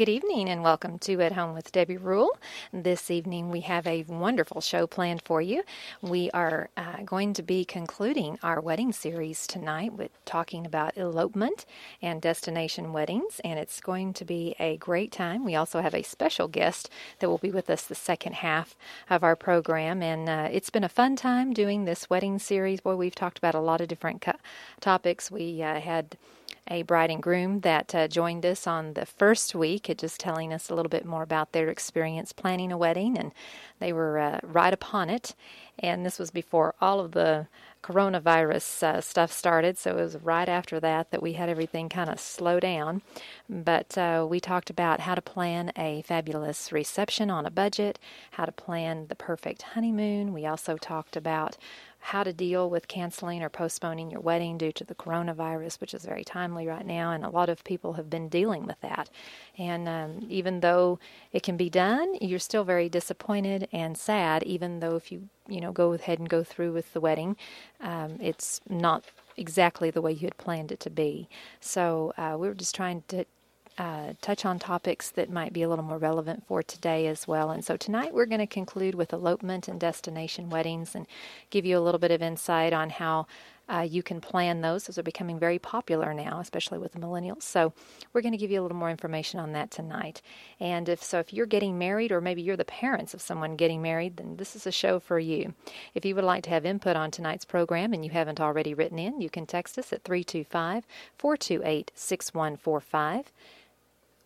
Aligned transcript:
Good 0.00 0.08
evening 0.08 0.48
and 0.48 0.62
welcome 0.62 0.98
to 1.00 1.20
At 1.20 1.32
Home 1.32 1.52
with 1.52 1.72
Debbie 1.72 1.98
Rule. 1.98 2.38
This 2.72 3.10
evening 3.10 3.50
we 3.50 3.60
have 3.60 3.86
a 3.86 4.02
wonderful 4.04 4.62
show 4.62 4.86
planned 4.86 5.20
for 5.26 5.42
you. 5.42 5.62
We 6.00 6.30
are 6.30 6.70
uh, 6.74 7.02
going 7.04 7.34
to 7.34 7.42
be 7.42 7.66
concluding 7.66 8.38
our 8.42 8.62
wedding 8.62 8.94
series 8.94 9.46
tonight 9.46 9.92
with 9.92 10.10
talking 10.24 10.64
about 10.64 10.96
elopement 10.96 11.66
and 12.00 12.22
destination 12.22 12.94
weddings, 12.94 13.42
and 13.44 13.58
it's 13.58 13.82
going 13.82 14.14
to 14.14 14.24
be 14.24 14.56
a 14.58 14.78
great 14.78 15.12
time. 15.12 15.44
We 15.44 15.54
also 15.54 15.82
have 15.82 15.94
a 15.94 16.00
special 16.00 16.48
guest 16.48 16.88
that 17.18 17.28
will 17.28 17.36
be 17.36 17.50
with 17.50 17.68
us 17.68 17.82
the 17.82 17.94
second 17.94 18.36
half 18.36 18.76
of 19.10 19.22
our 19.22 19.36
program, 19.36 20.02
and 20.02 20.30
uh, 20.30 20.48
it's 20.50 20.70
been 20.70 20.82
a 20.82 20.88
fun 20.88 21.14
time 21.14 21.52
doing 21.52 21.84
this 21.84 22.08
wedding 22.08 22.38
series. 22.38 22.80
Boy, 22.80 22.96
we've 22.96 23.14
talked 23.14 23.36
about 23.36 23.54
a 23.54 23.60
lot 23.60 23.82
of 23.82 23.88
different 23.88 24.22
co- 24.22 24.32
topics. 24.80 25.30
We 25.30 25.62
uh, 25.62 25.78
had 25.78 26.16
a 26.68 26.82
bride 26.82 27.10
and 27.10 27.22
groom 27.22 27.60
that 27.60 27.94
uh, 27.94 28.08
joined 28.08 28.46
us 28.46 28.66
on 28.66 28.94
the 28.94 29.06
first 29.06 29.54
week, 29.54 29.92
just 29.98 30.20
telling 30.20 30.52
us 30.52 30.68
a 30.68 30.74
little 30.74 30.90
bit 30.90 31.04
more 31.04 31.22
about 31.22 31.52
their 31.52 31.68
experience 31.68 32.32
planning 32.32 32.70
a 32.72 32.78
wedding, 32.78 33.18
and 33.18 33.32
they 33.80 33.92
were 33.92 34.18
uh, 34.18 34.40
right 34.42 34.72
upon 34.72 35.10
it. 35.10 35.34
And 35.78 36.04
this 36.04 36.18
was 36.18 36.30
before 36.30 36.74
all 36.80 37.00
of 37.00 37.12
the 37.12 37.48
coronavirus 37.82 38.82
uh, 38.82 39.00
stuff 39.00 39.32
started, 39.32 39.78
so 39.78 39.92
it 39.92 40.02
was 40.02 40.16
right 40.18 40.48
after 40.48 40.78
that 40.80 41.10
that 41.10 41.22
we 41.22 41.32
had 41.32 41.48
everything 41.48 41.88
kind 41.88 42.10
of 42.10 42.20
slow 42.20 42.60
down. 42.60 43.00
But 43.48 43.96
uh, 43.96 44.26
we 44.28 44.38
talked 44.38 44.68
about 44.68 45.00
how 45.00 45.14
to 45.14 45.22
plan 45.22 45.72
a 45.76 46.02
fabulous 46.02 46.70
reception 46.72 47.30
on 47.30 47.46
a 47.46 47.50
budget, 47.50 47.98
how 48.32 48.44
to 48.44 48.52
plan 48.52 49.06
the 49.08 49.14
perfect 49.14 49.62
honeymoon. 49.62 50.34
We 50.34 50.44
also 50.44 50.76
talked 50.76 51.16
about 51.16 51.56
how 52.00 52.22
to 52.22 52.32
deal 52.32 52.68
with 52.68 52.88
canceling 52.88 53.42
or 53.42 53.48
postponing 53.48 54.10
your 54.10 54.20
wedding 54.20 54.58
due 54.58 54.72
to 54.72 54.84
the 54.84 54.94
coronavirus, 54.94 55.80
which 55.80 55.94
is 55.94 56.04
very 56.04 56.24
timely 56.24 56.66
right 56.66 56.86
now, 56.86 57.12
and 57.12 57.24
a 57.24 57.30
lot 57.30 57.48
of 57.48 57.62
people 57.62 57.92
have 57.94 58.08
been 58.08 58.28
dealing 58.28 58.66
with 58.66 58.80
that. 58.80 59.10
And 59.58 59.88
um, 59.88 60.26
even 60.28 60.60
though 60.60 60.98
it 61.32 61.42
can 61.42 61.56
be 61.56 61.70
done, 61.70 62.14
you're 62.20 62.38
still 62.38 62.64
very 62.64 62.88
disappointed 62.88 63.68
and 63.72 63.96
sad, 63.96 64.42
even 64.44 64.80
though 64.80 64.96
if 64.96 65.12
you 65.12 65.28
you 65.46 65.60
know 65.60 65.72
go 65.72 65.92
ahead 65.92 66.18
and 66.18 66.28
go 66.28 66.42
through 66.42 66.72
with 66.72 66.92
the 66.92 67.00
wedding, 67.00 67.36
um, 67.80 68.16
it's 68.20 68.60
not 68.68 69.04
exactly 69.36 69.90
the 69.90 70.02
way 70.02 70.12
you 70.12 70.26
had 70.26 70.36
planned 70.38 70.72
it 70.72 70.80
to 70.80 70.90
be. 70.90 71.28
So 71.60 72.12
uh, 72.16 72.36
we 72.38 72.48
were 72.48 72.54
just 72.54 72.74
trying 72.74 73.04
to 73.08 73.24
uh, 73.78 74.12
touch 74.20 74.44
on 74.44 74.58
topics 74.58 75.10
that 75.10 75.30
might 75.30 75.52
be 75.52 75.62
a 75.62 75.68
little 75.68 75.84
more 75.84 75.98
relevant 75.98 76.46
for 76.46 76.62
today 76.62 77.06
as 77.06 77.26
well. 77.26 77.50
And 77.50 77.64
so 77.64 77.76
tonight 77.76 78.12
we're 78.12 78.26
going 78.26 78.40
to 78.40 78.46
conclude 78.46 78.94
with 78.94 79.12
elopement 79.12 79.68
and 79.68 79.80
destination 79.80 80.50
weddings 80.50 80.94
and 80.94 81.06
give 81.50 81.64
you 81.64 81.78
a 81.78 81.80
little 81.80 81.98
bit 81.98 82.10
of 82.10 82.22
insight 82.22 82.72
on 82.72 82.90
how 82.90 83.26
uh, 83.70 83.86
you 83.88 84.02
can 84.02 84.20
plan 84.20 84.60
those. 84.60 84.84
Those 84.84 84.98
are 84.98 85.02
becoming 85.02 85.38
very 85.38 85.58
popular 85.58 86.12
now, 86.12 86.40
especially 86.40 86.78
with 86.78 86.92
the 86.92 86.98
millennials. 86.98 87.42
So 87.42 87.72
we're 88.12 88.20
going 88.20 88.32
to 88.32 88.38
give 88.38 88.50
you 88.50 88.60
a 88.60 88.64
little 88.64 88.76
more 88.76 88.90
information 88.90 89.38
on 89.38 89.52
that 89.52 89.70
tonight. 89.70 90.22
And 90.58 90.88
if 90.88 91.02
so, 91.02 91.20
if 91.20 91.32
you're 91.32 91.46
getting 91.46 91.78
married, 91.78 92.10
or 92.10 92.20
maybe 92.20 92.42
you're 92.42 92.56
the 92.56 92.64
parents 92.64 93.14
of 93.14 93.20
someone 93.20 93.54
getting 93.54 93.80
married, 93.80 94.16
then 94.16 94.36
this 94.36 94.56
is 94.56 94.66
a 94.66 94.72
show 94.72 94.98
for 94.98 95.20
you. 95.20 95.54
If 95.94 96.04
you 96.04 96.16
would 96.16 96.24
like 96.24 96.42
to 96.44 96.50
have 96.50 96.66
input 96.66 96.96
on 96.96 97.12
tonight's 97.12 97.44
program 97.44 97.92
and 97.92 98.04
you 98.04 98.10
haven't 98.10 98.40
already 98.40 98.74
written 98.74 98.98
in, 98.98 99.20
you 99.20 99.30
can 99.30 99.46
text 99.46 99.78
us 99.78 99.92
at 99.92 100.02
325 100.02 100.84
428 101.16 101.92
6145. 101.94 103.32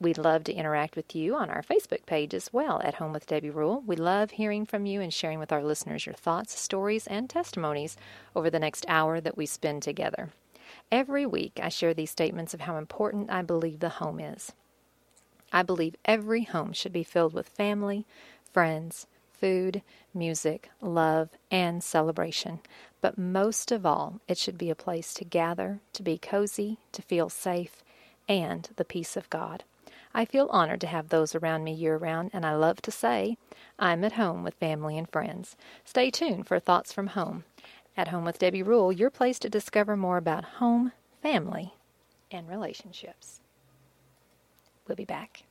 We'd 0.01 0.19
love 0.19 0.45
to 0.45 0.53
interact 0.53 0.97
with 0.97 1.15
you 1.15 1.37
on 1.37 1.49
our 1.49 1.63
Facebook 1.63 2.05
page 2.05 2.35
as 2.35 2.53
well 2.53 2.81
at 2.85 2.97
Home 2.97 3.13
with 3.13 3.27
Debbie 3.27 3.51
Rule. 3.51 3.83
We 3.87 3.97
love 3.97 4.33
hearing 4.33 4.67
from 4.67 4.87
you 4.87 5.01
and 5.01 5.15
sharing 5.15 5.39
with 5.39 5.53
our 5.53 5.63
listeners 5.63 6.05
your 6.05 6.15
thoughts, 6.15 6.59
stories, 6.59 7.07
and 7.07 7.31
testimonies 7.31 7.97
over 8.35 8.51
the 8.51 8.59
next 8.59 8.85
hour 8.89 9.21
that 9.21 9.37
we 9.37 9.47
spend 9.47 9.83
together. 9.83 10.31
Every 10.91 11.25
week, 11.25 11.61
I 11.63 11.69
share 11.69 11.95
these 11.95 12.11
statements 12.11 12.53
of 12.55 12.63
how 12.63 12.77
important 12.77 13.31
I 13.31 13.43
believe 13.43 13.81
the 13.81 13.89
home 13.89 14.19
is. 14.19 14.53
I 15.53 15.63
believe 15.63 15.95
every 16.05 16.43
home 16.43 16.73
should 16.73 16.93
be 16.93 17.05
filled 17.05 17.33
with 17.33 17.49
family, 17.49 18.05
friends, 18.53 19.07
food, 19.33 19.83
music, 20.13 20.71
love, 20.81 21.29
and 21.51 21.83
celebration. 21.83 22.59
But 23.01 23.17
most 23.17 23.71
of 23.71 23.87
all, 23.87 24.21
it 24.27 24.39
should 24.39 24.59
be 24.59 24.71
a 24.71 24.75
place 24.75 25.15
to 25.15 25.25
gather, 25.25 25.81
to 25.93 26.03
be 26.03 26.19
cozy, 26.19 26.79
to 26.93 27.03
feel 27.03 27.29
safe, 27.29 27.85
and 28.29 28.69
the 28.77 28.85
peace 28.85 29.17
of 29.17 29.31
God. 29.31 29.63
I 30.17 30.25
feel 30.25 30.49
honored 30.51 30.81
to 30.83 30.87
have 30.87 31.09
those 31.09 31.35
around 31.35 31.65
me 31.65 31.73
year 31.73 31.97
round, 31.97 32.31
and 32.33 32.47
I 32.47 32.55
love 32.55 32.81
to 32.83 32.93
say, 32.93 33.37
I'm 33.81 34.05
at 34.05 34.13
home 34.13 34.45
with 34.45 34.55
family 34.55 34.97
and 34.97 35.11
friends. 35.11 35.57
Stay 35.85 36.11
tuned 36.11 36.47
for 36.47 36.61
Thoughts 36.61 36.93
from 36.93 37.09
Home. 37.09 37.43
At 37.97 38.09
Home 38.09 38.25
with 38.25 38.39
Debbie 38.39 38.63
Rule, 38.63 38.93
your 38.93 39.11
place 39.11 39.41
to 39.41 39.51
discover 39.51 39.97
more 39.97 40.17
about 40.17 40.45
home, 40.45 40.93
family, 41.21 41.75
and 42.31 42.49
relationships. 42.49 43.41
We'll 44.87 44.97
be 44.97 45.05
back. 45.05 45.43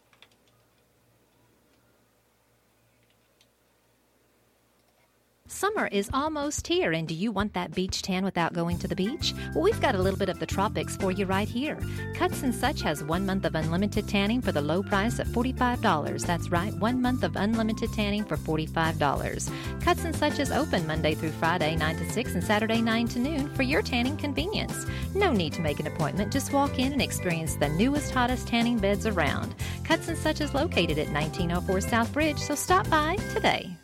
Summer 5.53 5.87
is 5.91 6.09
almost 6.11 6.65
here, 6.65 6.93
and 6.93 7.07
do 7.07 7.13
you 7.13 7.31
want 7.31 7.53
that 7.53 7.75
beach 7.75 8.01
tan 8.01 8.25
without 8.25 8.53
going 8.53 8.79
to 8.79 8.87
the 8.87 8.95
beach? 8.95 9.35
Well, 9.53 9.63
we've 9.63 9.79
got 9.79 9.93
a 9.93 10.01
little 10.01 10.17
bit 10.17 10.27
of 10.27 10.39
the 10.39 10.47
tropics 10.47 10.97
for 10.97 11.11
you 11.11 11.27
right 11.27 11.47
here. 11.47 11.77
Cuts 12.15 12.41
and 12.41 12.53
Such 12.53 12.81
has 12.81 13.03
one 13.03 13.23
month 13.25 13.45
of 13.45 13.53
unlimited 13.53 14.07
tanning 14.07 14.41
for 14.41 14.51
the 14.51 14.61
low 14.61 14.81
price 14.81 15.19
of 15.19 15.27
$45. 15.27 16.25
That's 16.25 16.49
right, 16.49 16.73
one 16.73 17.01
month 17.03 17.23
of 17.23 17.35
unlimited 17.35 17.93
tanning 17.93 18.25
for 18.25 18.35
$45. 18.35 19.51
Cuts 19.81 20.03
and 20.03 20.15
Such 20.15 20.39
is 20.39 20.51
open 20.51 20.87
Monday 20.87 21.13
through 21.13 21.31
Friday, 21.31 21.75
9 21.75 21.97
to 21.97 22.09
6, 22.09 22.33
and 22.33 22.43
Saturday, 22.43 22.81
9 22.81 23.07
to 23.09 23.19
noon 23.19 23.47
for 23.53 23.61
your 23.61 23.83
tanning 23.83 24.17
convenience. 24.17 24.87
No 25.13 25.31
need 25.31 25.53
to 25.53 25.61
make 25.61 25.79
an 25.79 25.87
appointment, 25.87 26.33
just 26.33 26.51
walk 26.51 26.79
in 26.79 26.91
and 26.93 27.01
experience 27.01 27.55
the 27.55 27.69
newest, 27.69 28.11
hottest 28.11 28.47
tanning 28.47 28.79
beds 28.79 29.05
around. 29.05 29.53
Cuts 29.83 30.07
and 30.07 30.17
Such 30.17 30.41
is 30.41 30.55
located 30.55 30.97
at 30.97 31.13
1904 31.13 31.81
South 31.81 32.11
Bridge, 32.11 32.39
so 32.39 32.55
stop 32.55 32.89
by 32.89 33.17
today. 33.35 33.77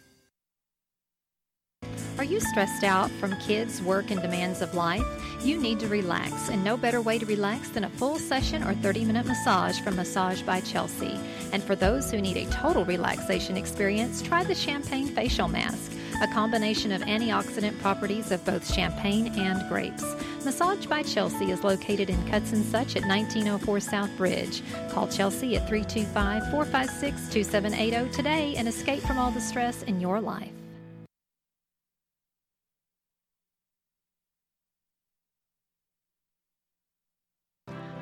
Are 2.20 2.26
you 2.26 2.42
stressed 2.42 2.84
out 2.84 3.10
from 3.12 3.40
kids, 3.40 3.82
work, 3.82 4.12
and 4.12 4.22
demands 4.22 4.62
of 4.62 4.76
life? 4.76 5.06
You 5.42 5.58
need 5.58 5.80
to 5.80 5.88
relax, 5.88 6.50
and 6.50 6.62
no 6.62 6.76
better 6.76 7.02
way 7.02 7.18
to 7.18 7.26
relax 7.26 7.70
than 7.70 7.86
a 7.86 7.90
full 7.90 8.20
session 8.20 8.62
or 8.62 8.74
30 8.74 9.06
minute 9.06 9.26
massage 9.26 9.80
from 9.80 9.96
Massage 9.96 10.42
by 10.42 10.60
Chelsea. 10.60 11.18
And 11.54 11.64
for 11.64 11.78
those 11.78 12.12
who 12.12 12.20
need 12.20 12.36
a 12.36 12.52
total 12.52 12.84
relaxation 12.84 13.56
experience, 13.56 14.22
try 14.22 14.44
the 14.44 14.54
Champagne 14.54 15.08
Facial 15.08 15.48
Mask, 15.48 15.94
a 16.22 16.28
combination 16.28 16.92
of 16.92 17.04
antioxidant 17.04 17.80
properties 17.80 18.34
of 18.34 18.44
both 18.44 18.70
champagne 18.70 19.28
and 19.40 19.70
grapes. 19.70 20.04
Massage 20.44 20.88
by 20.88 21.04
Chelsea 21.04 21.52
is 21.52 21.64
located 21.64 22.10
in 22.10 22.28
Cuts 22.28 22.52
and 22.52 22.66
Such 22.66 22.98
at 22.98 23.08
1904 23.08 23.80
South 23.80 24.18
Bridge. 24.18 24.62
Call 24.90 25.08
Chelsea 25.08 25.56
at 25.56 25.70
325 25.70 26.52
456 26.52 27.30
2780 27.34 28.12
today 28.14 28.56
and 28.58 28.68
escape 28.68 29.04
from 29.04 29.18
all 29.18 29.32
the 29.32 29.40
stress 29.40 29.84
in 29.84 30.02
your 30.02 30.20
life. 30.20 30.59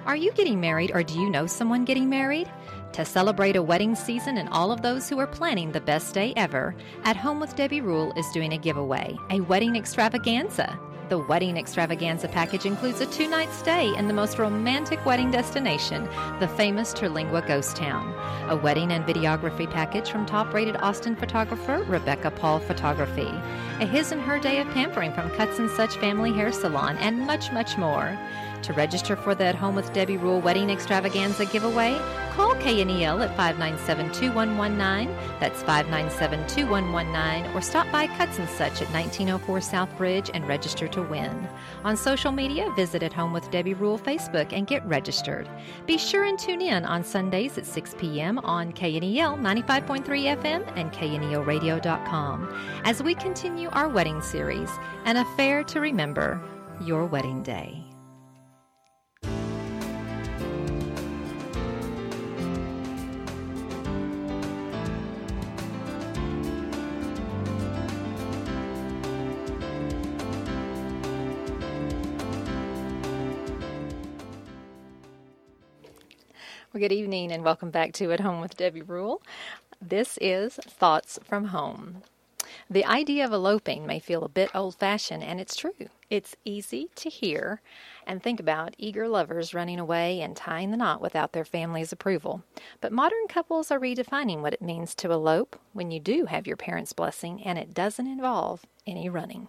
Are 0.08 0.16
you 0.16 0.32
getting 0.32 0.62
married 0.62 0.92
or 0.94 1.04
do 1.04 1.20
you 1.20 1.30
know 1.30 1.46
someone 1.48 1.84
getting 1.84 2.08
married? 2.08 2.50
To 2.94 3.04
celebrate 3.04 3.58
a 3.58 3.62
wedding 3.62 3.94
season 3.94 4.38
and 4.38 4.48
all 4.54 4.72
of 4.72 4.82
those 4.82 5.10
who 5.10 5.20
are 5.20 5.28
planning 5.28 5.70
the 5.74 5.82
best 5.82 6.14
day 6.14 6.32
ever, 6.38 6.74
At 7.04 7.18
Home 7.18 7.42
with 7.42 7.58
Debbie 7.58 7.82
Rule 7.82 8.14
is 8.16 8.26
doing 8.32 8.54
a 8.54 8.58
giveaway, 8.58 9.18
a 9.32 9.42
wedding 9.42 9.76
extravaganza. 9.76 10.80
The 11.10 11.20
wedding 11.20 11.58
extravaganza 11.58 12.30
package 12.30 12.66
includes 12.66 13.02
a 13.02 13.06
two 13.06 13.28
night 13.28 13.52
stay 13.52 13.94
in 13.98 14.08
the 14.08 14.14
most 14.14 14.40
romantic 14.40 15.06
wedding 15.06 15.30
destination, 15.30 16.08
the 16.40 16.48
famous 16.48 16.94
Terlingua 16.94 17.46
Ghost 17.46 17.76
Town, 17.76 18.14
a 18.50 18.56
wedding 18.56 18.94
and 18.94 19.06
videography 19.06 19.70
package 19.70 20.10
from 20.10 20.26
top 20.26 20.54
rated 20.54 20.78
Austin 20.78 21.18
photographer 21.18 21.84
Rebecca 21.84 22.32
Paul 22.32 22.62
Photography, 22.62 23.30
a 23.82 23.86
his 23.86 24.14
and 24.14 24.22
her 24.22 24.40
day 24.40 24.62
of 24.62 24.70
pampering 24.70 25.12
from 25.14 25.30
Cuts 25.32 25.60
and 25.60 25.70
Such 25.70 25.98
Family 25.98 26.32
Hair 26.32 26.54
Salon, 26.54 26.96
and 26.98 27.20
much, 27.20 27.52
much 27.52 27.78
more. 27.78 28.18
To 28.64 28.74
register 28.74 29.16
for 29.16 29.34
the 29.34 29.46
At 29.46 29.56
Home 29.56 29.76
with 29.76 29.94
Debbie 29.94 30.18
Rule 30.18 30.42
Wedding 30.42 30.70
Extravaganza 30.70 31.46
giveaway, 31.46 31.98
call 32.32 32.54
KNEL 32.56 33.24
at 33.24 33.38
597-2119, 33.38 35.40
that's 35.40 35.64
597-2119, 35.64 37.56
or 37.56 37.62
stop 37.62 37.90
by 37.92 38.08
Cuts 38.08 38.40
and 38.40 38.50
Such 38.50 38.82
at 38.82 38.92
1904 38.92 39.62
South 39.62 39.98
Bridge 39.98 40.30
and 40.34 40.48
register 40.48 40.88
to 40.90 41.02
win. 41.02 41.48
On 41.86 41.96
social 41.96 42.32
media, 42.32 42.70
visit 42.76 43.04
At 43.04 43.14
Home 43.14 43.32
with 43.32 43.50
Debbie 43.52 43.74
Rule 43.74 43.98
Facebook 43.98 44.52
and 44.52 44.68
get 44.68 44.86
registered. 44.86 45.48
Be 45.86 45.98
sure 45.98 46.26
and 46.26 46.38
tune 46.38 46.62
in 46.62 46.84
on 46.84 47.04
Sundays 47.04 47.58
at 47.58 47.66
6 47.66 47.96
p.m. 47.98 48.38
on 48.40 48.74
KNEL 48.74 49.40
95.3 49.40 50.04
FM 50.38 50.68
and 50.76 50.92
KNELradio.com 50.92 52.82
as 52.84 53.02
we 53.02 53.16
continue 53.16 53.70
our 53.70 53.88
wedding 53.88 54.22
series, 54.22 54.70
An 55.06 55.18
Affair 55.18 55.64
to 55.64 55.80
Remember, 55.80 56.42
Your 56.82 57.06
Wedding 57.06 57.44
Day. 57.44 57.87
Well, 76.78 76.88
good 76.88 76.96
evening 76.96 77.32
and 77.32 77.44
welcome 77.44 77.72
back 77.72 77.92
to 77.94 78.12
At 78.12 78.20
Home 78.20 78.40
with 78.40 78.56
Debbie 78.56 78.84
Rule. 78.84 79.24
This 79.82 80.20
is 80.22 80.58
Thoughts 80.58 81.18
from 81.24 81.46
Home. 81.46 82.04
The 82.70 82.86
idea 82.86 83.26
of 83.26 83.34
eloping 83.34 83.88
may 83.88 83.98
feel 83.98 84.24
a 84.24 84.30
bit 84.30 84.52
old 84.54 84.76
fashioned, 84.76 85.24
and 85.24 85.42
it's 85.42 85.56
true. 85.56 85.90
It's 86.12 86.36
easy 86.46 86.92
to 86.98 87.10
hear 87.10 87.62
and 88.06 88.22
think 88.22 88.40
about 88.40 88.76
eager 88.78 89.08
lovers 89.08 89.56
running 89.56 89.80
away 89.80 90.22
and 90.22 90.38
tying 90.38 90.70
the 90.70 90.78
knot 90.78 91.02
without 91.02 91.34
their 91.34 91.44
family's 91.44 91.92
approval. 91.92 92.44
But 92.80 92.92
modern 92.92 93.28
couples 93.28 93.72
are 93.72 93.80
redefining 93.80 94.42
what 94.42 94.54
it 94.54 94.62
means 94.62 94.94
to 94.96 95.12
elope 95.12 95.60
when 95.74 95.90
you 95.90 96.00
do 96.00 96.26
have 96.26 96.46
your 96.46 96.58
parents' 96.58 96.94
blessing 96.94 97.42
and 97.44 97.58
it 97.58 97.74
doesn't 97.74 98.06
involve 98.06 98.68
any 98.86 99.10
running. 99.10 99.48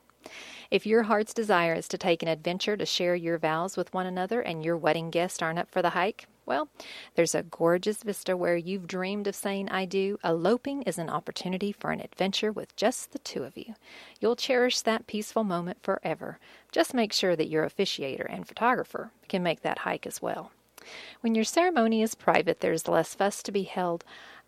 If 0.70 0.86
your 0.86 1.02
heart's 1.02 1.34
desire 1.34 1.74
is 1.74 1.88
to 1.88 1.98
take 1.98 2.22
an 2.22 2.28
adventure 2.28 2.78
to 2.78 2.86
share 2.86 3.14
your 3.14 3.36
vows 3.36 3.76
with 3.76 3.92
one 3.92 4.06
another 4.06 4.40
and 4.40 4.64
your 4.64 4.78
wedding 4.78 5.10
guests 5.10 5.42
aren't 5.42 5.58
up 5.58 5.70
for 5.70 5.82
the 5.82 5.90
hike, 5.90 6.26
well, 6.48 6.68
there's 7.14 7.34
a 7.34 7.42
gorgeous 7.42 8.02
vista 8.02 8.34
where 8.34 8.56
you've 8.56 8.86
dreamed 8.86 9.26
of 9.26 9.36
saying 9.36 9.68
I 9.68 9.84
do. 9.84 10.18
Eloping 10.24 10.82
is 10.82 10.96
an 10.96 11.10
opportunity 11.10 11.72
for 11.72 11.90
an 11.90 12.00
adventure 12.00 12.50
with 12.50 12.74
just 12.74 13.12
the 13.12 13.18
two 13.18 13.44
of 13.44 13.58
you. 13.58 13.74
You'll 14.18 14.34
cherish 14.34 14.80
that 14.80 15.06
peaceful 15.06 15.44
moment 15.44 15.82
forever. 15.82 16.38
Just 16.72 16.94
make 16.94 17.12
sure 17.12 17.36
that 17.36 17.50
your 17.50 17.68
officiator 17.68 18.26
and 18.28 18.48
photographer 18.48 19.12
can 19.28 19.42
make 19.42 19.60
that 19.60 19.80
hike 19.80 20.06
as 20.06 20.22
well. 20.22 20.50
When 21.20 21.34
your 21.34 21.44
ceremony 21.44 22.00
is 22.00 22.14
private, 22.14 22.60
there's 22.60 22.88
less 22.88 23.14
fuss 23.14 23.42
to 23.42 23.52
be 23.52 23.64
held 23.64 24.04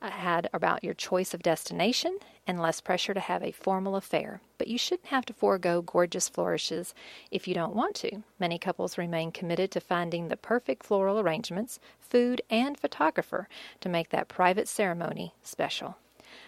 had 0.08 0.49
about 0.52 0.82
your 0.82 0.94
choice 0.94 1.35
of 1.35 1.43
destination 1.43 2.19
and 2.47 2.61
less 2.61 2.81
pressure 2.81 3.12
to 3.12 3.20
have 3.20 3.43
a 3.43 3.52
formal 3.52 3.97
affair. 3.97 4.41
But 4.56 4.69
you 4.69 4.79
shouldn't 4.79 5.08
have 5.08 5.26
to 5.26 5.35
forego 5.35 5.82
gorgeous 5.82 6.29
flourishes 6.29 6.94
if 7.31 7.47
you 7.47 7.55
don't 7.55 7.75
want 7.75 7.94
to. 7.97 8.23
Many 8.38 8.58
couples 8.58 8.97
remain 8.97 9.31
committed 9.31 9.70
to 9.73 9.81
finding 9.81 10.29
the 10.29 10.37
perfect 10.37 10.85
floral 10.85 11.20
arrangements, 11.20 11.79
food, 12.00 12.41
and 12.49 12.79
photographer 12.79 13.49
to 13.81 13.88
make 13.88 14.08
that 14.08 14.29
private 14.29 14.69
ceremony 14.69 15.35
special. 15.43 15.99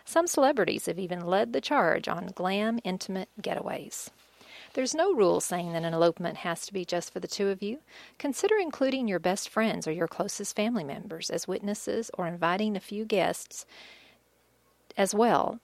Some 0.04 0.26
celebrities 0.26 0.86
have 0.86 0.98
even 0.98 1.26
led 1.26 1.52
the 1.52 1.60
charge 1.60 2.08
on 2.08 2.32
glam, 2.34 2.80
intimate 2.84 3.28
getaways. 3.40 4.10
There's 4.74 4.94
no 4.94 5.12
rule 5.12 5.40
saying 5.40 5.72
that 5.74 5.84
an 5.84 5.92
elopement 5.92 6.38
has 6.38 6.64
to 6.66 6.72
be 6.72 6.84
just 6.84 7.12
for 7.12 7.20
the 7.20 7.28
two 7.28 7.48
of 7.48 7.62
you. 7.62 7.80
Consider 8.18 8.56
including 8.56 9.06
your 9.06 9.18
best 9.18 9.48
friends 9.50 9.86
or 9.86 9.92
your 9.92 10.08
closest 10.08 10.56
family 10.56 10.84
members 10.84 11.28
as 11.28 11.46
witnesses 11.46 12.10
or 12.16 12.26
inviting 12.26 12.74
a 12.74 12.80
few 12.80 13.04
guests 13.04 13.66
as 14.96 15.14
well, 15.14 15.60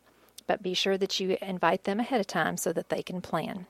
but 0.46 0.62
be 0.62 0.74
sure 0.74 0.98
that 0.98 1.18
you 1.20 1.38
invite 1.40 1.84
them 1.84 2.00
ahead 2.00 2.20
of 2.20 2.26
time 2.26 2.58
so 2.58 2.72
that 2.72 2.90
they 2.90 3.02
can 3.02 3.22
plan. 3.22 3.66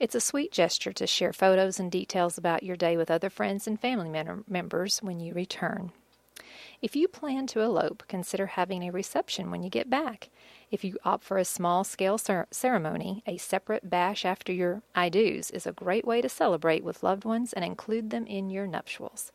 It's 0.00 0.16
a 0.16 0.20
sweet 0.20 0.50
gesture 0.50 0.92
to 0.94 1.06
share 1.06 1.32
photos 1.32 1.78
and 1.78 1.90
details 1.90 2.36
about 2.36 2.64
your 2.64 2.76
day 2.76 2.96
with 2.96 3.10
other 3.10 3.30
friends 3.30 3.68
and 3.68 3.80
family 3.80 4.10
members 4.48 4.98
when 4.98 5.20
you 5.20 5.32
return. 5.32 5.92
If 6.82 6.96
you 6.96 7.06
plan 7.06 7.46
to 7.46 7.60
elope, 7.60 8.02
consider 8.08 8.46
having 8.46 8.82
a 8.82 8.90
reception 8.90 9.52
when 9.52 9.62
you 9.62 9.70
get 9.70 9.88
back. 9.88 10.30
If 10.68 10.82
you 10.82 10.98
opt 11.04 11.22
for 11.22 11.38
a 11.38 11.44
small 11.44 11.84
scale 11.84 12.18
cer- 12.18 12.48
ceremony, 12.50 13.22
a 13.24 13.36
separate 13.36 13.88
bash 13.88 14.24
after 14.24 14.52
your 14.52 14.82
I 14.92 15.08
do's 15.08 15.52
is 15.52 15.64
a 15.64 15.72
great 15.72 16.04
way 16.04 16.20
to 16.20 16.28
celebrate 16.28 16.82
with 16.82 17.04
loved 17.04 17.24
ones 17.24 17.52
and 17.52 17.64
include 17.64 18.10
them 18.10 18.26
in 18.26 18.50
your 18.50 18.66
nuptials. 18.66 19.30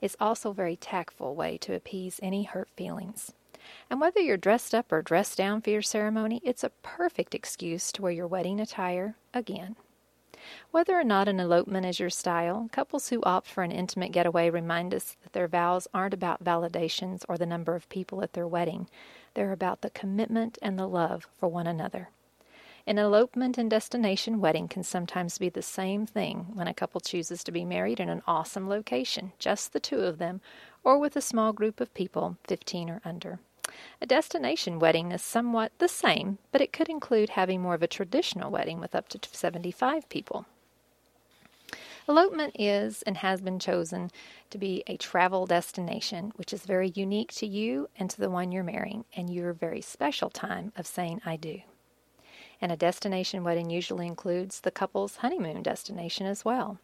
It's 0.00 0.14
also 0.20 0.50
a 0.50 0.54
very 0.54 0.76
tactful 0.76 1.34
way 1.34 1.58
to 1.62 1.74
appease 1.74 2.20
any 2.22 2.44
hurt 2.44 2.68
feelings. 2.76 3.32
And 3.90 4.00
whether 4.00 4.20
you're 4.20 4.36
dressed 4.36 4.72
up 4.72 4.92
or 4.92 5.02
dressed 5.02 5.36
down 5.36 5.62
for 5.62 5.70
your 5.70 5.82
ceremony, 5.82 6.40
it's 6.44 6.62
a 6.62 6.70
perfect 6.84 7.34
excuse 7.34 7.90
to 7.90 8.02
wear 8.02 8.12
your 8.12 8.28
wedding 8.28 8.60
attire 8.60 9.16
again. 9.32 9.74
Whether 10.70 10.98
or 10.98 11.04
not 11.04 11.28
an 11.28 11.40
elopement 11.40 11.86
is 11.86 11.98
your 11.98 12.10
style, 12.10 12.68
couples 12.72 13.08
who 13.08 13.22
opt 13.22 13.46
for 13.46 13.62
an 13.62 13.72
intimate 13.72 14.12
getaway 14.12 14.50
remind 14.50 14.94
us 14.94 15.16
that 15.22 15.32
their 15.32 15.48
vows 15.48 15.88
aren't 15.94 16.14
about 16.14 16.44
validations 16.44 17.24
or 17.28 17.38
the 17.38 17.46
number 17.46 17.74
of 17.74 17.88
people 17.88 18.22
at 18.22 18.32
their 18.32 18.46
wedding. 18.46 18.88
They're 19.34 19.52
about 19.52 19.80
the 19.80 19.90
commitment 19.90 20.58
and 20.60 20.78
the 20.78 20.86
love 20.86 21.26
for 21.38 21.48
one 21.48 21.66
another. 21.66 22.10
An 22.86 22.98
elopement 22.98 23.56
and 23.56 23.70
destination 23.70 24.40
wedding 24.40 24.68
can 24.68 24.82
sometimes 24.82 25.38
be 25.38 25.48
the 25.48 25.62
same 25.62 26.04
thing 26.04 26.48
when 26.52 26.68
a 26.68 26.74
couple 26.74 27.00
chooses 27.00 27.42
to 27.44 27.52
be 27.52 27.64
married 27.64 27.98
in 27.98 28.10
an 28.10 28.22
awesome 28.26 28.68
location, 28.68 29.32
just 29.38 29.72
the 29.72 29.80
two 29.80 30.00
of 30.00 30.18
them, 30.18 30.42
or 30.82 30.98
with 30.98 31.16
a 31.16 31.22
small 31.22 31.54
group 31.54 31.80
of 31.80 31.94
people, 31.94 32.36
15 32.46 32.90
or 32.90 33.00
under. 33.02 33.38
A 34.00 34.06
destination 34.06 34.78
wedding 34.78 35.12
is 35.12 35.22
somewhat 35.22 35.72
the 35.78 35.88
same, 35.88 36.38
but 36.52 36.60
it 36.60 36.72
could 36.72 36.88
include 36.88 37.30
having 37.30 37.60
more 37.60 37.74
of 37.74 37.82
a 37.82 37.86
traditional 37.86 38.50
wedding 38.50 38.80
with 38.80 38.94
up 38.94 39.08
to 39.08 39.18
75 39.30 40.08
people. 40.08 40.46
Elopement 42.06 42.54
is 42.58 43.02
and 43.02 43.16
has 43.18 43.40
been 43.40 43.58
chosen 43.58 44.10
to 44.50 44.58
be 44.58 44.82
a 44.86 44.96
travel 44.98 45.46
destination, 45.46 46.32
which 46.36 46.52
is 46.52 46.66
very 46.66 46.92
unique 46.94 47.32
to 47.32 47.46
you 47.46 47.88
and 47.98 48.10
to 48.10 48.20
the 48.20 48.28
one 48.28 48.52
you're 48.52 48.62
marrying, 48.62 49.06
and 49.16 49.30
your 49.30 49.54
very 49.54 49.80
special 49.80 50.28
time 50.28 50.70
of 50.76 50.86
saying 50.86 51.22
I 51.24 51.36
do. 51.36 51.62
And 52.60 52.70
a 52.70 52.76
destination 52.76 53.42
wedding 53.42 53.70
usually 53.70 54.06
includes 54.06 54.60
the 54.60 54.70
couple's 54.70 55.16
honeymoon 55.16 55.62
destination 55.62 56.26
as 56.26 56.44
well. 56.44 56.78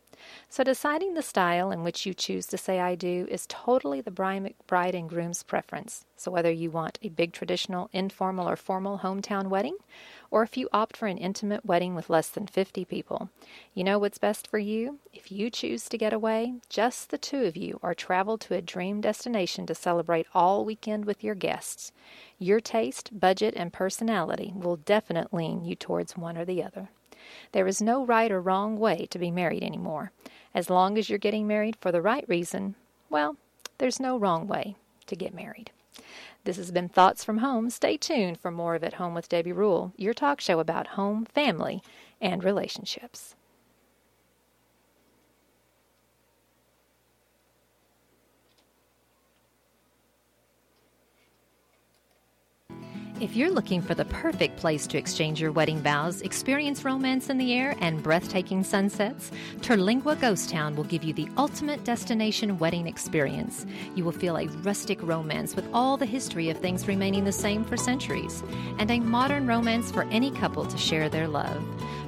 So, 0.48 0.64
deciding 0.64 1.14
the 1.14 1.22
style 1.22 1.70
in 1.70 1.84
which 1.84 2.04
you 2.06 2.14
choose 2.14 2.46
to 2.46 2.58
say 2.58 2.80
I 2.80 2.94
do 2.94 3.26
is 3.30 3.46
totally 3.46 4.00
the 4.00 4.10
bride 4.10 4.94
and 4.94 5.08
groom's 5.08 5.42
preference. 5.42 6.04
So, 6.20 6.30
whether 6.30 6.50
you 6.52 6.70
want 6.70 6.98
a 7.00 7.08
big 7.08 7.32
traditional, 7.32 7.88
informal, 7.94 8.46
or 8.46 8.54
formal 8.54 8.98
hometown 8.98 9.46
wedding, 9.46 9.78
or 10.30 10.42
if 10.42 10.54
you 10.54 10.68
opt 10.70 10.94
for 10.94 11.06
an 11.06 11.16
intimate 11.16 11.64
wedding 11.64 11.94
with 11.94 12.10
less 12.10 12.28
than 12.28 12.46
50 12.46 12.84
people, 12.84 13.30
you 13.72 13.84
know 13.84 13.98
what's 13.98 14.18
best 14.18 14.46
for 14.46 14.58
you? 14.58 14.98
If 15.14 15.32
you 15.32 15.48
choose 15.48 15.88
to 15.88 15.96
get 15.96 16.12
away, 16.12 16.56
just 16.68 17.08
the 17.08 17.16
two 17.16 17.44
of 17.44 17.56
you, 17.56 17.80
or 17.80 17.94
travel 17.94 18.36
to 18.36 18.52
a 18.52 18.60
dream 18.60 19.00
destination 19.00 19.64
to 19.64 19.74
celebrate 19.74 20.26
all 20.34 20.62
weekend 20.62 21.06
with 21.06 21.24
your 21.24 21.34
guests, 21.34 21.90
your 22.38 22.60
taste, 22.60 23.18
budget, 23.18 23.54
and 23.56 23.72
personality 23.72 24.52
will 24.54 24.76
definitely 24.76 25.44
lean 25.44 25.64
you 25.64 25.74
towards 25.74 26.18
one 26.18 26.36
or 26.36 26.44
the 26.44 26.62
other. 26.62 26.90
There 27.52 27.66
is 27.66 27.80
no 27.80 28.04
right 28.04 28.30
or 28.30 28.42
wrong 28.42 28.78
way 28.78 29.06
to 29.06 29.18
be 29.18 29.30
married 29.30 29.62
anymore. 29.62 30.12
As 30.54 30.68
long 30.68 30.98
as 30.98 31.08
you're 31.08 31.18
getting 31.18 31.46
married 31.46 31.76
for 31.80 31.90
the 31.90 32.02
right 32.02 32.26
reason, 32.28 32.74
well, 33.08 33.38
there's 33.78 33.98
no 33.98 34.18
wrong 34.18 34.46
way 34.46 34.76
to 35.06 35.16
get 35.16 35.32
married. 35.32 35.70
This 36.44 36.56
has 36.56 36.70
been 36.70 36.88
Thoughts 36.88 37.24
from 37.24 37.38
Home. 37.38 37.68
Stay 37.70 37.96
tuned 37.96 38.38
for 38.38 38.50
more 38.50 38.74
of 38.74 38.84
At 38.84 38.94
Home 38.94 39.14
with 39.14 39.28
Debbie 39.28 39.52
Rule, 39.52 39.92
your 39.96 40.14
talk 40.14 40.40
show 40.40 40.58
about 40.58 40.88
home, 40.88 41.26
family, 41.26 41.82
and 42.20 42.42
relationships. 42.42 43.34
If 53.20 53.36
you're 53.36 53.50
looking 53.50 53.82
for 53.82 53.94
the 53.94 54.06
perfect 54.06 54.56
place 54.56 54.86
to 54.86 54.96
exchange 54.96 55.42
your 55.42 55.52
wedding 55.52 55.80
vows, 55.80 56.22
experience 56.22 56.86
romance 56.86 57.28
in 57.28 57.36
the 57.36 57.52
air, 57.52 57.76
and 57.82 58.02
breathtaking 58.02 58.64
sunsets, 58.64 59.30
Terlingua 59.60 60.18
Ghost 60.18 60.48
Town 60.48 60.74
will 60.74 60.84
give 60.84 61.04
you 61.04 61.12
the 61.12 61.28
ultimate 61.36 61.84
destination 61.84 62.58
wedding 62.58 62.86
experience. 62.86 63.66
You 63.94 64.06
will 64.06 64.12
feel 64.12 64.38
a 64.38 64.46
rustic 64.62 65.02
romance 65.02 65.54
with 65.54 65.68
all 65.74 65.98
the 65.98 66.06
history 66.06 66.48
of 66.48 66.56
things 66.56 66.88
remaining 66.88 67.24
the 67.24 67.30
same 67.30 67.62
for 67.62 67.76
centuries, 67.76 68.42
and 68.78 68.90
a 68.90 69.00
modern 69.00 69.46
romance 69.46 69.90
for 69.90 70.04
any 70.04 70.30
couple 70.30 70.64
to 70.64 70.78
share 70.78 71.10
their 71.10 71.28
love. 71.28 71.62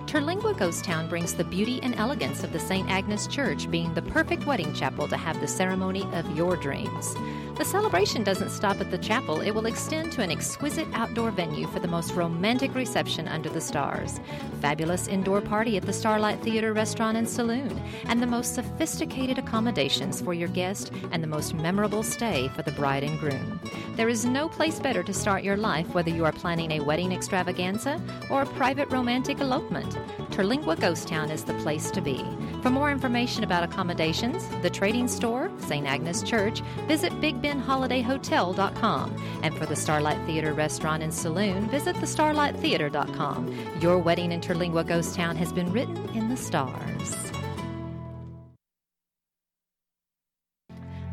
Terlingua 0.06 0.58
Ghost 0.58 0.82
Town 0.82 1.10
brings 1.10 1.34
the 1.34 1.44
beauty 1.44 1.78
and 1.82 1.94
elegance 1.96 2.42
of 2.42 2.54
the 2.54 2.58
St. 2.58 2.88
Agnes 2.90 3.26
Church, 3.26 3.70
being 3.70 3.92
the 3.92 4.02
perfect 4.02 4.46
wedding 4.46 4.72
chapel 4.72 5.06
to 5.08 5.16
have 5.18 5.38
the 5.40 5.46
ceremony 5.46 6.04
of 6.14 6.36
your 6.36 6.56
dreams. 6.56 7.14
The 7.62 7.68
celebration 7.68 8.24
doesn't 8.24 8.50
stop 8.50 8.80
at 8.80 8.90
the 8.90 8.98
chapel, 8.98 9.40
it 9.40 9.52
will 9.52 9.66
extend 9.66 10.10
to 10.12 10.20
an 10.20 10.32
exquisite 10.32 10.88
outdoor 10.94 11.30
venue 11.30 11.68
for 11.68 11.78
the 11.78 11.86
most 11.86 12.12
romantic 12.14 12.74
reception 12.74 13.28
under 13.28 13.48
the 13.48 13.60
stars. 13.60 14.18
Fabulous 14.60 15.06
indoor 15.06 15.40
party 15.40 15.76
at 15.76 15.84
the 15.84 15.92
Starlight 15.92 16.42
Theater 16.42 16.72
Restaurant 16.72 17.16
and 17.16 17.28
Saloon, 17.28 17.80
and 18.06 18.20
the 18.20 18.26
most 18.26 18.56
sophisticated 18.56 19.38
accommodations 19.38 20.20
for 20.20 20.34
your 20.34 20.48
guest 20.48 20.90
and 21.12 21.22
the 21.22 21.28
most 21.28 21.54
memorable 21.54 22.02
stay 22.02 22.48
for 22.48 22.62
the 22.62 22.72
bride 22.72 23.04
and 23.04 23.16
groom. 23.20 23.60
There 23.94 24.08
is 24.08 24.24
no 24.24 24.48
place 24.48 24.80
better 24.80 25.04
to 25.04 25.14
start 25.14 25.44
your 25.44 25.56
life 25.56 25.94
whether 25.94 26.10
you 26.10 26.24
are 26.24 26.32
planning 26.32 26.72
a 26.72 26.80
wedding 26.80 27.12
extravaganza 27.12 28.02
or 28.28 28.42
a 28.42 28.46
private 28.46 28.90
romantic 28.90 29.38
elopement. 29.38 29.96
Terlingua 30.32 30.80
Ghost 30.80 31.06
Town 31.06 31.30
is 31.30 31.44
the 31.44 31.54
place 31.54 31.92
to 31.92 32.00
be. 32.00 32.24
For 32.62 32.70
more 32.70 32.90
information 32.90 33.44
about 33.44 33.64
accommodations, 33.64 34.48
the 34.62 34.70
trading 34.70 35.08
store, 35.08 35.50
St. 35.58 35.86
Agnes 35.86 36.22
Church, 36.22 36.60
visit 36.86 37.12
BigBendHolidayHotel.com. 37.52 39.40
And 39.42 39.56
for 39.56 39.66
the 39.66 39.76
Starlight 39.76 40.24
Theater 40.26 40.52
Restaurant 40.52 41.02
and 41.02 41.12
Saloon, 41.12 41.68
visit 41.68 41.96
thestarlighttheater.com. 41.96 43.80
Your 43.80 43.98
wedding 43.98 44.32
in 44.32 44.40
Terlingua 44.40 44.86
Ghost 44.86 45.14
Town 45.14 45.36
has 45.36 45.52
been 45.52 45.72
written 45.72 45.96
in 46.10 46.28
the 46.28 46.36
stars. 46.36 47.32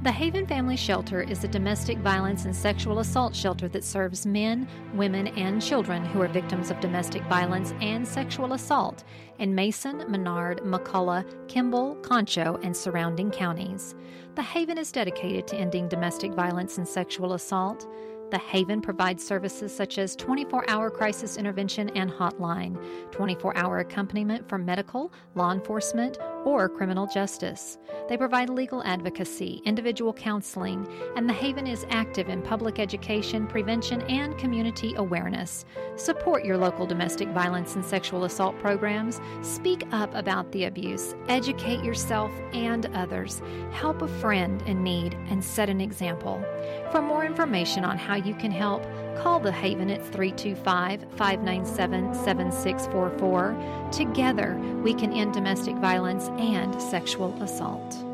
The 0.02 0.14
Haven 0.14 0.48
Family 0.48 0.78
Shelter 0.78 1.22
is 1.22 1.44
a 1.44 1.50
domestic 1.50 1.98
violence 1.98 2.46
and 2.46 2.56
sexual 2.56 3.00
assault 3.00 3.36
shelter 3.36 3.68
that 3.68 3.84
serves 3.84 4.26
men, 4.26 4.66
women, 4.94 5.28
and 5.28 5.62
children 5.62 6.06
who 6.06 6.22
are 6.22 6.30
victims 6.30 6.72
of 6.72 6.80
domestic 6.80 7.22
violence 7.24 7.74
and 7.82 8.08
sexual 8.08 8.54
assault 8.54 9.04
in 9.40 9.54
Mason, 9.54 10.10
Menard, 10.10 10.62
McCulloch, 10.62 11.50
Kimble, 11.50 11.96
Concho, 11.96 12.58
and 12.64 12.76
surrounding 12.76 13.30
counties. 13.30 13.94
The 14.36 14.42
Haven 14.42 14.78
is 14.78 14.94
dedicated 14.94 15.48
to 15.48 15.58
ending 15.58 15.90
domestic 15.90 16.34
violence 16.34 16.78
and 16.78 16.88
sexual 16.88 17.34
assault. 17.34 17.86
The 18.32 18.38
Haven 18.38 18.80
provides 18.80 19.26
services 19.26 19.76
such 19.76 19.98
as 19.98 20.16
24 20.16 20.70
hour 20.70 20.90
crisis 20.90 21.36
intervention 21.36 21.90
and 21.90 22.10
hotline, 22.10 22.82
24 23.12 23.58
hour 23.58 23.80
accompaniment 23.80 24.48
for 24.48 24.58
medical, 24.58 25.12
law 25.36 25.52
enforcement, 25.52 26.20
or 26.46 26.70
criminal 26.70 27.08
justice. 27.08 27.78
They 28.08 28.18
provide 28.18 28.50
legal 28.50 28.84
advocacy, 28.84 29.62
individual 29.66 30.14
counseling, 30.14 30.88
and 31.16 31.30
the 31.30 31.34
Haven 31.34 31.68
is 31.68 31.86
active 31.90 32.30
in 32.30 32.42
public 32.42 32.80
education, 32.80 33.48
prevention, 33.48 34.02
and 34.04 34.38
community 34.38 34.94
awareness. 34.96 35.66
Support 35.96 36.46
your 36.46 36.58
local 36.58 36.86
domestic 36.86 37.28
violence 37.30 37.76
and 37.76 37.86
sexual 37.86 38.24
assault 38.24 38.58
programs. 38.60 39.20
Speak 39.42 39.86
up 39.92 40.14
about 40.16 40.52
the 40.52 40.66
abuse. 40.66 41.16
Educate 41.28 41.84
yourself 41.84 42.32
and 42.54 42.86
others. 42.96 43.42
Help 43.72 44.02
a 44.02 44.08
friend 44.08 44.62
in 44.64 44.84
need 44.84 45.14
and 45.30 45.44
set 45.44 45.70
an 45.70 45.82
example. 45.82 46.44
For 46.92 47.02
more 47.02 47.26
information 47.26 47.86
on 47.86 47.98
how 47.98 48.16
you 48.16 48.34
can 48.34 48.52
help, 48.52 48.84
call 49.20 49.40
the 49.40 49.52
Haven 49.52 49.90
at 49.90 50.02
325 50.02 51.02
597 51.16 52.14
7644. 52.14 53.90
Together, 53.92 54.56
we 54.84 54.94
can 54.94 55.12
end 55.14 55.34
domestic 55.34 55.76
violence 55.76 56.30
and 56.40 56.82
sexual 56.82 57.34
assault. 57.44 58.09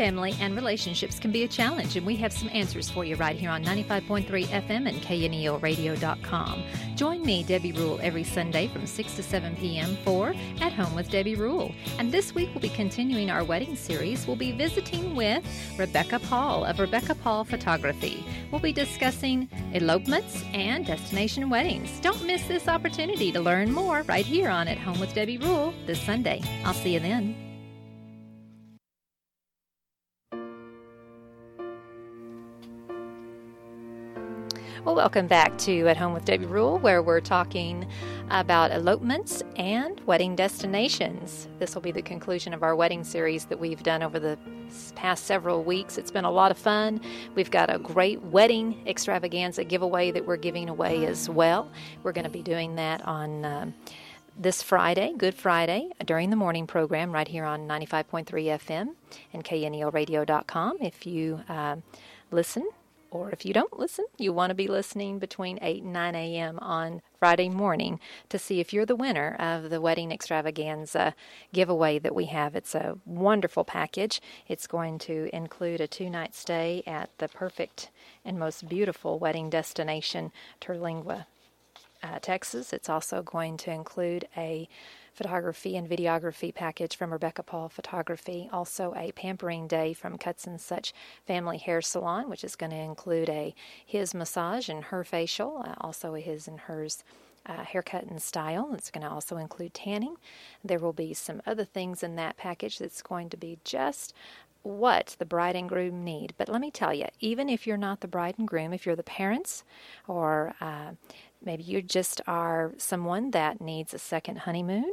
Family, 0.00 0.34
and 0.40 0.56
relationships 0.56 1.18
can 1.18 1.30
be 1.30 1.44
a 1.44 1.48
challenge, 1.48 1.94
and 1.94 2.06
we 2.06 2.16
have 2.16 2.32
some 2.32 2.48
answers 2.54 2.88
for 2.88 3.04
you 3.04 3.16
right 3.16 3.36
here 3.36 3.50
on 3.50 3.62
95.3 3.62 4.46
FM 4.46 4.88
and 4.88 4.98
KNELradio.com. 5.02 6.64
Join 6.96 7.22
me, 7.22 7.42
Debbie 7.42 7.72
Rule, 7.72 8.00
every 8.02 8.24
Sunday 8.24 8.66
from 8.68 8.86
6 8.86 9.16
to 9.16 9.22
7 9.22 9.56
p.m. 9.56 9.98
for 10.02 10.34
At 10.62 10.72
Home 10.72 10.94
with 10.94 11.10
Debbie 11.10 11.34
Rule. 11.34 11.74
And 11.98 12.10
this 12.10 12.34
week 12.34 12.48
we'll 12.54 12.62
be 12.62 12.70
continuing 12.70 13.28
our 13.28 13.44
wedding 13.44 13.76
series. 13.76 14.26
We'll 14.26 14.36
be 14.36 14.52
visiting 14.52 15.14
with 15.14 15.44
Rebecca 15.78 16.18
Paul 16.20 16.64
of 16.64 16.78
Rebecca 16.78 17.14
Paul 17.14 17.44
Photography. 17.44 18.24
We'll 18.50 18.62
be 18.62 18.72
discussing 18.72 19.50
elopements 19.74 20.44
and 20.54 20.86
destination 20.86 21.50
weddings. 21.50 22.00
Don't 22.00 22.24
miss 22.24 22.48
this 22.48 22.68
opportunity 22.68 23.30
to 23.32 23.40
learn 23.40 23.70
more 23.70 24.00
right 24.04 24.24
here 24.24 24.48
on 24.48 24.66
At 24.66 24.78
Home 24.78 24.98
with 24.98 25.12
Debbie 25.12 25.36
Rule 25.36 25.74
this 25.84 26.00
Sunday. 26.00 26.40
I'll 26.64 26.72
see 26.72 26.94
you 26.94 27.00
then. 27.00 27.49
Well, 34.82 34.94
welcome 34.94 35.26
back 35.26 35.58
to 35.58 35.88
At 35.88 35.98
Home 35.98 36.14
with 36.14 36.24
Debbie 36.24 36.46
Rule, 36.46 36.78
where 36.78 37.02
we're 37.02 37.20
talking 37.20 37.86
about 38.30 38.70
elopements 38.70 39.42
and 39.56 40.00
wedding 40.06 40.34
destinations. 40.34 41.48
This 41.58 41.74
will 41.74 41.82
be 41.82 41.92
the 41.92 42.00
conclusion 42.00 42.54
of 42.54 42.62
our 42.62 42.74
wedding 42.74 43.04
series 43.04 43.44
that 43.44 43.60
we've 43.60 43.82
done 43.82 44.02
over 44.02 44.18
the 44.18 44.38
past 44.94 45.26
several 45.26 45.62
weeks. 45.62 45.98
It's 45.98 46.10
been 46.10 46.24
a 46.24 46.30
lot 46.30 46.50
of 46.50 46.56
fun. 46.56 46.98
We've 47.34 47.50
got 47.50 47.68
a 47.68 47.78
great 47.78 48.22
wedding 48.22 48.82
extravaganza 48.86 49.64
giveaway 49.64 50.12
that 50.12 50.24
we're 50.26 50.38
giving 50.38 50.70
away 50.70 51.04
as 51.04 51.28
well. 51.28 51.70
We're 52.02 52.12
going 52.12 52.24
to 52.24 52.30
be 52.30 52.42
doing 52.42 52.76
that 52.76 53.06
on. 53.06 53.44
Um, 53.44 53.74
this 54.38 54.62
Friday, 54.62 55.12
Good 55.18 55.34
Friday, 55.34 55.90
during 56.06 56.30
the 56.30 56.36
morning 56.36 56.66
program 56.66 57.12
right 57.12 57.28
here 57.28 57.44
on 57.44 57.68
95.3 57.68 58.24
FM 58.24 58.94
and 59.34 59.44
KNELradio.com. 59.44 60.78
If 60.80 61.04
you 61.04 61.40
uh, 61.46 61.76
listen 62.30 62.66
or 63.10 63.30
if 63.30 63.44
you 63.44 63.52
don't 63.52 63.78
listen, 63.78 64.04
you 64.18 64.32
want 64.32 64.50
to 64.50 64.54
be 64.54 64.68
listening 64.68 65.18
between 65.18 65.58
8 65.60 65.82
and 65.82 65.92
9 65.92 66.14
a.m. 66.14 66.58
on 66.60 67.02
Friday 67.18 67.48
morning 67.48 68.00
to 68.28 68.38
see 68.38 68.60
if 68.60 68.72
you're 68.72 68.86
the 68.86 68.96
winner 68.96 69.36
of 69.38 69.70
the 69.70 69.80
wedding 69.80 70.12
extravaganza 70.12 71.14
giveaway 71.52 71.98
that 71.98 72.14
we 72.14 72.26
have. 72.26 72.54
It's 72.54 72.74
a 72.74 72.98
wonderful 73.04 73.64
package. 73.64 74.20
It's 74.48 74.66
going 74.66 74.98
to 75.00 75.28
include 75.32 75.80
a 75.80 75.86
two 75.86 76.08
night 76.08 76.34
stay 76.34 76.82
at 76.86 77.10
the 77.18 77.28
perfect 77.28 77.90
and 78.24 78.38
most 78.38 78.68
beautiful 78.68 79.18
wedding 79.18 79.50
destination, 79.50 80.32
Terlingua, 80.60 81.26
uh, 82.02 82.18
Texas. 82.20 82.72
It's 82.72 82.88
also 82.88 83.22
going 83.22 83.56
to 83.58 83.70
include 83.70 84.28
a 84.36 84.68
photography 85.20 85.76
and 85.76 85.86
videography 85.86 86.54
package 86.54 86.96
from 86.96 87.12
Rebecca 87.12 87.42
Paul 87.42 87.68
Photography. 87.68 88.48
Also, 88.54 88.94
a 88.96 89.12
pampering 89.12 89.68
day 89.68 89.92
from 89.92 90.16
Cuts 90.16 90.46
and 90.46 90.58
Such 90.58 90.94
Family 91.26 91.58
Hair 91.58 91.82
Salon, 91.82 92.30
which 92.30 92.42
is 92.42 92.56
going 92.56 92.70
to 92.70 92.78
include 92.78 93.28
a 93.28 93.54
his 93.84 94.14
massage 94.14 94.70
and 94.70 94.84
her 94.84 95.04
facial, 95.04 95.62
uh, 95.62 95.74
also 95.78 96.14
a 96.14 96.20
his 96.20 96.48
and 96.48 96.60
hers. 96.60 97.04
Uh, 97.46 97.64
haircut 97.64 98.04
and 98.04 98.20
style. 98.20 98.70
It's 98.74 98.90
going 98.90 99.02
to 99.02 99.10
also 99.10 99.38
include 99.38 99.72
tanning. 99.72 100.16
There 100.62 100.78
will 100.78 100.92
be 100.92 101.14
some 101.14 101.40
other 101.46 101.64
things 101.64 102.02
in 102.02 102.16
that 102.16 102.36
package 102.36 102.78
that's 102.78 103.00
going 103.00 103.30
to 103.30 103.36
be 103.38 103.58
just 103.64 104.12
what 104.62 105.16
the 105.18 105.24
bride 105.24 105.56
and 105.56 105.66
groom 105.66 106.04
need. 106.04 106.34
But 106.36 106.50
let 106.50 106.60
me 106.60 106.70
tell 106.70 106.92
you, 106.92 107.06
even 107.18 107.48
if 107.48 107.66
you're 107.66 107.78
not 107.78 108.00
the 108.00 108.08
bride 108.08 108.34
and 108.36 108.46
groom, 108.46 108.74
if 108.74 108.84
you're 108.84 108.94
the 108.94 109.02
parents 109.02 109.64
or 110.06 110.54
uh, 110.60 110.90
Maybe 111.44 111.62
you 111.62 111.82
just 111.82 112.20
are 112.26 112.72
someone 112.76 113.30
that 113.30 113.60
needs 113.60 113.94
a 113.94 113.98
second 113.98 114.40
honeymoon. 114.40 114.92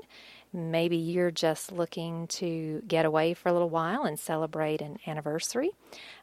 Maybe 0.54 0.96
you're 0.96 1.32
just 1.32 1.72
looking 1.72 2.28
to 2.28 2.82
get 2.88 3.06
away 3.06 3.34
for 3.34 3.50
a 3.50 3.54
little 3.54 3.70
while 3.70 4.04
and 4.04 4.18
celebrate 4.18 4.82
an 4.82 4.98
anniversary. 5.06 5.72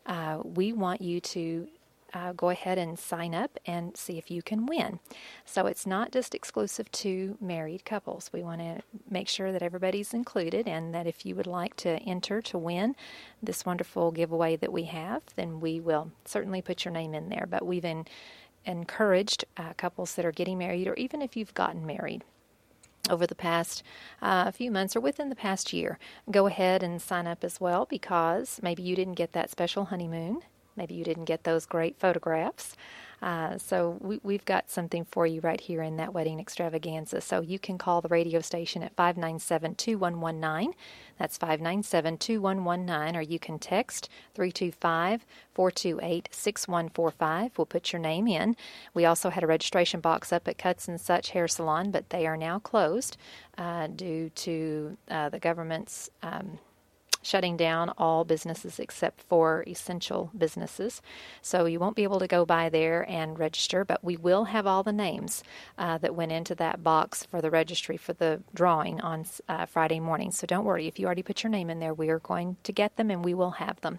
Uh, 0.07 0.39
we 0.43 0.73
want 0.73 1.03
you 1.03 1.21
to 1.21 1.69
uh, 2.15 2.33
go 2.33 2.49
ahead 2.49 2.79
and 2.79 2.99
sign 2.99 3.35
up 3.35 3.59
and 3.67 3.97
see 3.97 4.17
if 4.19 4.31
you 4.31 4.41
can 4.41 4.67
win. 4.67 5.01
So 5.45 5.67
it's 5.67 5.87
not 5.87 6.13
just 6.13 6.35
exclusive 6.35 6.91
to 6.93 7.37
married 7.41 7.85
couples. 7.85 8.31
We 8.33 8.43
want 8.43 8.61
to 8.61 8.83
make 9.11 9.29
sure 9.29 9.51
that 9.53 9.63
everybody's 9.63 10.15
included 10.15 10.69
and 10.69 10.95
that 10.95 11.07
if 11.07 11.27
you 11.27 11.35
would 11.35 11.47
like 11.47 11.75
to 11.79 11.99
enter 12.03 12.41
to 12.43 12.59
win 12.59 12.95
this 13.43 13.67
wonderful 13.67 14.13
giveaway 14.13 14.57
that 14.57 14.73
we 14.73 14.85
have, 14.85 15.23
then 15.35 15.61
we 15.61 15.81
will 15.81 16.13
certainly 16.25 16.63
put 16.63 16.85
your 16.85 16.93
name 16.93 17.15
in 17.15 17.29
there. 17.29 17.47
But 17.51 17.67
we've 17.67 17.83
been 17.83 18.07
encouraged 18.67 19.45
uh, 19.57 19.73
couples 19.77 20.15
that 20.15 20.25
are 20.25 20.33
getting 20.33 20.59
married, 20.59 20.87
or 20.87 20.95
even 20.95 21.23
if 21.23 21.37
you've 21.37 21.55
gotten 21.55 21.87
married 21.87 22.25
over 23.11 23.27
the 23.27 23.35
past 23.35 23.83
uh, 24.23 24.51
few 24.51 24.71
months 24.71 24.97
or 24.97 25.01
within 25.01 25.29
the 25.29 25.37
past 25.37 25.73
year, 25.73 25.99
go 26.31 26.47
ahead 26.47 26.83
and 26.83 27.03
sign 27.03 27.27
up 27.27 27.45
as 27.45 27.61
well 27.61 27.85
because 27.85 28.61
maybe 28.63 28.83
you 28.83 28.97
didn't 28.97 29.15
get 29.15 29.33
that 29.33 29.51
special 29.51 29.87
honeymoon. 29.87 30.41
Maybe 30.77 30.95
you 30.95 31.05
didn't 31.05 31.27
get 31.27 31.45
those 31.45 31.67
great 31.67 31.99
photographs. 31.99 32.77
Uh, 33.25 33.57
so 33.57 33.97
we, 34.03 34.35
have 34.35 34.45
got 34.45 34.69
something 34.69 35.07
for 35.07 35.27
you 35.27 35.41
right 35.41 35.63
here 35.63 35.81
in 35.81 35.97
that 35.97 36.13
wedding 36.13 36.39
extravaganza. 36.39 37.23
So 37.23 37.41
you 37.41 37.59
can 37.59 37.79
call 37.79 38.03
the 38.03 38.09
radio 38.09 38.41
station 38.41 38.83
at 38.83 38.95
597 38.97 39.77
2119. 39.77 40.75
That's 41.19 41.39
597 41.39 42.19
2119. 42.19 43.17
Or 43.17 43.23
you 43.23 43.39
can 43.39 43.59
text 43.59 44.11
325 44.35 45.25
428 45.55 46.29
6145. 46.31 47.53
We'll 47.57 47.65
put 47.65 47.95
your 47.95 48.01
name 48.01 48.29
in. 48.29 48.57
We 48.93 49.07
also 49.07 49.31
had 49.31 49.43
a 49.43 49.47
registration 49.47 50.01
box 50.01 50.31
up 50.31 50.47
at 50.47 50.59
Cuts 50.59 50.87
and 50.87 51.01
Such 51.01 51.31
Hair 51.31 51.49
Salon, 51.49 51.91
but 51.91 52.11
they 52.11 52.27
are 52.27 52.37
now 52.37 52.59
closed 52.59 53.17
uh, 53.57 53.87
due 53.87 54.29
to 54.35 54.99
uh, 55.11 55.31
the 55.31 55.39
government's. 55.39 56.11
Um, 56.23 56.59
shutting 57.25 57.57
down 57.57 57.93
all 57.99 58.25
businesses 58.25 58.79
except 58.79 59.21
for 59.23 59.65
essential 59.67 60.31
businesses. 60.37 61.03
So 61.43 61.65
you 61.65 61.81
won't 61.81 61.97
be 61.97 62.05
able 62.05 62.21
to 62.21 62.27
go 62.27 62.45
by 62.45 62.69
there 62.69 63.09
and 63.09 63.39
register, 63.39 63.85
but 63.85 64.05
we 64.05 64.17
will 64.17 64.45
have 64.45 64.67
all 64.67 64.83
the 64.83 64.93
names 64.93 65.43
uh, 65.79 65.99
that 65.99 66.15
went 66.15 66.33
into 66.33 66.55
that 66.57 66.83
box 66.83 67.25
for 67.25 67.41
the 67.41 67.51
registry 67.51 67.97
for 67.97 68.13
the 68.13 68.43
drawing 68.55 69.01
on 69.01 69.25
uh, 69.49 69.67
Friday 69.67 70.01
morning. 70.01 70.31
So 70.31 70.47
don't 70.47 70.65
worry, 70.65 70.87
if 70.87 70.99
you 70.99 71.07
already 71.07 71.23
put 71.23 71.43
your 71.43 71.51
name 71.51 71.71
in 71.71 71.81
there, 71.81 71.95
we 71.95 72.11
are 72.11 72.19
going 72.19 72.57
to 72.63 72.73
get 72.73 72.97
them 72.97 73.11
and 73.11 73.25
we 73.25 73.35
will 73.35 73.53
have 73.53 73.81
them. 73.81 73.99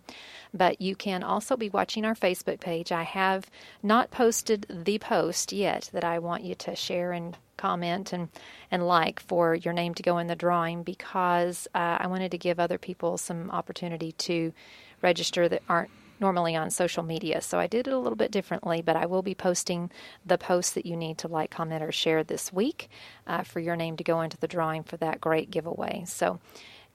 But 0.53 0.81
you 0.81 0.95
can 0.95 1.23
also 1.23 1.57
be 1.57 1.69
watching 1.69 2.05
our 2.05 2.15
Facebook 2.15 2.59
page. 2.59 2.91
I 2.91 3.03
have 3.03 3.49
not 3.81 4.11
posted 4.11 4.65
the 4.69 4.99
post 4.99 5.51
yet 5.51 5.89
that 5.93 6.03
I 6.03 6.19
want 6.19 6.43
you 6.43 6.55
to 6.55 6.75
share 6.75 7.11
and 7.11 7.37
comment 7.57 8.13
and, 8.13 8.29
and 8.71 8.87
like 8.87 9.19
for 9.19 9.55
your 9.55 9.73
name 9.73 9.93
to 9.95 10.03
go 10.03 10.17
in 10.17 10.27
the 10.27 10.35
drawing 10.35 10.83
because 10.83 11.67
uh, 11.75 11.97
I 11.99 12.07
wanted 12.07 12.31
to 12.31 12.37
give 12.37 12.59
other 12.59 12.77
people 12.77 13.17
some 13.17 13.51
opportunity 13.51 14.11
to 14.13 14.53
register 15.01 15.47
that 15.49 15.61
aren't 15.67 15.91
normally 16.19 16.55
on 16.55 16.69
social 16.69 17.03
media. 17.03 17.41
So 17.41 17.59
I 17.59 17.67
did 17.67 17.87
it 17.87 17.93
a 17.93 17.99
little 17.99 18.15
bit 18.15 18.31
differently, 18.31 18.81
but 18.81 18.95
I 18.95 19.05
will 19.05 19.21
be 19.21 19.35
posting 19.35 19.91
the 20.25 20.37
posts 20.37 20.73
that 20.73 20.85
you 20.85 20.95
need 20.95 21.17
to 21.19 21.27
like, 21.27 21.51
comment, 21.51 21.83
or 21.83 21.91
share 21.91 22.23
this 22.23 22.53
week 22.53 22.89
uh, 23.27 23.43
for 23.43 23.59
your 23.59 23.75
name 23.75 23.97
to 23.97 24.03
go 24.03 24.21
into 24.21 24.37
the 24.37 24.47
drawing 24.47 24.83
for 24.83 24.97
that 24.97 25.19
great 25.19 25.51
giveaway. 25.51 26.03
So 26.07 26.39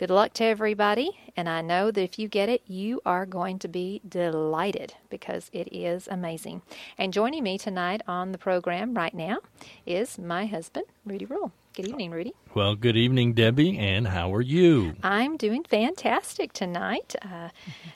Good 0.01 0.09
luck 0.09 0.33
to 0.33 0.45
everybody, 0.45 1.11
and 1.37 1.47
I 1.47 1.61
know 1.61 1.91
that 1.91 2.01
if 2.01 2.19
you 2.19 2.27
get 2.27 2.49
it, 2.49 2.63
you 2.67 3.03
are 3.05 3.27
going 3.27 3.59
to 3.59 3.69
be 3.69 4.01
delighted 4.09 4.95
because 5.11 5.51
it 5.53 5.69
is 5.71 6.09
amazing. 6.09 6.63
And 6.97 7.13
joining 7.13 7.43
me 7.43 7.59
tonight 7.59 8.01
on 8.09 8.33
the 8.33 8.39
program 8.39 8.95
right 8.95 9.13
now 9.13 9.41
is 9.85 10.19
my 10.19 10.47
husband, 10.47 10.87
Rudy 11.05 11.27
Rule. 11.27 11.53
Good 11.75 11.87
evening, 11.87 12.13
Rudy. 12.13 12.33
Well, 12.55 12.77
good 12.77 12.97
evening, 12.97 13.35
Debbie, 13.35 13.77
and 13.77 14.09
how 14.09 14.33
are 14.33 14.41
you? 14.41 14.95
I'm 15.03 15.37
doing 15.37 15.65
fantastic 15.65 16.55
tonight. 16.55 17.15
Uh, 17.21 17.51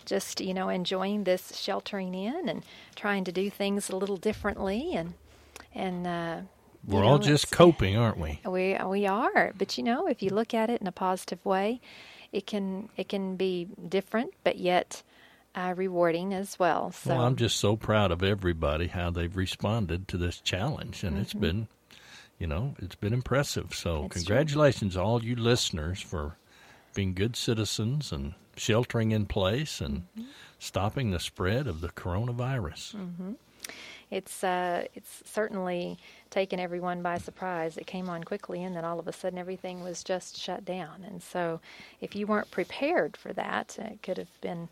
just, 0.04 0.42
you 0.42 0.52
know, 0.52 0.68
enjoying 0.68 1.24
this 1.24 1.56
sheltering 1.56 2.14
in 2.14 2.50
and 2.50 2.66
trying 2.94 3.24
to 3.24 3.32
do 3.32 3.48
things 3.48 3.88
a 3.88 3.96
little 3.96 4.18
differently 4.18 4.92
and 4.94 5.14
and 5.74 6.06
uh, 6.06 6.40
we're 6.86 7.02
know, 7.02 7.08
all 7.08 7.18
just 7.18 7.50
coping, 7.50 7.96
aren't 7.96 8.18
we? 8.18 8.40
We 8.46 8.76
we 8.84 9.06
are, 9.06 9.52
but 9.56 9.76
you 9.78 9.84
know, 9.84 10.06
if 10.06 10.22
you 10.22 10.30
look 10.30 10.54
at 10.54 10.70
it 10.70 10.80
in 10.80 10.86
a 10.86 10.92
positive 10.92 11.44
way, 11.44 11.80
it 12.32 12.46
can 12.46 12.88
it 12.96 13.08
can 13.08 13.36
be 13.36 13.68
different, 13.88 14.32
but 14.42 14.58
yet 14.58 15.02
uh, 15.54 15.74
rewarding 15.76 16.34
as 16.34 16.58
well. 16.58 16.92
So 16.92 17.10
well, 17.10 17.22
I'm 17.24 17.36
just 17.36 17.58
so 17.58 17.76
proud 17.76 18.10
of 18.10 18.22
everybody 18.22 18.88
how 18.88 19.10
they've 19.10 19.36
responded 19.36 20.08
to 20.08 20.16
this 20.16 20.40
challenge, 20.40 21.02
and 21.02 21.12
mm-hmm. 21.12 21.22
it's 21.22 21.34
been 21.34 21.68
you 22.38 22.46
know, 22.46 22.74
it's 22.78 22.96
been 22.96 23.12
impressive. 23.12 23.74
So, 23.74 24.02
That's 24.02 24.14
congratulations, 24.14 24.94
true. 24.94 25.02
all 25.02 25.24
you 25.24 25.36
listeners, 25.36 26.00
for 26.00 26.36
being 26.94 27.14
good 27.14 27.36
citizens 27.36 28.12
and 28.12 28.34
sheltering 28.56 29.12
in 29.12 29.26
place 29.26 29.80
and 29.80 30.02
mm-hmm. 30.18 30.28
stopping 30.58 31.10
the 31.10 31.20
spread 31.20 31.66
of 31.66 31.80
the 31.80 31.88
coronavirus. 31.88 32.96
Mm-hmm. 32.96 33.32
It's 34.14 34.44
uh, 34.44 34.86
it's 34.94 35.22
certainly 35.24 35.98
taken 36.30 36.60
everyone 36.60 37.02
by 37.02 37.18
surprise. 37.18 37.76
It 37.76 37.86
came 37.86 38.08
on 38.08 38.24
quickly, 38.24 38.62
and 38.62 38.74
then 38.76 38.84
all 38.84 38.98
of 38.98 39.08
a 39.08 39.12
sudden 39.12 39.38
everything 39.38 39.82
was 39.82 40.04
just 40.04 40.38
shut 40.38 40.64
down. 40.64 41.04
And 41.04 41.22
so, 41.22 41.60
if 42.00 42.14
you 42.14 42.26
weren't 42.26 42.50
prepared 42.50 43.16
for 43.16 43.32
that, 43.32 43.76
it 43.78 44.02
could 44.02 44.18
have 44.18 44.40
been 44.40 44.68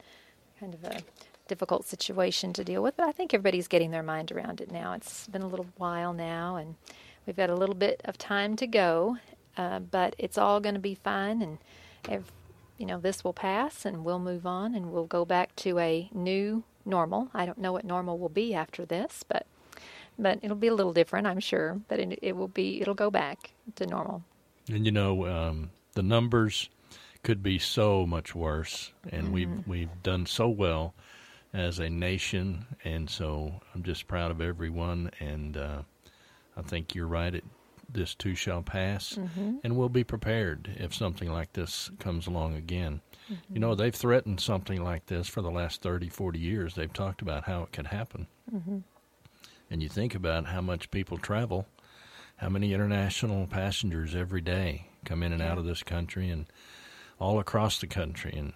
kind 0.61 0.75
of 0.75 0.85
a 0.85 1.01
difficult 1.49 1.85
situation 1.85 2.53
to 2.53 2.65
deal 2.65 2.83
with. 2.83 2.97
But 2.97 3.09
I 3.09 3.13
think 3.13 3.35
everybody's 3.35 3.69
getting 3.69 3.91
their 3.91 4.03
mind 4.03 4.33
around 4.33 4.61
it 4.61 4.71
now. 4.71 4.93
It's 4.95 5.27
been 5.27 5.43
a 5.43 5.49
little 5.49 5.67
while 5.77 6.13
now, 6.13 6.57
and 6.57 6.77
We've 7.27 7.37
got 7.37 7.51
a 7.51 7.55
little 7.55 7.75
bit 7.75 8.01
of 8.05 8.19
time 8.19 8.57
to 8.57 8.67
go, 8.67 9.19
uh, 9.57 9.79
but 9.79 10.17
it's 10.19 10.37
all 10.37 10.61
going 10.61 10.75
to 10.75 10.81
be 10.81 10.97
fine, 10.97 11.41
and 11.41 11.59
if, 12.09 12.25
you 12.79 12.87
know 12.87 12.99
this 12.99 13.23
will 13.23 13.33
pass, 13.33 13.85
and 13.85 14.05
we'll 14.05 14.19
move 14.19 14.45
on, 14.45 14.75
and 14.75 14.93
we'll 14.93 15.07
go 15.07 15.25
back 15.25 15.55
to 15.57 15.79
a 15.79 16.11
new 16.13 16.65
normal. 16.85 17.29
I 17.35 17.47
don't 17.47 17.59
know 17.59 17.73
what 17.73 17.85
normal 17.85 18.19
will 18.19 18.29
be 18.29 18.55
after 18.55 18.85
this, 18.85 19.25
but 19.27 19.47
but 20.19 20.39
it'll 20.43 20.57
be 20.57 20.69
a 20.69 20.75
little 20.75 20.93
different, 20.93 21.27
I'm 21.27 21.41
sure. 21.41 21.81
But 21.89 21.99
it, 21.99 22.19
it 22.23 22.37
will 22.37 22.49
be 22.49 22.81
it'll 22.81 22.95
go 22.95 23.11
back 23.11 23.53
to 23.77 23.87
normal. 23.87 24.23
And 24.69 24.85
you 24.87 24.93
know 24.93 25.27
um, 25.27 25.71
the 25.95 26.03
numbers 26.03 26.69
could 27.23 27.43
be 27.43 27.59
so 27.59 28.07
much 28.07 28.35
worse, 28.35 28.93
and 29.11 29.25
mm-hmm. 29.25 29.33
we've 29.33 29.67
we've 29.67 30.03
done 30.03 30.27
so 30.27 30.49
well 30.49 30.95
as 31.55 31.79
a 31.79 31.91
nation, 31.91 32.67
and 32.85 33.09
so 33.11 33.61
I'm 33.75 33.83
just 33.83 34.07
proud 34.09 34.31
of 34.31 34.41
everyone 34.41 35.11
and. 35.21 35.57
Uh, 35.57 35.83
I 36.57 36.63
think 36.63 36.95
you're 36.95 37.07
right. 37.07 37.35
It, 37.35 37.45
this 37.89 38.15
too 38.15 38.35
shall 38.35 38.63
pass, 38.63 39.15
mm-hmm. 39.15 39.57
and 39.63 39.77
we'll 39.77 39.89
be 39.89 40.05
prepared 40.05 40.71
if 40.77 40.95
something 40.95 41.31
like 41.31 41.53
this 41.53 41.91
comes 41.99 42.27
along 42.27 42.55
again. 42.55 43.01
Mm-hmm. 43.31 43.55
You 43.55 43.61
know, 43.61 43.75
they've 43.75 43.95
threatened 43.95 44.41
something 44.41 44.83
like 44.83 45.07
this 45.07 45.29
for 45.29 45.43
the 45.43 45.51
last 45.51 45.83
30, 45.83 46.09
40 46.09 46.39
years. 46.39 46.75
They've 46.75 46.93
talked 46.93 47.23
about 47.23 47.45
how 47.45 47.63
it 47.63 47.73
could 47.73 47.89
happen. 47.89 48.27
Mm-hmm. 48.55 48.79
And 49.71 49.83
you 49.83 49.89
think 49.89 50.15
about 50.15 50.47
how 50.47 50.61
much 50.61 50.91
people 50.91 51.19
travel, 51.19 51.67
how 52.37 52.49
many 52.49 52.75
international 52.75 53.47
passengers 53.47 54.15
every 54.15 54.41
day 54.41 54.89
come 55.05 55.23
in 55.23 55.33
and 55.33 55.43
out 55.43 55.59
of 55.59 55.65
this 55.65 55.83
country 55.83 56.29
and 56.29 56.47
all 57.19 57.39
across 57.39 57.79
the 57.79 57.87
country. 57.87 58.35
And, 58.37 58.53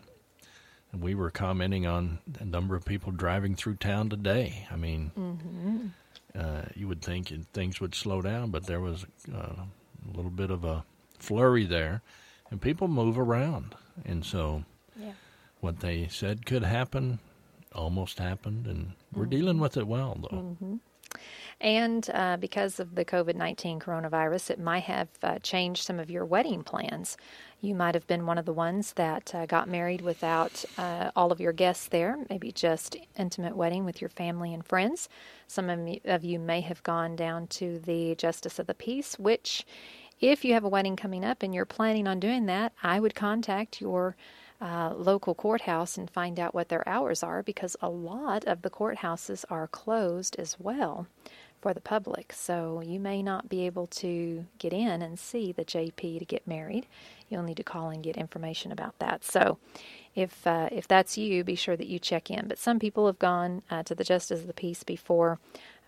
and 0.93 1.01
we 1.01 1.15
were 1.15 1.31
commenting 1.31 1.87
on 1.87 2.19
the 2.27 2.45
number 2.45 2.77
of 2.77 2.85
people 2.85 3.13
driving 3.13 3.55
through 3.55 3.77
town 3.77 4.11
today. 4.11 4.67
I 4.71 4.77
mean, 4.77 5.13
mm-hmm 5.17 5.87
uh, 6.39 6.63
you 6.75 6.89
would 6.89 7.03
think 7.03 7.33
things 7.53 7.81
would 7.81 7.95
slow 7.95 8.21
down, 8.21 8.51
but 8.51 8.67
there 8.67 8.81
was 8.81 9.07
uh, 9.33 9.39
a 9.39 10.17
little 10.17 10.31
bit 10.31 10.51
of 10.51 10.65
a 10.65 10.85
flurry 11.19 11.65
there, 11.65 12.03
and 12.51 12.61
people 12.61 12.89
move 12.89 13.19
around, 13.19 13.75
and 14.05 14.25
so 14.25 14.65
yeah. 14.99 15.13
what 15.61 15.81
they 15.81 16.09
said 16.09 16.47
could 16.47 16.65
happen 16.65 17.19
almost 17.75 18.19
happened, 18.19 18.67
and 18.67 18.93
we're 19.13 19.23
mm-hmm. 19.23 19.31
dealing 19.31 19.59
with 19.59 19.77
it 19.77 19.87
well, 19.87 20.19
though. 20.21 20.37
Mm-hmm. 20.37 20.77
And 21.61 22.09
uh, 22.13 22.37
because 22.37 22.81
of 22.81 22.95
the 22.95 23.05
COVID 23.05 23.35
19 23.35 23.81
coronavirus, 23.81 24.51
it 24.51 24.61
might 24.61 24.83
have 24.83 25.09
uh, 25.23 25.39
changed 25.39 25.85
some 25.85 25.99
of 25.99 26.11
your 26.11 26.25
wedding 26.25 26.63
plans. 26.63 27.17
You 27.61 27.75
might 27.75 27.95
have 27.95 28.07
been 28.07 28.27
one 28.27 28.37
of 28.37 28.45
the 28.45 28.53
ones 28.53 28.93
that 28.95 29.35
uh, 29.35 29.47
got 29.47 29.67
married 29.69 30.03
without 30.03 30.65
uh, 30.77 31.11
all 31.17 31.33
of 31.33 31.41
your 31.41 31.55
guests 31.55 31.89
there, 31.89 32.19
maybe 32.29 32.53
just 32.53 32.97
intimate 33.19 33.57
wedding 33.57 33.87
with 33.87 34.03
your 34.03 34.11
family 34.11 34.53
and 34.53 34.67
friends. 34.67 35.09
Some 35.47 35.71
of 36.05 36.25
you 36.25 36.39
may 36.39 36.61
have 36.61 36.83
gone 36.83 37.17
down 37.17 37.47
to 37.49 37.79
the 37.79 38.15
Justice 38.17 38.59
of 38.59 38.67
the 38.67 38.75
Peace, 38.75 39.19
which, 39.19 39.65
if 40.21 40.45
you 40.45 40.55
have 40.55 40.65
a 40.65 40.69
wedding 40.69 40.97
coming 40.97 41.25
up 41.25 41.43
and 41.43 41.55
you're 41.55 41.65
planning 41.65 42.07
on 42.09 42.21
doing 42.21 42.47
that, 42.47 42.73
I 42.83 43.01
would 43.01 43.15
contact 43.15 43.81
your 43.81 44.17
uh, 44.61 44.95
local 44.97 45.35
courthouse 45.35 45.99
and 45.99 46.11
find 46.11 46.41
out 46.41 46.55
what 46.55 46.69
their 46.69 46.89
hours 46.89 47.23
are 47.23 47.43
because 47.43 47.77
a 47.81 47.91
lot 47.91 48.45
of 48.45 48.63
the 48.63 48.71
courthouses 48.71 49.45
are 49.51 49.67
closed 49.67 50.37
as 50.39 50.59
well 50.59 51.07
for 51.61 51.75
the 51.75 51.81
public. 51.81 52.33
So 52.33 52.81
you 52.81 53.01
may 53.01 53.23
not 53.23 53.49
be 53.49 53.67
able 53.67 53.87
to 53.89 54.47
get 54.59 54.73
in 54.73 55.03
and 55.03 55.19
see 55.19 55.53
the 55.53 55.65
JP 55.65 56.19
to 56.19 56.25
get 56.25 56.47
married. 56.47 56.87
You'll 57.29 57.43
need 57.43 57.57
to 57.59 57.65
call 57.65 57.91
and 57.91 58.03
get 58.03 58.17
information 58.17 58.73
about 58.73 58.99
that. 58.99 59.25
So 59.25 59.59
if 60.15 60.47
uh, 60.47 60.69
if 60.73 60.89
that's 60.89 61.19
you, 61.19 61.45
be 61.45 61.55
sure 61.55 61.77
that 61.77 61.89
you 61.89 61.99
check 61.99 62.31
in. 62.31 62.49
But 62.49 62.59
some 62.59 62.79
people 62.79 63.07
have 63.07 63.19
gone 63.19 63.63
uh, 63.71 63.83
to 63.85 63.95
the 63.95 64.05
Justice 64.05 64.41
of 64.41 64.47
the 64.47 64.53
Peace 64.53 64.83
before. 64.83 65.39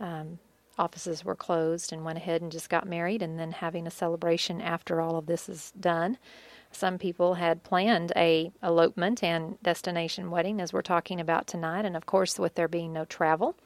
Um, 0.01 0.39
offices 0.79 1.25
were 1.25 1.35
closed 1.35 1.93
and 1.93 2.05
went 2.05 2.19
ahead 2.19 2.41
and 2.41 2.53
just 2.53 2.71
got 2.71 2.87
married 2.87 3.23
and 3.23 3.39
then 3.39 3.53
having 3.53 3.87
a 3.87 3.91
celebration 3.91 4.61
after 4.61 5.01
all 5.01 5.17
of 5.17 5.27
this 5.27 5.49
is 5.49 5.73
done. 5.79 6.19
Some 6.71 6.99
people 6.99 7.35
had 7.35 7.65
planned 7.65 8.13
a 8.15 8.53
elopement 8.63 9.25
and 9.25 9.61
destination 9.63 10.31
wedding 10.31 10.61
as 10.61 10.73
we're 10.73 10.83
talking 10.83 11.19
about 11.21 11.47
tonight 11.47 11.85
and 11.85 11.97
of 11.97 12.07
course 12.07 12.39
with 12.39 12.55
there 12.55 12.69
being 12.69 12.93
no 12.93 13.05
travel 13.07 13.57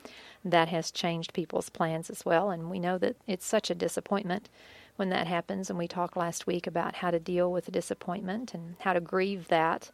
that 0.44 0.68
has 0.68 0.90
changed 0.90 1.34
people's 1.34 1.68
plans 1.68 2.10
as 2.10 2.24
well 2.24 2.50
and 2.50 2.70
we 2.70 2.78
know 2.78 2.98
that 2.98 3.16
it's 3.26 3.46
such 3.46 3.70
a 3.70 3.74
disappointment 3.74 4.48
when 4.96 5.08
that 5.08 5.26
happens 5.26 5.68
and 5.68 5.78
we 5.78 5.88
talked 5.88 6.16
last 6.16 6.46
week 6.46 6.66
about 6.66 6.96
how 6.96 7.10
to 7.10 7.18
deal 7.18 7.50
with 7.50 7.72
disappointment 7.72 8.54
and 8.54 8.76
how 8.80 8.92
to 8.92 9.00
grieve 9.00 9.48
that 9.48 9.90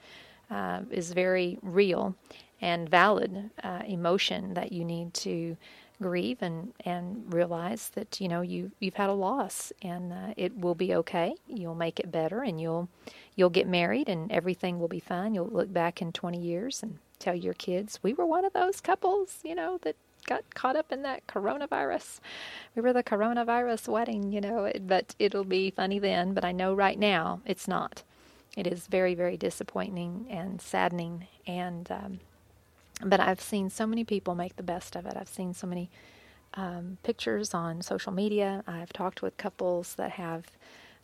uh, 0.50 0.80
is 0.90 1.12
very 1.12 1.58
real 1.62 2.14
and 2.60 2.88
valid 2.88 3.50
uh, 3.62 3.82
emotion 3.86 4.54
that 4.54 4.72
you 4.72 4.84
need 4.84 5.14
to 5.14 5.56
grieve 6.00 6.38
and 6.40 6.72
and 6.84 7.32
realize 7.32 7.90
that 7.90 8.20
you 8.20 8.28
know 8.28 8.40
you 8.40 8.70
you've 8.80 8.94
had 8.94 9.10
a 9.10 9.14
loss 9.14 9.72
and 9.82 10.12
uh, 10.12 10.34
it 10.36 10.56
will 10.58 10.74
be 10.74 10.94
okay. 10.94 11.34
You'll 11.46 11.74
make 11.74 11.98
it 12.00 12.12
better 12.12 12.42
and 12.42 12.60
you'll 12.60 12.88
you'll 13.36 13.50
get 13.50 13.66
married 13.66 14.08
and 14.08 14.30
everything 14.30 14.78
will 14.78 14.88
be 14.88 15.00
fine. 15.00 15.34
You'll 15.34 15.48
look 15.48 15.72
back 15.72 16.00
in 16.00 16.12
20 16.12 16.38
years 16.38 16.82
and 16.82 16.98
tell 17.18 17.34
your 17.34 17.54
kids 17.54 17.98
we 18.02 18.14
were 18.14 18.26
one 18.26 18.44
of 18.44 18.52
those 18.52 18.80
couples 18.80 19.40
you 19.42 19.52
know 19.54 19.78
that 19.82 19.96
got 20.26 20.54
caught 20.54 20.76
up 20.76 20.92
in 20.92 21.02
that 21.02 21.26
coronavirus. 21.26 22.20
We 22.76 22.82
were 22.82 22.92
the 22.92 23.02
coronavirus 23.02 23.88
wedding 23.88 24.30
you 24.32 24.40
know 24.40 24.70
but 24.80 25.14
it'll 25.18 25.44
be 25.44 25.70
funny 25.70 25.98
then 25.98 26.34
but 26.34 26.44
i 26.44 26.52
know 26.52 26.74
right 26.74 26.98
now 26.98 27.40
it's 27.44 27.66
not. 27.68 28.02
It 28.56 28.66
is 28.66 28.86
very 28.86 29.14
very 29.14 29.36
disappointing 29.36 30.26
and 30.30 30.60
saddening 30.60 31.26
and 31.46 31.90
um, 31.90 32.20
but 33.04 33.20
I've 33.20 33.40
seen 33.40 33.70
so 33.70 33.86
many 33.86 34.04
people 34.04 34.34
make 34.34 34.56
the 34.56 34.62
best 34.62 34.96
of 34.96 35.06
it. 35.06 35.14
I've 35.16 35.28
seen 35.28 35.54
so 35.54 35.66
many 35.66 35.90
um, 36.54 36.98
pictures 37.02 37.54
on 37.54 37.82
social 37.82 38.12
media. 38.12 38.62
I've 38.66 38.92
talked 38.92 39.22
with 39.22 39.36
couples 39.36 39.94
that 39.96 40.12
have 40.12 40.46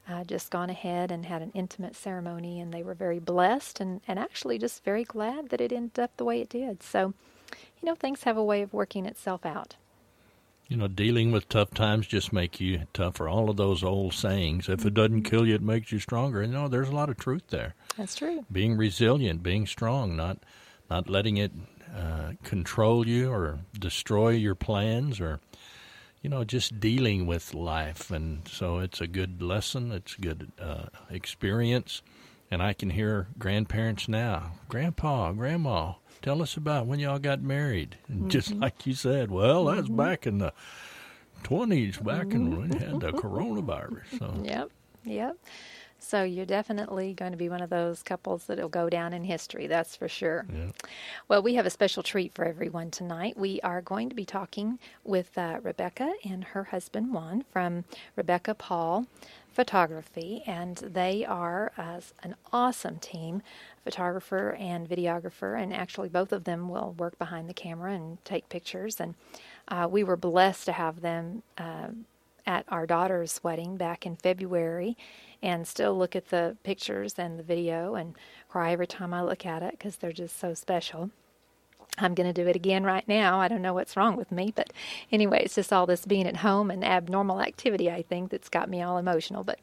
uh, 0.09 0.25
just 0.25 0.51
gone 0.51 0.71
ahead 0.71 1.11
and 1.11 1.25
had 1.27 1.43
an 1.43 1.51
intimate 1.55 1.97
ceremony, 1.97 2.61
and 2.61 2.73
they 2.73 2.83
were 2.83 2.95
very 2.95 3.19
blessed 3.19 3.81
and, 3.81 4.01
and 4.07 4.19
actually 4.19 4.59
just 4.59 4.85
very 4.85 5.05
glad 5.05 5.51
that 5.51 5.61
it 5.61 5.73
ended 5.73 5.99
up 5.99 6.17
the 6.17 6.25
way 6.25 6.41
it 6.41 6.49
did. 6.49 6.83
So, 6.83 7.15
you 7.81 7.87
know, 7.87 7.95
things 7.95 8.25
have 8.25 8.37
a 8.37 8.45
way 8.45 8.63
of 8.63 8.73
working 8.75 9.07
itself 9.07 9.47
out. 9.47 9.77
You 10.69 10.79
know, 10.79 10.89
dealing 10.89 11.31
with 11.31 11.49
tough 11.51 11.73
times 11.73 12.07
just 12.07 12.33
make 12.33 12.59
you 12.59 12.87
tougher. 12.95 13.29
All 13.29 13.51
of 13.51 13.59
those 13.59 13.85
old 13.85 14.15
sayings, 14.15 14.69
if 14.69 14.85
it 14.87 14.95
doesn't 14.95 15.25
kill 15.25 15.47
you, 15.47 15.55
it 15.55 15.63
makes 15.63 15.93
you 15.93 15.99
stronger. 15.99 16.41
You 16.43 16.49
know, 16.49 16.69
there's 16.69 16.89
a 16.89 16.95
lot 16.95 17.11
of 17.11 17.19
truth 17.19 17.49
there. 17.49 17.75
That's 17.99 18.15
true. 18.15 18.47
Being 18.51 18.77
resilient, 18.79 19.43
being 19.43 19.67
strong, 19.67 20.17
not 20.17 20.39
not 20.91 21.09
letting 21.09 21.37
it 21.37 21.53
uh, 21.97 22.33
control 22.43 23.07
you 23.07 23.31
or 23.31 23.61
destroy 23.79 24.31
your 24.31 24.55
plans 24.55 25.21
or 25.21 25.41
you 26.23 26.31
know 26.31 26.43
just 26.43 26.81
dealing 26.81 27.27
with 27.27 27.55
life 27.55 28.11
and 28.11 28.49
so 28.49 28.79
it's 28.79 29.01
a 29.01 29.07
good 29.07 29.41
lesson 29.43 29.93
it's 29.93 30.17
a 30.17 30.21
good 30.21 30.51
uh, 30.61 30.87
experience 31.11 32.03
and 32.51 32.63
i 32.63 32.73
can 32.73 32.91
hear 32.91 33.29
grandparents 33.39 34.09
now 34.09 34.53
grandpa 34.69 35.31
grandma 35.33 35.93
tell 36.23 36.43
us 36.43 36.57
about 36.57 36.87
when 36.87 36.99
y'all 36.99 37.19
got 37.19 37.43
married 37.43 37.97
and 38.09 38.21
mm-hmm. 38.21 38.29
just 38.29 38.53
like 38.55 38.87
you 38.87 38.95
said 38.95 39.31
well 39.31 39.67
that's 39.67 39.83
mm-hmm. 39.83 39.97
back 39.97 40.27
in 40.27 40.39
the 40.39 40.53
20s 41.45 42.03
back 42.03 42.27
mm-hmm. 42.27 42.37
in 42.37 42.57
when 42.59 42.69
we 42.71 42.79
had 42.79 43.01
the 43.01 43.13
coronavirus 43.13 44.19
so 44.19 44.35
yep 44.43 44.71
yep 45.05 45.37
so 46.05 46.23
you're 46.23 46.47
definitely 46.47 47.15
going 47.15 47.33
to 47.33 47.39
be 47.39 47.49
one 47.49 47.63
of 47.63 47.71
those 47.71 48.03
couples 48.03 48.45
that'll 48.45 48.69
go 48.69 48.91
down 48.91 49.13
in 49.13 49.25
history, 49.25 49.67
that's 49.67 49.97
for 49.97 50.09
sure. 50.09 50.47
Yeah. 50.53 50.71
Well, 51.29 51.43
we 51.43 51.55
have 51.55 51.67
a 51.67 51.71
special 51.71 52.03
treat 52.03 52.35
for 52.35 52.45
everyone 52.45 52.91
tonight. 52.91 53.37
We 53.37 53.61
are 53.63 53.81
going 53.81 54.09
to 54.11 54.15
be 54.15 54.25
talking 54.25 54.79
with 55.03 55.37
uh, 55.39 55.61
Rebecca 55.63 56.13
and 56.25 56.45
her 56.45 56.65
husband 56.65 57.13
Juan 57.13 57.45
from 57.51 57.85
Rebecca 58.17 58.55
Paul 58.55 59.07
Photography, 59.53 60.43
and 60.47 60.77
they 60.79 61.25
are 61.25 61.73
uh, 61.79 62.01
an 62.23 62.35
awesome 62.53 62.99
team 62.99 63.41
photographer 63.85 64.57
and 64.59 64.89
videographer, 64.89 65.61
and 65.61 65.73
actually 65.73 66.09
both 66.09 66.33
of 66.33 66.45
them 66.45 66.69
will 66.69 66.95
work 66.99 67.19
behind 67.19 67.49
the 67.49 67.55
camera 67.55 67.93
and 67.93 68.23
take 68.25 68.49
pictures. 68.49 69.01
And 69.01 69.15
uh, 69.69 69.89
we 69.91 70.03
were 70.03 70.17
blessed 70.17 70.67
to 70.67 70.73
have 70.73 71.03
them 71.03 71.45
uh, 71.57 71.89
at 72.47 72.65
our 72.69 72.87
daughter's 72.87 73.41
wedding 73.43 73.77
back 73.77 74.07
in 74.07 74.17
February, 74.17 74.97
and 75.43 75.67
still 75.67 75.97
look 75.97 76.17
at 76.17 76.31
the 76.31 76.57
pictures 76.63 77.15
and 77.19 77.39
the 77.39 77.43
video 77.43 77.95
and 77.95 78.15
cry 78.49 78.73
every 78.73 78.87
time 78.87 79.13
I 79.13 79.23
look 79.23 79.45
at 79.45 79.63
it 79.63 79.73
because 79.73 79.97
they're 79.97 80.13
just 80.13 80.39
so 80.39 80.55
special. 80.55 81.11
I'm 81.99 82.15
going 82.15 82.33
to 82.33 82.43
do 82.43 82.49
it 82.49 82.57
again 82.57 82.83
right 82.83 83.07
now. 83.07 83.41
I 83.41 83.47
don't 83.47 83.63
know 83.63 83.75
what's 83.75 83.97
wrong 83.97 84.17
with 84.17 84.33
me, 84.33 84.53
but 84.55 84.73
anyway, 85.13 85.43
it's 85.45 85.55
just 85.55 85.73
all 85.73 85.87
this 85.87 86.05
being 86.05 86.27
at 86.27 86.39
home 86.39 86.71
and 86.71 86.85
abnormal 86.85 87.41
activity. 87.41 87.91
I 87.91 88.03
think 88.03 88.31
that's 88.31 88.49
got 88.49 88.69
me 88.69 88.83
all 88.83 88.99
emotional. 88.99 89.45
But 89.45 89.61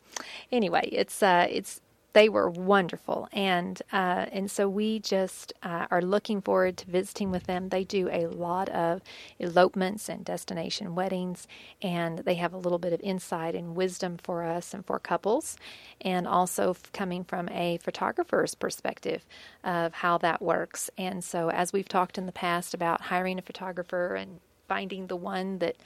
anyway, 0.52 0.88
it's 0.91 1.22
uh, 1.22 1.48
it's 1.50 1.82
they 2.13 2.30
were 2.30 2.50
wonderful, 2.50 3.30
and 3.32 3.82
uh, 3.93 4.26
and 4.32 4.52
so 4.52 4.67
we 4.67 5.00
just 5.00 5.54
uh, 5.63 5.88
are 5.91 6.02
looking 6.02 6.41
forward 6.41 6.78
to 6.78 6.91
visiting 6.91 7.32
with 7.32 7.43
them. 7.45 7.69
They 7.69 7.84
do 7.84 8.10
a 8.12 8.28
lot 8.28 8.69
of 8.69 9.02
elopements 9.39 10.10
and 10.10 10.26
destination 10.26 10.95
weddings, 10.95 11.47
and 11.82 12.19
they 12.19 12.36
have 12.36 12.54
a 12.54 12.58
little 12.58 12.80
bit 12.80 12.93
of 12.93 13.02
insight 13.02 13.56
and 13.56 13.76
wisdom 13.76 14.17
for 14.21 14.43
us 14.43 14.74
and 14.74 14.86
for 14.86 15.00
couples, 15.00 15.58
and 16.02 16.28
also 16.28 16.76
coming 16.93 17.24
from 17.24 17.47
a 17.50 17.78
photographer's 17.78 18.56
perspective 18.56 19.26
of 19.63 19.93
how 19.93 20.17
that 20.17 20.41
works. 20.41 20.89
And 20.97 21.24
so, 21.24 21.50
as 21.50 21.71
we've 21.71 21.88
talked 21.88 22.17
in 22.17 22.26
the 22.26 22.32
past 22.34 22.74
about 22.74 23.02
hiring 23.02 23.39
a 23.39 23.43
photographer 23.43 24.15
and 24.15 24.39
finding 24.67 25.08
the 25.08 25.15
one 25.15 25.60
that 25.60 25.78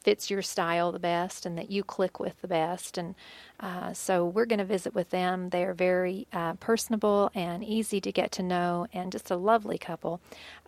fits 0.00 0.30
your 0.30 0.42
style 0.42 0.92
the 0.92 0.98
best 0.98 1.44
and 1.44 1.58
that 1.58 1.70
you 1.70 1.84
click 1.84 2.18
with 2.20 2.40
the 2.40 2.48
best. 2.48 2.96
And 2.98 3.14
uh, 3.60 3.92
so 3.92 4.24
we're 4.24 4.46
going 4.46 4.60
to 4.60 4.64
visit 4.64 4.94
with 4.94 5.10
them. 5.10 5.50
They 5.50 5.64
are 5.64 5.74
very 5.74 6.28
uh, 6.32 6.54
personable 6.54 7.30
and 7.34 7.64
easy 7.64 8.00
to 8.00 8.12
get 8.12 8.30
to 8.32 8.42
know, 8.42 8.86
and 8.92 9.10
just 9.10 9.32
a 9.32 9.36
lovely 9.36 9.78
couple, 9.78 10.20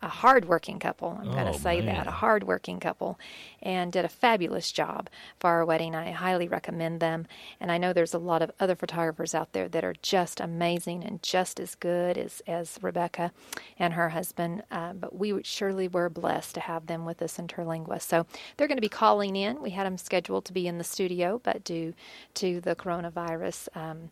a 0.03 0.09
hardworking 0.09 0.81
couple. 0.81 1.17
I'm 1.21 1.29
oh, 1.29 1.33
going 1.33 1.53
to 1.53 1.59
say 1.59 1.81
man. 1.81 1.95
that 1.95 2.07
a 2.09 2.11
hardworking 2.11 2.81
couple, 2.81 3.17
and 3.63 3.93
did 3.93 4.05
a 4.05 4.09
fabulous 4.09 4.73
job 4.73 5.09
for 5.39 5.51
our 5.51 5.65
wedding. 5.65 5.95
I 5.95 6.11
highly 6.11 6.49
recommend 6.49 6.99
them. 6.99 7.29
And 7.61 7.71
I 7.71 7.79
know 7.79 7.93
there's 7.93 8.15
a 8.15 8.19
lot 8.19 8.43
of 8.43 8.51
other 8.59 8.75
photographers 8.75 9.37
out 9.37 9.53
there 9.53 9.69
that 9.69 9.85
are 9.85 9.95
just 10.03 10.41
amazing 10.41 11.05
and 11.05 11.23
just 11.23 11.61
as 11.61 11.77
good 11.77 12.19
as 12.19 12.43
as 12.49 12.79
Rebecca 12.83 13.31
and 13.79 13.95
her 13.95 14.09
husband. 14.09 14.65
Uh, 14.69 14.95
but 14.95 15.15
we 15.15 15.45
surely 15.45 15.87
were 15.87 16.09
blessed 16.09 16.55
to 16.55 16.61
have 16.61 16.89
them 16.89 17.05
with 17.05 17.23
us 17.23 17.39
in 17.39 17.47
Terlingua. 17.47 18.03
So 18.03 18.27
they're 18.57 18.67
going 18.67 18.79
to 18.79 18.83
be 18.83 18.89
calling 18.89 19.20
in. 19.29 19.63
We 19.63 19.71
had 19.71 19.87
them 19.87 19.99
scheduled 19.99 20.45
to 20.47 20.53
be 20.53 20.67
in 20.67 20.79
the 20.79 20.85
studio, 20.85 21.41
but 21.45 21.65
due 21.65 21.95
to 22.35 22.61
the 22.61 22.75
coronavirus 22.75 23.69
um, 23.77 24.11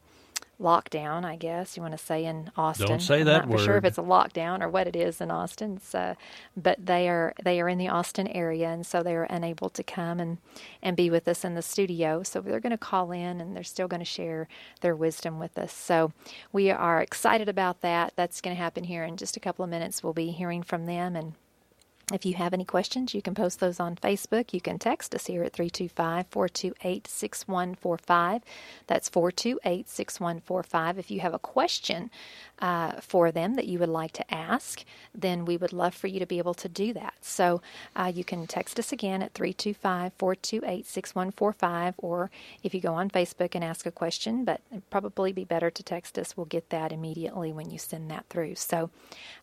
lockdown, 0.60 1.24
I 1.24 1.36
guess 1.36 1.76
you 1.76 1.82
want 1.82 1.96
to 1.96 2.04
say 2.04 2.24
in 2.24 2.50
Austin. 2.56 2.88
Don't 2.88 3.00
say 3.00 3.20
I'm 3.20 3.26
that 3.26 3.38
not 3.42 3.48
word. 3.48 3.58
For 3.58 3.64
sure 3.64 3.76
if 3.76 3.84
it's 3.84 3.98
a 3.98 4.02
lockdown 4.02 4.60
or 4.60 4.68
what 4.68 4.86
it 4.86 4.96
is 4.96 5.20
in 5.20 5.30
Austin. 5.30 5.80
Uh, 5.94 6.14
but 6.56 6.84
they 6.84 7.08
are 7.08 7.32
they 7.42 7.60
are 7.60 7.68
in 7.68 7.78
the 7.78 7.88
Austin 7.88 8.26
area, 8.28 8.68
and 8.68 8.84
so 8.84 9.02
they 9.02 9.14
are 9.14 9.24
unable 9.24 9.70
to 9.70 9.82
come 9.82 10.20
and 10.20 10.38
and 10.82 10.96
be 10.96 11.10
with 11.10 11.28
us 11.28 11.44
in 11.44 11.54
the 11.54 11.62
studio. 11.62 12.22
So 12.22 12.40
they're 12.40 12.60
going 12.60 12.70
to 12.70 12.78
call 12.78 13.12
in, 13.12 13.40
and 13.40 13.54
they're 13.56 13.64
still 13.64 13.88
going 13.88 14.00
to 14.00 14.04
share 14.04 14.48
their 14.80 14.96
wisdom 14.96 15.38
with 15.38 15.56
us. 15.58 15.72
So 15.72 16.12
we 16.52 16.70
are 16.70 17.00
excited 17.00 17.48
about 17.48 17.80
that. 17.82 18.12
That's 18.16 18.40
going 18.40 18.56
to 18.56 18.62
happen 18.62 18.84
here 18.84 19.04
in 19.04 19.16
just 19.16 19.36
a 19.36 19.40
couple 19.40 19.64
of 19.64 19.70
minutes. 19.70 20.02
We'll 20.02 20.12
be 20.12 20.30
hearing 20.30 20.62
from 20.62 20.86
them 20.86 21.14
and 21.14 21.34
if 22.12 22.24
you 22.24 22.34
have 22.34 22.54
any 22.54 22.64
questions, 22.64 23.14
you 23.14 23.20
can 23.20 23.34
post 23.34 23.60
those 23.60 23.78
on 23.78 23.96
Facebook. 23.96 24.52
You 24.52 24.60
can 24.60 24.78
text 24.78 25.14
us 25.14 25.26
here 25.26 25.42
at 25.42 25.52
325 25.52 26.26
428 26.30 27.06
6145. 27.06 28.42
That's 28.86 29.08
428 29.08 29.88
6145. 29.88 30.98
If 30.98 31.10
you 31.10 31.20
have 31.20 31.34
a 31.34 31.38
question 31.38 32.10
uh, 32.60 32.92
for 33.00 33.30
them 33.30 33.54
that 33.54 33.66
you 33.66 33.78
would 33.78 33.88
like 33.88 34.12
to 34.12 34.34
ask, 34.34 34.84
then 35.14 35.44
we 35.44 35.56
would 35.56 35.72
love 35.72 35.94
for 35.94 36.06
you 36.06 36.18
to 36.18 36.26
be 36.26 36.38
able 36.38 36.54
to 36.54 36.68
do 36.68 36.92
that. 36.94 37.14
So 37.20 37.60
uh, 37.94 38.10
you 38.14 38.24
can 38.24 38.46
text 38.46 38.78
us 38.78 38.90
again 38.90 39.22
at 39.22 39.34
325 39.34 40.12
428 40.18 40.86
6145, 40.86 41.94
or 41.98 42.30
if 42.62 42.74
you 42.74 42.80
go 42.80 42.94
on 42.94 43.10
Facebook 43.10 43.54
and 43.54 43.62
ask 43.62 43.84
a 43.84 43.90
question, 43.90 44.44
but 44.44 44.62
probably 44.90 45.32
be 45.32 45.44
better 45.44 45.70
to 45.70 45.82
text 45.82 46.18
us. 46.18 46.36
We'll 46.36 46.46
get 46.46 46.70
that 46.70 46.90
immediately 46.90 47.52
when 47.52 47.70
you 47.70 47.78
send 47.78 48.10
that 48.10 48.26
through. 48.30 48.54
So 48.54 48.90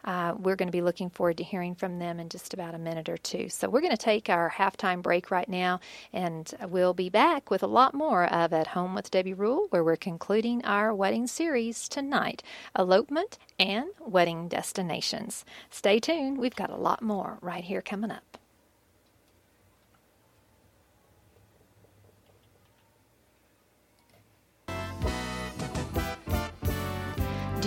uh, 0.03 0.33
we're 0.37 0.55
going 0.55 0.67
to 0.67 0.71
be 0.71 0.81
looking 0.81 1.09
forward 1.09 1.37
to 1.37 1.43
hearing 1.43 1.75
from 1.75 1.99
them 1.99 2.19
in 2.19 2.29
just 2.29 2.54
about 2.55 2.73
a 2.73 2.79
minute 2.79 3.07
or 3.07 3.17
two. 3.17 3.49
So 3.49 3.69
we're 3.69 3.81
going 3.81 3.91
to 3.91 3.97
take 3.97 4.29
our 4.29 4.49
halftime 4.49 5.03
break 5.03 5.29
right 5.29 5.47
now, 5.47 5.79
and 6.11 6.51
we'll 6.67 6.95
be 6.95 7.09
back 7.09 7.51
with 7.51 7.61
a 7.61 7.67
lot 7.67 7.93
more 7.93 8.25
of 8.25 8.51
At 8.53 8.67
Home 8.67 8.95
with 8.95 9.11
Debbie 9.11 9.35
Rule, 9.35 9.67
where 9.69 9.83
we're 9.83 9.95
concluding 9.97 10.65
our 10.65 10.95
wedding 10.95 11.27
series 11.27 11.87
tonight. 11.87 12.41
Elopement, 12.75 13.37
and 13.59 13.89
wedding 13.99 14.47
destinations. 14.47 15.45
Stay 15.69 15.99
tuned, 15.99 16.39
we've 16.39 16.55
got 16.55 16.71
a 16.71 16.75
lot 16.75 17.01
more 17.01 17.37
right 17.41 17.65
here 17.65 17.81
coming 17.81 18.09
up. 18.09 18.37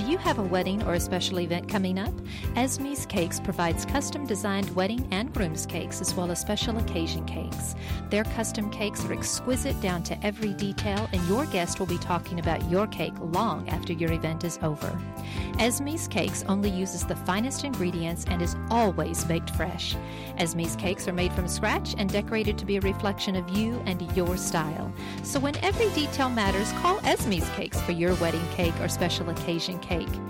You 0.09 0.16
have 0.16 0.38
a 0.38 0.42
wedding 0.42 0.83
or 0.85 0.94
a 0.94 1.01
special 1.01 1.38
event 1.38 1.68
coming 1.68 1.99
up? 1.99 2.14
Esme's 2.57 3.05
Cakes 3.05 3.38
provides 3.38 3.85
custom 3.85 4.25
designed 4.27 4.75
wedding 4.75 5.07
and 5.11 5.33
groom's 5.35 5.66
cakes 5.66 6.01
as 6.01 6.14
well 6.14 6.31
as 6.31 6.40
special 6.40 6.79
occasion 6.79 7.27
cakes. 7.27 7.75
Their 8.09 8.25
custom 8.25 8.71
cakes 8.71 9.05
are 9.05 9.12
exquisite 9.12 9.79
down 9.83 10.03
to 10.05 10.27
every 10.27 10.55
detail, 10.55 11.11
and 11.12 11.23
your 11.29 11.44
guest 11.47 11.79
will 11.79 11.87
be 11.87 11.99
talking 11.99 12.38
about 12.38 12.71
your 12.71 12.87
cake 12.87 13.12
long 13.21 13.68
after 13.68 13.92
your 13.92 14.12
event 14.12 14.44
is 14.44 14.59
over. 14.62 14.99
Esme's 15.59 16.09
Cakes 16.09 16.42
only 16.49 16.71
uses 16.71 17.05
the 17.05 17.16
finest 17.16 17.64
ingredients 17.64 18.25
and 18.29 18.40
is 18.40 18.57
always 18.71 19.25
baked 19.25 19.51
fresh. 19.51 19.94
Esme's 20.38 20.75
Cakes 20.77 21.07
are 21.07 21.12
made 21.12 21.33
from 21.33 21.49
scratch 21.49 21.94
and 21.99 22.11
decorated 22.11 22.57
to 22.57 22.64
be 22.64 22.79
a 22.79 22.81
reflection 22.81 23.37
of 23.37 23.49
you 23.51 23.83
and 23.85 24.01
your 24.16 24.38
style. 24.38 24.90
So 25.23 25.38
when 25.38 25.57
every 25.59 25.90
detail 25.90 26.31
matters, 26.31 26.73
call 26.81 26.99
Esme's 27.01 27.49
Cakes 27.51 27.81
for 27.83 27.92
your 27.92 28.14
wedding 28.14 28.47
cake 28.55 28.79
or 28.81 28.88
special 28.88 29.29
occasion 29.29 29.79
cake 29.81 29.98
cake. 29.99 30.21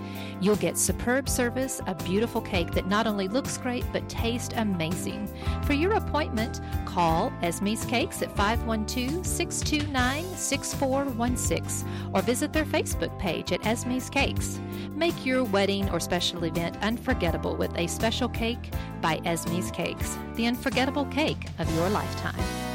You'll 0.41 0.55
get 0.55 0.77
superb 0.77 1.27
service, 1.27 1.81
a 1.85 1.95
beautiful 1.95 2.41
cake 2.41 2.71
that 2.71 2.87
not 2.87 3.07
only 3.07 3.27
looks 3.27 3.57
great 3.57 3.85
but 3.91 4.07
tastes 4.07 4.53
amazing. 4.55 5.27
For 5.65 5.73
your 5.73 5.93
appointment, 5.93 6.61
call 6.85 7.31
Esme's 7.41 7.85
Cakes 7.85 8.21
at 8.21 8.35
512 8.35 9.25
629 9.25 10.23
6416 10.35 11.89
or 12.13 12.21
visit 12.21 12.53
their 12.53 12.65
Facebook 12.65 13.17
page 13.19 13.51
at 13.51 13.61
Esme's 13.61 14.09
Cakes. 14.09 14.59
Make 14.95 15.25
your 15.25 15.43
wedding 15.43 15.89
or 15.89 15.99
special 15.99 16.43
event 16.45 16.77
unforgettable 16.81 17.55
with 17.55 17.77
a 17.77 17.87
special 17.87 18.29
cake 18.29 18.71
by 19.01 19.17
Esme's 19.19 19.71
Cakes, 19.71 20.17
the 20.35 20.47
unforgettable 20.47 21.05
cake 21.05 21.47
of 21.59 21.73
your 21.75 21.89
lifetime. 21.89 22.68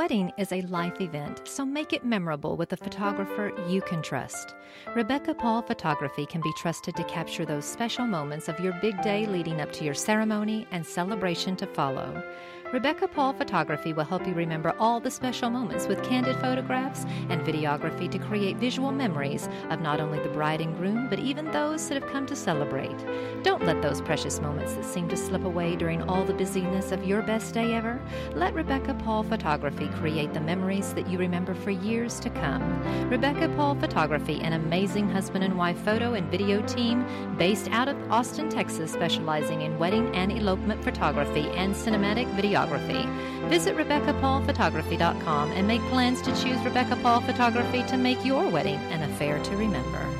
Wedding 0.00 0.32
is 0.38 0.50
a 0.50 0.62
life 0.62 0.98
event, 1.02 1.42
so 1.46 1.62
make 1.62 1.92
it 1.92 2.06
memorable 2.06 2.56
with 2.56 2.72
a 2.72 2.76
photographer 2.84 3.52
you 3.68 3.82
can 3.82 4.00
trust. 4.00 4.54
Rebecca 4.96 5.34
Paul 5.34 5.60
Photography 5.60 6.24
can 6.24 6.40
be 6.40 6.54
trusted 6.56 6.96
to 6.96 7.04
capture 7.04 7.44
those 7.44 7.66
special 7.66 8.06
moments 8.06 8.48
of 8.48 8.58
your 8.60 8.72
big 8.80 8.98
day 9.02 9.26
leading 9.26 9.60
up 9.60 9.70
to 9.72 9.84
your 9.84 9.92
ceremony 9.92 10.66
and 10.70 10.86
celebration 10.86 11.54
to 11.56 11.66
follow. 11.66 12.24
Rebecca 12.72 13.08
Paul 13.08 13.32
Photography 13.32 13.92
will 13.92 14.04
help 14.04 14.24
you 14.28 14.32
remember 14.32 14.72
all 14.78 15.00
the 15.00 15.10
special 15.10 15.50
moments 15.50 15.88
with 15.88 16.04
candid 16.04 16.36
photographs 16.36 17.04
and 17.28 17.40
videography 17.40 18.08
to 18.08 18.16
create 18.16 18.58
visual 18.58 18.92
memories 18.92 19.48
of 19.70 19.80
not 19.80 19.98
only 19.98 20.20
the 20.20 20.28
bride 20.28 20.60
and 20.60 20.76
groom, 20.76 21.08
but 21.08 21.18
even 21.18 21.50
those 21.50 21.88
that 21.88 22.00
have 22.00 22.12
come 22.12 22.26
to 22.26 22.36
celebrate. 22.36 22.94
Don't 23.42 23.64
let 23.64 23.82
those 23.82 24.00
precious 24.00 24.40
moments 24.40 24.74
that 24.74 24.84
seem 24.84 25.08
to 25.08 25.16
slip 25.16 25.42
away 25.44 25.74
during 25.74 26.00
all 26.02 26.24
the 26.24 26.32
busyness 26.32 26.92
of 26.92 27.04
your 27.04 27.22
best 27.22 27.54
day 27.54 27.74
ever. 27.74 28.00
Let 28.36 28.54
Rebecca 28.54 28.94
Paul 28.94 29.24
Photography 29.24 29.88
create 29.88 30.32
the 30.32 30.40
memories 30.40 30.94
that 30.94 31.08
you 31.08 31.18
remember 31.18 31.54
for 31.54 31.72
years 31.72 32.20
to 32.20 32.30
come. 32.30 32.62
Rebecca 33.10 33.48
Paul 33.56 33.74
Photography, 33.74 34.42
an 34.42 34.52
amazing 34.52 35.08
husband 35.08 35.42
and 35.42 35.58
wife 35.58 35.78
photo 35.80 36.14
and 36.14 36.30
video 36.30 36.62
team 36.68 37.04
based 37.36 37.68
out 37.72 37.88
of 37.88 37.96
Austin, 38.12 38.48
Texas, 38.48 38.92
specializing 38.92 39.62
in 39.62 39.76
wedding 39.76 40.14
and 40.14 40.30
elopement 40.30 40.84
photography 40.84 41.48
and 41.56 41.74
cinematic 41.74 42.32
videography 42.36 42.59
photography. 42.60 43.08
Visit 43.48 43.76
RebeccaPaulPhotography.com 43.76 45.52
and 45.52 45.66
make 45.66 45.80
plans 45.82 46.20
to 46.22 46.30
choose 46.42 46.60
Rebecca 46.62 46.96
Paul 46.96 47.20
Photography 47.22 47.82
to 47.84 47.96
make 47.96 48.24
your 48.24 48.48
wedding 48.48 48.78
an 48.90 49.02
affair 49.02 49.42
to 49.42 49.56
remember. 49.56 50.19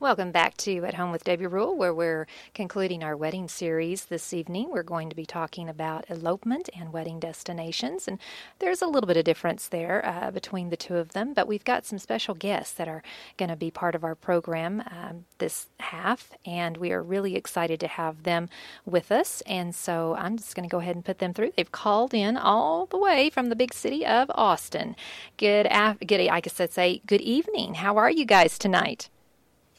Welcome 0.00 0.32
back 0.32 0.56
to 0.56 0.86
At 0.86 0.94
Home 0.94 1.12
with 1.12 1.24
Debbie 1.24 1.46
Rule, 1.46 1.76
where 1.76 1.92
we're 1.92 2.26
concluding 2.54 3.04
our 3.04 3.14
wedding 3.14 3.48
series 3.48 4.06
this 4.06 4.32
evening. 4.32 4.70
We're 4.70 4.82
going 4.82 5.10
to 5.10 5.14
be 5.14 5.26
talking 5.26 5.68
about 5.68 6.08
elopement 6.08 6.70
and 6.74 6.90
wedding 6.90 7.20
destinations, 7.20 8.08
and 8.08 8.18
there's 8.60 8.80
a 8.80 8.86
little 8.86 9.06
bit 9.06 9.18
of 9.18 9.26
difference 9.26 9.68
there 9.68 10.02
uh, 10.02 10.30
between 10.30 10.70
the 10.70 10.76
two 10.78 10.96
of 10.96 11.12
them, 11.12 11.34
but 11.34 11.46
we've 11.46 11.66
got 11.66 11.84
some 11.84 11.98
special 11.98 12.34
guests 12.34 12.72
that 12.76 12.88
are 12.88 13.02
going 13.36 13.50
to 13.50 13.56
be 13.56 13.70
part 13.70 13.94
of 13.94 14.02
our 14.02 14.14
program 14.14 14.82
um, 14.90 15.26
this 15.36 15.68
half, 15.80 16.32
and 16.46 16.78
we 16.78 16.92
are 16.92 17.02
really 17.02 17.36
excited 17.36 17.78
to 17.80 17.86
have 17.86 18.22
them 18.22 18.48
with 18.86 19.12
us. 19.12 19.42
And 19.42 19.74
so 19.74 20.16
I'm 20.18 20.38
just 20.38 20.54
going 20.54 20.66
to 20.66 20.72
go 20.72 20.80
ahead 20.80 20.96
and 20.96 21.04
put 21.04 21.18
them 21.18 21.34
through. 21.34 21.52
They've 21.58 21.70
called 21.70 22.14
in 22.14 22.38
all 22.38 22.86
the 22.86 22.96
way 22.96 23.28
from 23.28 23.50
the 23.50 23.54
big 23.54 23.74
city 23.74 24.06
of 24.06 24.30
Austin. 24.34 24.96
Good, 25.36 25.66
af- 25.70 25.98
good 26.06 26.26
I 26.26 26.40
guess 26.40 26.58
I'd 26.58 26.72
say 26.72 27.02
good 27.04 27.20
evening. 27.20 27.74
How 27.74 27.98
are 27.98 28.10
you 28.10 28.24
guys 28.24 28.58
tonight? 28.58 29.10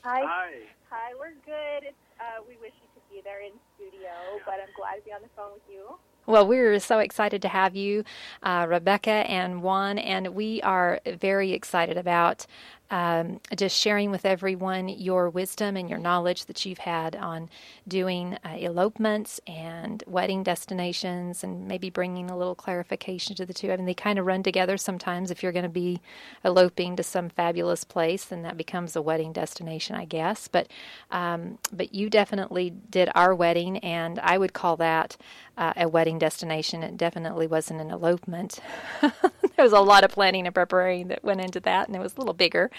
Hi. 0.04 0.22
Hi. 0.26 0.52
Hi, 0.90 1.14
we're 1.18 1.32
good. 1.46 1.88
It's, 1.88 1.96
uh, 2.20 2.42
we 2.48 2.58
wish 2.58 2.72
you 2.82 2.88
could 2.94 3.08
be 3.14 3.22
there 3.24 3.42
in 3.42 3.52
studio, 3.76 4.10
but 4.46 4.56
I'm 4.56 4.74
glad 4.76 4.96
to 4.96 5.02
be 5.06 5.14
on 5.14 5.22
the 5.22 5.30
phone 5.36 5.54
with 5.54 5.62
you. 5.72 5.98
Well, 6.26 6.48
we're 6.48 6.80
so 6.80 7.00
excited 7.00 7.42
to 7.44 7.48
have 7.48 7.76
you, 7.76 8.04
uh, 8.44 8.66
Rebecca 8.70 9.10
and 9.12 9.62
Juan, 9.62 9.98
and 9.98 10.30
we 10.30 10.62
are 10.62 11.00
very 11.06 11.52
excited 11.52 11.98
about 11.98 12.46
um, 12.92 13.40
just 13.56 13.76
sharing 13.76 14.12
with 14.12 14.26
everyone 14.26 14.90
your 14.90 15.30
wisdom 15.30 15.78
and 15.78 15.90
your 15.90 15.98
knowledge 15.98 16.46
that 16.46 16.66
you've 16.66 16.80
had 16.80 17.16
on 17.16 17.50
doing 17.88 18.38
uh, 18.44 18.58
elopements 18.60 19.40
and 19.48 20.04
wedding 20.06 20.44
destinations, 20.44 21.44
and 21.44 21.68
maybe 21.68 21.90
bringing 21.90 22.30
a 22.30 22.38
little 22.38 22.54
clarification 22.54 23.36
to 23.38 23.46
the 23.46 23.54
two. 23.54 23.72
I 23.72 23.78
mean, 23.78 23.86
they 23.86 23.94
kind 23.94 24.20
of 24.20 24.26
run 24.26 24.44
together 24.44 24.76
sometimes. 24.78 25.32
If 25.32 25.42
you're 25.42 25.54
going 25.54 25.64
to 25.64 25.70
be 25.70 26.02
eloping 26.44 26.98
to 26.98 27.04
some 27.04 27.30
fabulous 27.30 27.86
place, 27.86 28.26
then 28.26 28.44
that 28.44 28.58
becomes 28.58 28.96
a 28.96 29.02
wedding 29.02 29.32
destination, 29.32 29.96
I 29.96 30.06
guess. 30.06 30.50
But 30.50 30.68
um, 31.10 31.58
but 31.72 31.96
you 31.96 32.10
definitely 32.10 32.74
did 32.90 33.10
our 33.16 33.34
wedding, 33.34 33.78
and 33.78 34.20
I 34.20 34.38
would 34.38 34.52
call 34.52 34.76
that 34.78 35.16
uh, 35.58 35.74
a 35.78 35.88
wedding 35.88 36.20
destination. 36.20 36.84
It 36.84 36.98
definitely 36.98 37.48
wasn't 37.48 37.80
an 37.80 37.90
elopement. 37.90 38.60
there 39.62 39.66
was 39.66 39.74
a 39.74 39.80
lot 39.80 40.04
of 40.04 40.10
planning 40.10 40.48
and 40.48 40.56
preparing 40.56 41.10
that 41.10 41.24
went 41.24 41.40
into 41.40 41.60
that, 41.60 41.86
and 41.86 41.96
it 41.96 42.00
was 42.00 42.16
a 42.16 42.20
little 42.20 42.34
bigger 42.34 42.72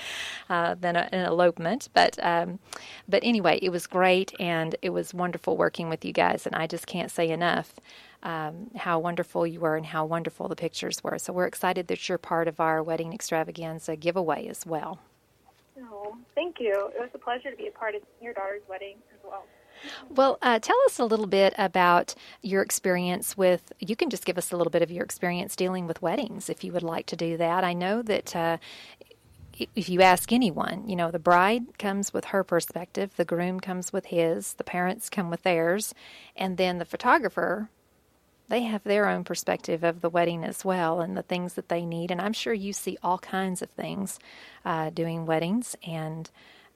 uh, 0.51 0.75
than 0.75 0.97
a, 0.97 1.09
an 1.13 1.27
elopement. 1.27 1.89
But 1.95 2.19
um, 2.21 2.59
but 3.09 3.23
anyway, 3.23 3.61
it 3.63 3.69
was 3.69 3.87
great, 3.87 4.33
and 4.41 4.75
it 4.83 4.91
was 4.91 5.15
wonderful 5.15 5.57
working 5.57 5.89
with 5.89 6.05
you 6.05 6.13
guys. 6.13 6.45
And 6.45 6.57
I 6.57 6.67
just 6.67 6.89
can't 6.89 7.11
say 7.11 7.29
enough. 7.29 7.75
Um, 8.25 8.71
how 8.77 9.01
wonderful 9.01 9.49
you 9.49 9.59
were 9.59 9.77
and 9.77 9.87
how 9.87 10.05
wonderful 10.05 10.47
the 10.47 10.55
pictures 10.55 11.03
were. 11.03 11.19
So 11.19 11.33
we're 11.33 11.47
excited 11.47 11.89
that 11.89 12.09
you're 12.09 12.19
part 12.19 12.47
of 12.47 12.61
our 12.61 12.81
wedding 12.81 13.13
extravaganza 13.13 13.97
giveaway 13.97 14.47
as 14.47 14.65
well. 14.65 15.01
Oh, 15.81 16.17
thank 16.37 16.61
you. 16.61 16.91
It 16.95 17.01
was 17.01 17.11
a 17.15 17.19
pleasure 17.19 17.51
to 17.51 17.57
be 17.57 17.67
a 17.67 17.73
part 17.73 17.97
of 17.97 18.03
your 18.21 18.33
daughter's 18.33 18.63
wedding 18.69 18.95
as 19.13 19.19
well. 19.25 19.45
Well, 20.09 20.39
uh, 20.43 20.59
tell 20.59 20.77
us 20.87 20.99
a 20.99 21.05
little 21.05 21.27
bit 21.27 21.55
about 21.59 22.15
your 22.43 22.63
experience 22.63 23.37
with. 23.37 23.73
You 23.79 23.97
can 23.97 24.11
just 24.11 24.25
give 24.25 24.39
us 24.39 24.53
a 24.53 24.57
little 24.57 24.71
bit 24.71 24.83
of 24.83 24.91
your 24.91 25.05
experience 25.05 25.57
dealing 25.57 25.87
with 25.87 26.03
weddings 26.03 26.49
if 26.49 26.65
you 26.65 26.73
would 26.73 26.83
like 26.83 27.07
to 27.07 27.17
do 27.17 27.37
that. 27.37 27.65
I 27.65 27.73
know 27.73 28.03
that 28.03 28.37
uh, 28.37 28.59
if 29.75 29.89
you 29.89 30.03
ask 30.03 30.33
anyone, 30.33 30.89
you 30.89 30.97
know, 30.97 31.11
the 31.11 31.19
bride 31.19 31.79
comes 31.79 32.13
with 32.13 32.27
her 32.27 32.43
perspective, 32.43 33.13
the 33.17 33.25
groom 33.25 33.61
comes 33.61 33.93
with 33.93 34.07
his, 34.07 34.55
the 34.55 34.65
parents 34.65 35.11
come 35.11 35.31
with 35.31 35.43
theirs, 35.43 35.95
and 36.37 36.57
then 36.57 36.79
the 36.79 36.85
photographer, 36.85 37.69
they 38.49 38.63
have 38.63 38.83
their 38.85 39.09
own 39.09 39.25
perspective 39.25 39.83
of 39.83 40.01
the 40.01 40.11
wedding 40.11 40.45
as 40.45 40.65
well 40.65 41.01
and 41.01 41.17
the 41.17 41.23
things 41.23 41.55
that 41.55 41.69
they 41.69 41.87
need. 41.87 42.11
And 42.11 42.21
I'm 42.21 42.33
sure 42.33 42.53
you 42.53 42.73
see 42.73 42.99
all 43.03 43.19
kinds 43.19 43.63
of 43.63 43.71
things 43.71 44.19
uh, 44.65 44.91
doing 44.91 45.27
weddings. 45.27 45.77
And 45.87 46.31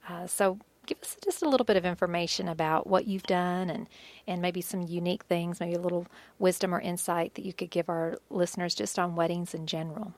uh, 0.09 0.27
so 0.27 0.59
give 0.87 0.97
us 1.03 1.15
just 1.23 1.43
a 1.43 1.49
little 1.49 1.65
bit 1.65 1.77
of 1.77 1.85
information 1.85 2.47
about 2.47 2.87
what 2.87 3.05
you've 3.05 3.23
done 3.23 3.69
and, 3.69 3.87
and 4.25 4.41
maybe 4.41 4.61
some 4.61 4.81
unique 4.81 5.23
things, 5.25 5.59
maybe 5.59 5.75
a 5.75 5.79
little 5.79 6.07
wisdom 6.39 6.73
or 6.73 6.79
insight 6.79 7.35
that 7.35 7.45
you 7.45 7.53
could 7.53 7.69
give 7.69 7.89
our 7.89 8.17
listeners 8.29 8.73
just 8.73 8.97
on 8.97 9.15
weddings 9.15 9.53
in 9.53 9.67
general. 9.67 10.13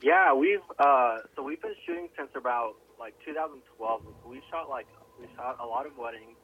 Yeah, 0.00 0.32
we've 0.34 0.66
uh, 0.78 1.18
so 1.36 1.42
we've 1.42 1.62
been 1.62 1.76
shooting 1.86 2.08
since 2.16 2.30
about 2.34 2.74
like 2.98 3.14
2012. 3.24 4.02
We 4.26 4.42
shot 4.50 4.68
like 4.68 4.86
we 5.20 5.28
shot 5.36 5.58
a 5.62 5.66
lot 5.66 5.86
of 5.86 5.96
weddings, 5.96 6.34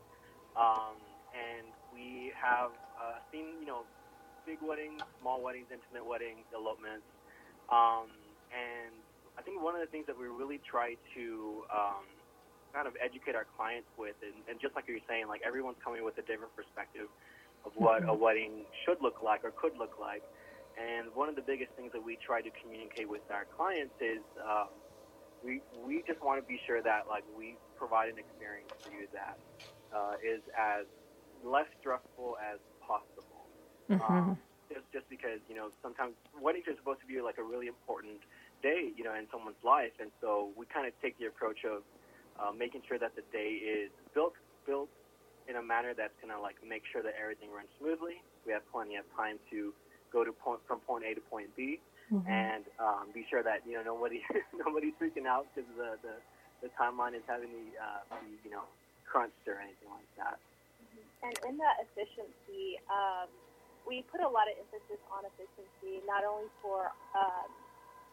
um, 0.54 0.94
and 1.34 1.66
we 1.92 2.30
have 2.40 2.70
uh, 2.94 3.18
seen 3.32 3.46
you 3.58 3.66
know 3.66 3.82
big 4.46 4.58
weddings, 4.62 5.02
small 5.20 5.42
weddings, 5.42 5.66
intimate 5.72 6.06
weddings, 6.06 6.46
elopements, 6.54 7.06
um, 7.70 8.06
and 8.54 8.94
I 9.36 9.42
think 9.42 9.60
one 9.60 9.74
of 9.74 9.80
the 9.80 9.90
things 9.90 10.06
that 10.06 10.18
we 10.18 10.26
really 10.26 10.60
try 10.62 10.94
to 11.14 11.64
um, 11.74 12.06
kind 12.72 12.86
of 12.86 12.94
educate 13.00 13.34
our 13.34 13.46
clients 13.56 13.88
with, 13.96 14.16
and, 14.22 14.34
and 14.48 14.60
just 14.60 14.74
like 14.74 14.86
you 14.88 14.94
were 14.94 15.06
saying, 15.08 15.28
like 15.28 15.42
everyone's 15.46 15.80
coming 15.82 16.04
with 16.04 16.18
a 16.18 16.26
different 16.26 16.54
perspective 16.54 17.08
of 17.64 17.72
what 17.74 18.02
mm-hmm. 18.02 18.10
a 18.10 18.14
wedding 18.14 18.64
should 18.84 18.98
look 19.02 19.22
like 19.22 19.44
or 19.44 19.52
could 19.52 19.76
look 19.78 19.98
like. 20.00 20.22
And 20.78 21.10
one 21.14 21.28
of 21.28 21.34
the 21.34 21.42
biggest 21.42 21.72
things 21.74 21.90
that 21.92 22.04
we 22.04 22.16
try 22.22 22.40
to 22.40 22.50
communicate 22.62 23.08
with 23.08 23.26
our 23.34 23.46
clients 23.56 23.94
is 23.98 24.22
um, 24.38 24.70
we 25.42 25.60
we 25.84 26.02
just 26.06 26.22
want 26.22 26.40
to 26.40 26.46
be 26.46 26.60
sure 26.66 26.82
that 26.82 27.06
like 27.08 27.24
we 27.36 27.56
provide 27.76 28.08
an 28.08 28.18
experience 28.18 28.70
for 28.78 28.90
you 28.94 29.06
that 29.12 29.38
uh, 29.94 30.14
is 30.22 30.42
as 30.54 30.86
less 31.42 31.66
stressful 31.80 32.36
as 32.38 32.58
possible. 32.78 33.42
Mm-hmm. 33.90 34.12
Um, 34.12 34.38
just 34.70 34.86
just 34.92 35.08
because 35.10 35.40
you 35.48 35.56
know 35.56 35.70
sometimes 35.82 36.14
weddings 36.38 36.66
are 36.68 36.76
supposed 36.76 37.00
to 37.00 37.06
be 37.06 37.20
like 37.20 37.38
a 37.38 37.44
really 37.44 37.66
important 37.66 38.20
day, 38.62 38.90
you 38.94 39.04
know, 39.04 39.14
in 39.14 39.26
someone's 39.30 39.62
life, 39.64 39.94
and 40.00 40.10
so 40.20 40.50
we 40.56 40.66
kind 40.66 40.86
of 40.86 40.92
take 41.00 41.18
the 41.18 41.26
approach 41.26 41.64
of 41.64 41.82
uh, 42.38 42.52
making 42.54 42.82
sure 42.86 42.98
that 42.98 43.14
the 43.14 43.26
day 43.32 43.58
is 43.58 43.90
built 44.14 44.34
built 44.66 44.88
in 45.48 45.56
a 45.56 45.62
manner 45.62 45.94
that's 45.96 46.14
gonna 46.20 46.38
like 46.40 46.56
make 46.62 46.82
sure 46.92 47.02
that 47.02 47.14
everything 47.20 47.50
runs 47.50 47.68
smoothly. 47.78 48.22
We 48.46 48.52
have 48.52 48.64
plenty 48.70 48.96
of 48.96 49.04
time 49.16 49.38
to 49.50 49.72
go 50.12 50.24
to 50.24 50.32
point 50.32 50.60
from 50.66 50.80
point 50.84 51.04
A 51.04 51.14
to 51.14 51.20
point 51.20 51.48
B, 51.56 51.80
mm-hmm. 52.12 52.28
and 52.28 52.64
um, 52.78 53.08
be 53.12 53.24
sure 53.28 53.42
that 53.42 53.64
you 53.66 53.74
know 53.80 53.84
nobody 53.96 54.22
nobody's 54.54 54.94
freaking 55.00 55.26
out 55.26 55.46
because 55.52 55.68
the, 55.76 55.96
the 56.04 56.14
the 56.62 56.68
timeline 56.74 57.14
is 57.14 57.22
having 57.26 57.50
the, 57.50 57.66
uh, 57.78 58.02
the 58.12 58.20
you 58.44 58.50
know 58.50 58.66
crunched 59.08 59.46
or 59.48 59.56
anything 59.58 59.88
like 59.88 60.10
that. 60.20 60.36
Mm-hmm. 60.84 61.26
And 61.26 61.34
in 61.48 61.54
that 61.58 61.80
efficiency, 61.88 62.76
um, 62.92 63.32
we 63.88 64.04
put 64.12 64.20
a 64.20 64.28
lot 64.28 64.52
of 64.52 64.60
emphasis 64.60 65.00
on 65.08 65.24
efficiency, 65.24 66.04
not 66.04 66.28
only 66.28 66.52
for 66.60 66.92
um, 67.16 67.48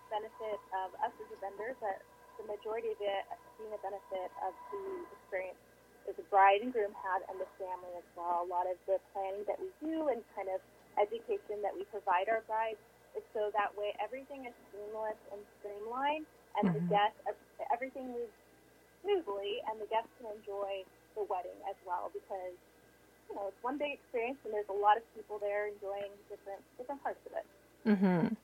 benefit 0.07 0.59
of 0.71 0.95
us 1.03 1.11
as 1.19 1.29
a 1.35 1.37
vendor, 1.43 1.75
but 1.83 1.99
the 2.37 2.45
majority 2.47 2.91
of 2.91 2.99
it 2.99 3.23
being 3.57 3.71
a 3.71 3.81
benefit 3.81 4.29
of 4.43 4.53
the 4.71 4.85
experience 5.15 5.59
that 6.05 6.15
the 6.17 6.27
bride 6.29 6.61
and 6.61 6.69
groom 6.69 6.93
had 7.01 7.25
and 7.29 7.41
the 7.41 7.49
family 7.57 7.93
as 7.97 8.05
well. 8.13 8.45
A 8.45 8.49
lot 8.49 8.69
of 8.69 8.77
the 8.85 9.01
planning 9.13 9.41
that 9.49 9.57
we 9.57 9.69
do 9.81 10.13
and 10.13 10.21
kind 10.37 10.49
of 10.53 10.61
education 11.01 11.59
that 11.65 11.73
we 11.73 11.83
provide 11.89 12.29
our 12.29 12.45
brides 12.45 12.79
is 13.17 13.25
so 13.33 13.49
that 13.55 13.71
way 13.73 13.95
everything 13.97 14.45
is 14.45 14.55
seamless 14.69 15.17
and 15.31 15.39
streamlined, 15.59 16.27
and 16.59 16.69
mm-hmm. 16.69 16.77
the 16.77 16.83
guests 16.91 17.19
everything 17.71 18.11
moves 18.11 18.35
smoothly, 19.01 19.63
and 19.71 19.79
the 19.79 19.87
guests 19.87 20.11
can 20.19 20.29
enjoy 20.35 20.83
the 21.15 21.23
wedding 21.31 21.57
as 21.65 21.79
well 21.87 22.11
because 22.11 22.53
you 23.31 23.33
know 23.39 23.47
it's 23.49 23.61
one 23.63 23.79
big 23.79 23.97
experience, 23.97 24.37
and 24.43 24.51
there's 24.51 24.69
a 24.69 24.75
lot 24.75 24.99
of 24.99 25.03
people 25.15 25.39
there 25.39 25.71
enjoying 25.71 26.11
different 26.27 26.61
different 26.77 26.99
parts 27.01 27.23
of 27.25 27.33
it. 27.39 27.47
Mm-hmm. 27.87 28.35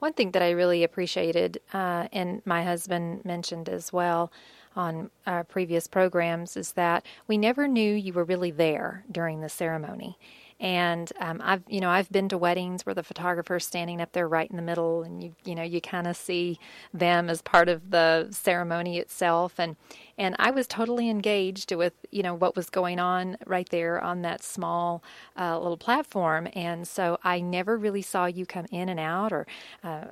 One 0.00 0.12
thing 0.14 0.32
that 0.32 0.42
I 0.42 0.50
really 0.50 0.82
appreciated, 0.82 1.60
uh, 1.72 2.08
and 2.12 2.42
my 2.44 2.64
husband 2.64 3.24
mentioned 3.24 3.68
as 3.68 3.92
well 3.92 4.32
on 4.74 5.10
previous 5.48 5.86
programs, 5.86 6.56
is 6.56 6.72
that 6.72 7.04
we 7.28 7.38
never 7.38 7.68
knew 7.68 7.94
you 7.94 8.12
were 8.12 8.24
really 8.24 8.50
there 8.50 9.04
during 9.10 9.40
the 9.40 9.48
ceremony. 9.48 10.18
And 10.60 11.10
um, 11.18 11.40
I've, 11.42 11.62
you 11.68 11.80
know, 11.80 11.88
I've 11.88 12.12
been 12.12 12.28
to 12.28 12.38
weddings 12.38 12.84
where 12.84 12.94
the 12.94 13.02
photographer's 13.02 13.64
standing 13.64 14.00
up 14.00 14.12
there 14.12 14.28
right 14.28 14.50
in 14.50 14.56
the 14.56 14.62
middle, 14.62 15.02
and 15.02 15.24
you, 15.24 15.34
you 15.42 15.54
know, 15.54 15.62
you 15.62 15.80
kind 15.80 16.06
of 16.06 16.16
see 16.16 16.58
them 16.92 17.30
as 17.30 17.40
part 17.40 17.70
of 17.70 17.90
the 17.90 18.28
ceremony 18.30 18.98
itself. 18.98 19.58
And 19.58 19.76
and 20.18 20.36
I 20.38 20.50
was 20.50 20.66
totally 20.66 21.08
engaged 21.08 21.72
with, 21.72 21.94
you 22.10 22.22
know, 22.22 22.34
what 22.34 22.56
was 22.56 22.68
going 22.68 22.98
on 22.98 23.38
right 23.46 23.68
there 23.70 23.98
on 24.00 24.20
that 24.22 24.42
small 24.42 25.02
uh, 25.38 25.58
little 25.58 25.78
platform. 25.78 26.46
And 26.54 26.86
so 26.86 27.18
I 27.24 27.40
never 27.40 27.78
really 27.78 28.02
saw 28.02 28.26
you 28.26 28.44
come 28.44 28.66
in 28.70 28.88
and 28.90 29.00
out 29.00 29.32
or. 29.32 29.46
Uh, 29.82 30.04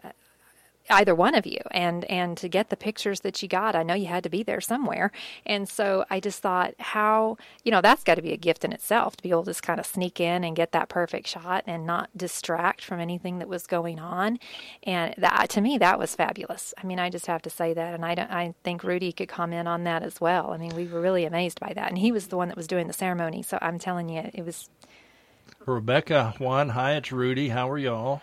either 0.90 1.14
one 1.14 1.34
of 1.34 1.46
you 1.46 1.58
and 1.70 2.04
and 2.06 2.36
to 2.38 2.48
get 2.48 2.70
the 2.70 2.76
pictures 2.76 3.20
that 3.20 3.42
you 3.42 3.48
got 3.48 3.74
i 3.74 3.82
know 3.82 3.94
you 3.94 4.06
had 4.06 4.22
to 4.22 4.30
be 4.30 4.42
there 4.42 4.60
somewhere. 4.60 5.10
And 5.46 5.68
so 5.68 6.04
i 6.10 6.20
just 6.20 6.40
thought 6.40 6.74
how 6.78 7.36
you 7.64 7.70
know 7.70 7.80
that's 7.80 8.04
got 8.04 8.16
to 8.16 8.22
be 8.22 8.32
a 8.32 8.36
gift 8.36 8.64
in 8.64 8.72
itself 8.72 9.16
to 9.16 9.22
be 9.22 9.30
able 9.30 9.44
to 9.44 9.50
just 9.50 9.62
kind 9.62 9.80
of 9.80 9.86
sneak 9.86 10.20
in 10.20 10.44
and 10.44 10.56
get 10.56 10.72
that 10.72 10.88
perfect 10.88 11.26
shot 11.26 11.64
and 11.66 11.86
not 11.86 12.10
distract 12.16 12.84
from 12.84 13.00
anything 13.00 13.38
that 13.38 13.48
was 13.48 13.66
going 13.66 13.98
on. 13.98 14.38
And 14.82 15.14
that 15.18 15.48
to 15.50 15.60
me 15.60 15.78
that 15.78 15.98
was 15.98 16.14
fabulous. 16.14 16.74
I 16.82 16.86
mean 16.86 16.98
i 16.98 17.10
just 17.10 17.26
have 17.26 17.42
to 17.42 17.50
say 17.50 17.74
that 17.74 17.94
and 17.94 18.04
i 18.04 18.14
don't 18.14 18.30
i 18.30 18.54
think 18.64 18.84
rudy 18.84 19.12
could 19.12 19.28
comment 19.28 19.68
on 19.68 19.84
that 19.84 20.02
as 20.02 20.20
well. 20.20 20.52
I 20.52 20.56
mean 20.58 20.74
we 20.74 20.86
were 20.86 21.00
really 21.00 21.24
amazed 21.24 21.60
by 21.60 21.72
that 21.74 21.88
and 21.88 21.98
he 21.98 22.12
was 22.12 22.28
the 22.28 22.36
one 22.36 22.48
that 22.48 22.56
was 22.56 22.66
doing 22.66 22.86
the 22.86 22.92
ceremony 22.92 23.42
so 23.42 23.58
i'm 23.60 23.78
telling 23.78 24.08
you 24.08 24.30
it 24.32 24.44
was 24.44 24.68
rebecca 25.66 26.34
juan 26.38 26.70
hi 26.70 26.94
it's 26.94 27.12
rudy. 27.12 27.48
How 27.48 27.68
are 27.70 27.78
y'all? 27.78 28.22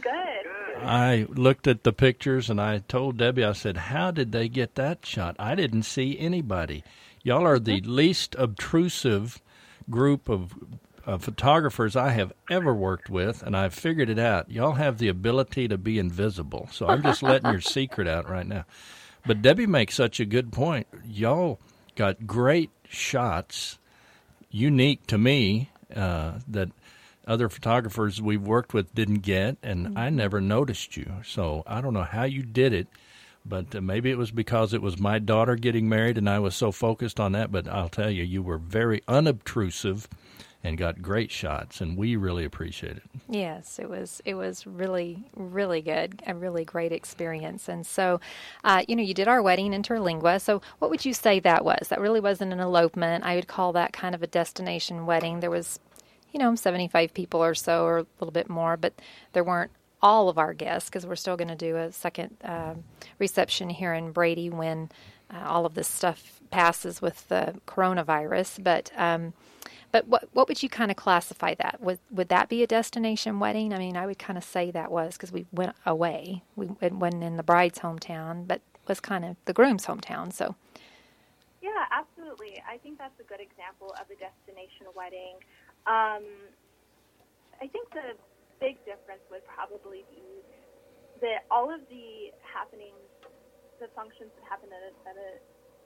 Good 0.00 0.37
I 0.80 1.26
looked 1.28 1.66
at 1.66 1.84
the 1.84 1.92
pictures 1.92 2.48
and 2.48 2.60
I 2.60 2.78
told 2.78 3.18
Debbie, 3.18 3.44
I 3.44 3.52
said, 3.52 3.76
How 3.76 4.10
did 4.10 4.32
they 4.32 4.48
get 4.48 4.74
that 4.76 5.04
shot? 5.04 5.36
I 5.38 5.54
didn't 5.54 5.82
see 5.82 6.18
anybody. 6.18 6.84
Y'all 7.22 7.46
are 7.46 7.58
the 7.58 7.80
least 7.80 8.34
obtrusive 8.38 9.40
group 9.90 10.28
of 10.28 10.54
uh, 11.06 11.18
photographers 11.18 11.96
I 11.96 12.10
have 12.10 12.32
ever 12.50 12.74
worked 12.74 13.08
with, 13.08 13.42
and 13.42 13.56
I've 13.56 13.74
figured 13.74 14.10
it 14.10 14.18
out. 14.18 14.50
Y'all 14.50 14.74
have 14.74 14.98
the 14.98 15.08
ability 15.08 15.68
to 15.68 15.78
be 15.78 15.98
invisible. 15.98 16.68
So 16.70 16.86
I'm 16.86 17.02
just 17.02 17.22
letting 17.22 17.50
your 17.50 17.60
secret 17.62 18.06
out 18.06 18.28
right 18.28 18.46
now. 18.46 18.64
But 19.26 19.42
Debbie 19.42 19.66
makes 19.66 19.94
such 19.94 20.20
a 20.20 20.24
good 20.24 20.52
point. 20.52 20.86
Y'all 21.06 21.60
got 21.96 22.26
great 22.26 22.70
shots, 22.88 23.78
unique 24.50 25.06
to 25.08 25.18
me, 25.18 25.70
uh, 25.94 26.40
that 26.46 26.70
other 27.28 27.48
photographers 27.48 28.20
we've 28.20 28.42
worked 28.42 28.74
with 28.74 28.94
didn't 28.94 29.20
get, 29.20 29.58
and 29.62 29.88
mm-hmm. 29.88 29.98
I 29.98 30.10
never 30.10 30.40
noticed 30.40 30.96
you. 30.96 31.12
So 31.24 31.62
I 31.66 31.80
don't 31.80 31.94
know 31.94 32.02
how 32.02 32.24
you 32.24 32.42
did 32.42 32.72
it, 32.72 32.88
but 33.44 33.74
uh, 33.74 33.80
maybe 33.80 34.10
it 34.10 34.18
was 34.18 34.30
because 34.30 34.72
it 34.72 34.82
was 34.82 34.98
my 34.98 35.18
daughter 35.18 35.56
getting 35.56 35.88
married 35.88 36.18
and 36.18 36.28
I 36.28 36.38
was 36.38 36.54
so 36.54 36.72
focused 36.72 37.20
on 37.20 37.32
that. 37.32 37.52
But 37.52 37.68
I'll 37.68 37.88
tell 37.88 38.10
you, 38.10 38.24
you 38.24 38.42
were 38.42 38.58
very 38.58 39.02
unobtrusive 39.06 40.08
and 40.64 40.76
got 40.76 41.00
great 41.00 41.30
shots, 41.30 41.80
and 41.80 41.96
we 41.96 42.16
really 42.16 42.44
appreciate 42.44 42.96
it. 42.96 43.02
Yes, 43.28 43.78
it 43.78 43.88
was 43.88 44.20
it 44.24 44.34
was 44.34 44.66
really 44.66 45.24
really 45.36 45.80
good, 45.80 46.22
a 46.26 46.34
really 46.34 46.64
great 46.64 46.90
experience. 46.90 47.68
And 47.68 47.86
so, 47.86 48.20
uh, 48.64 48.82
you 48.88 48.96
know, 48.96 49.02
you 49.02 49.14
did 49.14 49.28
our 49.28 49.40
wedding 49.40 49.72
in 49.72 49.82
Terlingua. 49.82 50.40
So, 50.40 50.60
what 50.80 50.90
would 50.90 51.04
you 51.04 51.14
say 51.14 51.38
that 51.40 51.64
was? 51.64 51.88
That 51.88 52.00
really 52.00 52.20
wasn't 52.20 52.52
an 52.52 52.60
elopement. 52.60 53.24
I 53.24 53.36
would 53.36 53.46
call 53.46 53.72
that 53.74 53.92
kind 53.92 54.14
of 54.14 54.22
a 54.22 54.26
destination 54.26 55.06
wedding. 55.06 55.40
There 55.40 55.50
was, 55.50 55.78
you 56.32 56.38
know, 56.38 56.54
seventy 56.54 56.88
five 56.88 57.14
people 57.14 57.42
or 57.42 57.54
so, 57.54 57.84
or 57.84 57.98
a 57.98 58.06
little 58.20 58.32
bit 58.32 58.48
more, 58.48 58.76
but 58.76 58.94
there 59.32 59.44
weren't 59.44 59.70
all 60.00 60.28
of 60.28 60.38
our 60.38 60.54
guests 60.54 60.88
because 60.88 61.06
we're 61.06 61.16
still 61.16 61.36
going 61.36 61.48
to 61.48 61.56
do 61.56 61.76
a 61.76 61.92
second 61.92 62.36
uh, 62.44 62.74
reception 63.18 63.68
here 63.70 63.92
in 63.92 64.12
Brady 64.12 64.48
when 64.48 64.90
uh, 65.32 65.44
all 65.46 65.66
of 65.66 65.74
this 65.74 65.88
stuff 65.88 66.40
passes 66.50 67.02
with 67.02 67.28
the 67.28 67.54
coronavirus. 67.66 68.62
But 68.62 68.92
um, 68.96 69.32
but 69.90 70.06
what 70.06 70.28
what 70.32 70.48
would 70.48 70.62
you 70.62 70.68
kind 70.68 70.90
of 70.90 70.96
classify 70.96 71.54
that? 71.54 71.80
Would 71.80 71.98
would 72.10 72.28
that 72.28 72.48
be 72.48 72.62
a 72.62 72.66
destination 72.66 73.40
wedding? 73.40 73.72
I 73.72 73.78
mean, 73.78 73.96
I 73.96 74.06
would 74.06 74.18
kind 74.18 74.36
of 74.38 74.44
say 74.44 74.70
that 74.70 74.90
was 74.90 75.14
because 75.14 75.32
we 75.32 75.46
went 75.52 75.74
away. 75.84 76.42
We 76.56 76.66
went 76.66 77.22
in 77.22 77.36
the 77.36 77.42
bride's 77.42 77.80
hometown, 77.80 78.46
but 78.46 78.60
was 78.86 79.00
kind 79.00 79.24
of 79.24 79.36
the 79.44 79.52
groom's 79.52 79.86
hometown. 79.86 80.32
So. 80.32 80.54
Yeah, 81.60 81.86
absolutely. 81.90 82.62
I 82.68 82.78
think 82.78 82.98
that's 82.98 83.18
a 83.18 83.24
good 83.24 83.40
example 83.40 83.92
of 84.00 84.06
a 84.10 84.14
destination 84.14 84.86
wedding. 84.94 85.34
Um, 85.88 86.52
I 87.58 87.66
think 87.66 87.88
the 87.96 88.14
big 88.60 88.76
difference 88.84 89.24
would 89.32 89.42
probably 89.48 90.04
be 90.12 90.44
that 91.24 91.48
all 91.50 91.72
of 91.72 91.80
the 91.88 92.30
happenings, 92.44 93.00
the 93.80 93.88
functions 93.96 94.30
that 94.38 94.44
happen 94.46 94.68
at 94.70 94.82
a, 94.84 94.92
at 95.08 95.16
a 95.16 95.30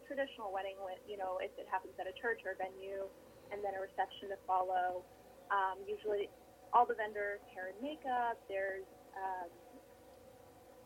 traditional 0.04 0.52
wedding, 0.52 0.76
with 0.82 1.00
you 1.06 1.16
know, 1.16 1.38
if 1.38 1.54
it 1.56 1.70
happens 1.70 1.94
at 2.02 2.10
a 2.10 2.14
church 2.18 2.42
or 2.44 2.58
venue, 2.58 3.06
and 3.54 3.62
then 3.64 3.78
a 3.78 3.80
reception 3.80 4.28
to 4.34 4.38
follow. 4.44 5.06
Um, 5.48 5.80
usually, 5.86 6.28
all 6.74 6.84
the 6.84 6.96
vendors 6.96 7.40
hair 7.54 7.72
and 7.72 7.78
makeup. 7.80 8.40
There's 8.48 8.88
um, 9.16 9.48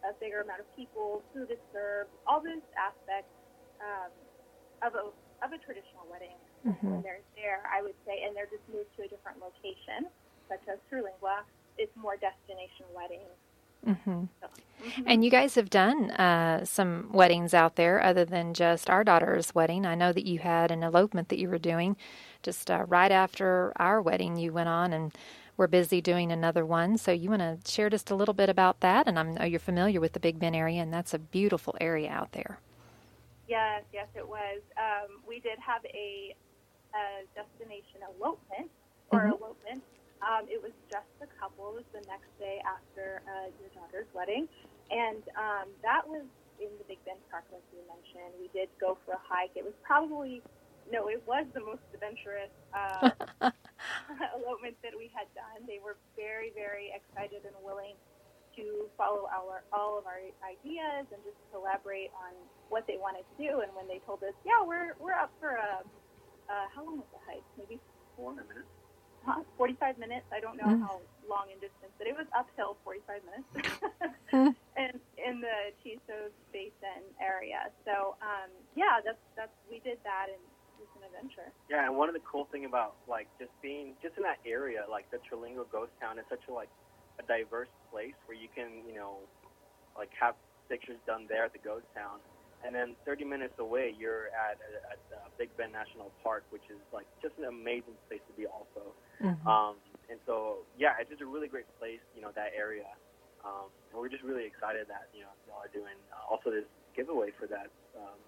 a 0.07 0.12
bigger 0.22 0.42
amount 0.44 0.61
of 0.62 0.68
people, 0.76 1.22
food 1.35 1.50
is 1.50 1.62
served. 1.72 2.12
All 2.26 2.38
those 2.38 2.62
aspects 2.76 3.33
um, 3.81 4.12
of 4.85 4.92
a 4.94 5.05
of 5.40 5.50
a 5.50 5.59
traditional 5.62 6.07
wedding 6.11 6.38
mm-hmm. 6.66 6.90
when 6.90 7.03
they're 7.03 7.25
there, 7.35 7.62
I 7.66 7.83
would 7.83 7.99
say, 8.07 8.23
and 8.25 8.37
they're 8.37 8.51
just 8.51 8.64
moved 8.73 8.95
to 8.97 9.05
a 9.05 9.09
different 9.09 9.42
location, 9.42 10.07
such 10.49 10.62
as 10.71 10.79
Terlingua. 10.90 11.42
It's 11.77 11.92
more 11.97 12.16
destination 12.16 12.87
weddings 12.95 13.37
Mm-hmm. 13.87 14.11
mm-hmm. 14.11 15.03
And 15.07 15.25
you 15.25 15.31
guys 15.31 15.55
have 15.55 15.71
done 15.71 16.11
uh, 16.12 16.64
some 16.64 17.09
weddings 17.12 17.55
out 17.55 17.77
there 17.77 18.03
other 18.03 18.25
than 18.25 18.55
just 18.55 18.90
our 18.90 19.05
daughter's 19.05 19.55
wedding. 19.55 19.87
I 19.87 19.95
know 19.95 20.12
that 20.12 20.27
you 20.27 20.38
had 20.38 20.71
an 20.71 20.83
elopement 20.83 21.29
that 21.29 21.38
you 21.38 21.49
were 21.49 21.59
doing 21.59 21.97
just 22.42 22.71
uh, 22.71 22.85
right 22.87 23.12
after 23.12 23.73
our 23.77 24.03
wedding. 24.03 24.37
You 24.37 24.53
went 24.53 24.69
on 24.69 24.92
and 24.92 25.12
were 25.57 25.69
busy 25.69 26.01
doing 26.01 26.31
another 26.31 26.66
one. 26.66 26.99
So 26.99 27.12
you 27.12 27.31
want 27.31 27.42
to 27.42 27.59
share 27.71 27.88
just 27.88 28.11
a 28.11 28.14
little 28.14 28.35
bit 28.35 28.49
about 28.49 28.81
that? 28.81 29.07
And 29.07 29.19
I 29.19 29.23
know 29.23 29.45
you're 29.45 29.61
familiar 29.61 30.01
with 30.01 30.12
the 30.12 30.21
Big 30.21 30.38
Bend 30.38 30.57
area, 30.57 30.83
and 30.83 30.92
that's 30.92 31.14
a 31.14 31.19
beautiful 31.19 31.75
area 31.81 32.11
out 32.11 32.33
there. 32.33 32.59
Yes, 33.49 33.85
yes, 33.92 34.09
it 34.14 34.29
was. 34.29 34.61
Um, 34.77 35.23
we 35.27 35.40
did 35.40 35.59
have 35.64 35.85
a, 35.87 36.35
a 36.96 37.28
destination 37.37 38.00
elopement 38.09 38.72
or 39.12 39.28
mm-hmm. 39.28 39.37
elopement 39.37 39.85
um, 40.24 40.48
it 40.48 40.62
was 40.62 40.72
just 40.88 41.09
the 41.20 41.28
couple. 41.37 41.76
It 41.76 41.85
was 41.85 41.90
the 41.92 42.04
next 42.09 42.30
day 42.40 42.62
after 42.64 43.20
uh, 43.28 43.52
your 43.61 43.68
daughter's 43.76 44.09
wedding, 44.16 44.48
and 44.88 45.20
um, 45.37 45.68
that 45.85 46.09
was 46.09 46.24
in 46.56 46.72
the 46.80 46.87
Big 46.88 46.98
Bend 47.04 47.20
Park, 47.28 47.44
like 47.52 47.64
you 47.68 47.85
mentioned. 47.85 48.32
We 48.40 48.48
did 48.56 48.72
go 48.80 48.96
for 49.04 49.12
a 49.12 49.22
hike. 49.22 49.52
It 49.54 49.64
was 49.64 49.76
probably 49.85 50.40
no, 50.88 51.09
it 51.09 51.20
was 51.26 51.44
the 51.52 51.61
most 51.61 51.82
adventurous 51.92 52.54
uh, 52.72 53.11
elopement 54.38 54.78
that 54.87 54.94
we 54.96 55.11
had 55.12 55.26
done. 55.35 55.66
They 55.66 55.82
were 55.82 55.98
very, 56.14 56.54
very 56.54 56.94
excited 56.94 57.42
and 57.44 57.54
willing 57.61 57.98
to 58.54 58.88
follow 58.96 59.28
our 59.28 59.68
all 59.68 59.98
of 60.00 60.09
our 60.09 60.22
ideas 60.40 61.04
and 61.12 61.20
just 61.28 61.37
collaborate 61.52 62.09
on 62.16 62.32
what 62.72 62.88
they 62.88 62.96
wanted 62.96 63.28
to 63.28 63.37
do. 63.37 63.61
And 63.61 63.68
when 63.76 63.85
they 63.85 64.00
told 64.09 64.24
us, 64.24 64.32
yeah, 64.48 64.64
we're 64.64 64.96
we're 64.96 65.18
up 65.18 65.30
for 65.38 65.61
a 65.61 65.85
uh, 66.48 66.66
how 66.74 66.85
long 66.85 66.98
was 66.98 67.11
the 67.12 67.22
hike? 67.26 67.44
Maybe 67.59 67.80
four 68.16 68.32
minutes. 68.32 68.68
45 69.59 69.98
minutes. 69.98 70.26
I 70.30 70.38
don't 70.38 70.56
know 70.56 70.70
mm. 70.70 70.80
how 70.87 71.02
long 71.26 71.50
in 71.50 71.59
distance, 71.59 71.90
but 71.98 72.06
it 72.06 72.14
was 72.14 72.30
uphill 72.30 72.78
45 72.87 73.26
minutes 73.26 73.50
mm. 74.32 74.54
in, 74.78 74.90
in 75.18 75.42
the 75.42 75.74
Chisos 75.82 76.30
Basin 76.54 77.02
area. 77.18 77.66
So, 77.82 78.14
um, 78.22 78.54
yeah, 78.78 79.02
that's, 79.02 79.18
that's, 79.35 79.50
we 79.66 79.82
did 79.82 79.98
that 80.06 80.30
and 80.30 80.38
it 80.78 80.87
was 80.87 80.92
an 80.94 81.02
adventure. 81.11 81.50
Yeah, 81.66 81.90
and 81.90 81.98
one 81.98 82.06
of 82.06 82.14
the 82.14 82.22
cool 82.22 82.46
thing 82.54 82.66
about 82.66 82.94
like 83.11 83.26
just 83.38 83.50
being 83.62 83.98
just 83.98 84.14
in 84.16 84.22
that 84.22 84.38
area, 84.46 84.87
like 84.87 85.11
the 85.11 85.18
Terlingua 85.26 85.66
Ghost 85.72 85.90
Town 85.98 86.22
is 86.22 86.26
such 86.30 86.46
a 86.48 86.52
like 86.52 86.70
a 87.18 87.24
diverse 87.26 87.72
place 87.90 88.14
where 88.30 88.38
you 88.38 88.46
can, 88.54 88.87
you 88.87 88.94
know, 88.94 89.18
like 89.98 90.11
have 90.20 90.37
pictures 90.68 90.98
done 91.06 91.26
there 91.28 91.44
at 91.44 91.52
the 91.52 91.62
ghost 91.62 91.87
town 91.94 92.18
and 92.66 92.74
then 92.74 92.96
30 93.07 93.24
minutes 93.24 93.55
away, 93.59 93.94
you're 93.96 94.26
at, 94.35 94.59
at, 94.90 94.98
at 95.14 95.38
Big 95.38 95.55
Bend 95.57 95.72
National 95.72 96.11
Park, 96.22 96.44
which 96.50 96.66
is 96.68 96.83
like 96.92 97.07
just 97.22 97.38
an 97.38 97.44
amazing 97.44 97.94
place 98.09 98.20
to 98.26 98.35
be, 98.35 98.46
also. 98.46 98.90
Mm-hmm. 99.22 99.46
Um, 99.46 99.76
and 100.11 100.18
so, 100.26 100.66
yeah, 100.79 100.98
it's 101.00 101.11
just 101.11 101.22
a 101.22 101.26
really 101.26 101.48
great 101.48 101.66
place, 101.79 102.02
you 102.14 102.22
know, 102.22 102.31
that 102.35 102.50
area. 102.57 102.90
Um, 103.46 103.70
and 103.90 104.00
we're 104.00 104.09
just 104.09 104.24
really 104.24 104.44
excited 104.44 104.88
that 104.88 105.09
you 105.14 105.20
know 105.20 105.31
y'all 105.46 105.62
are 105.62 105.70
doing 105.72 105.94
uh, 106.11 106.33
also 106.33 106.50
this 106.50 106.66
giveaway 106.96 107.31
for 107.38 107.46
that 107.46 107.70
um, 107.96 108.18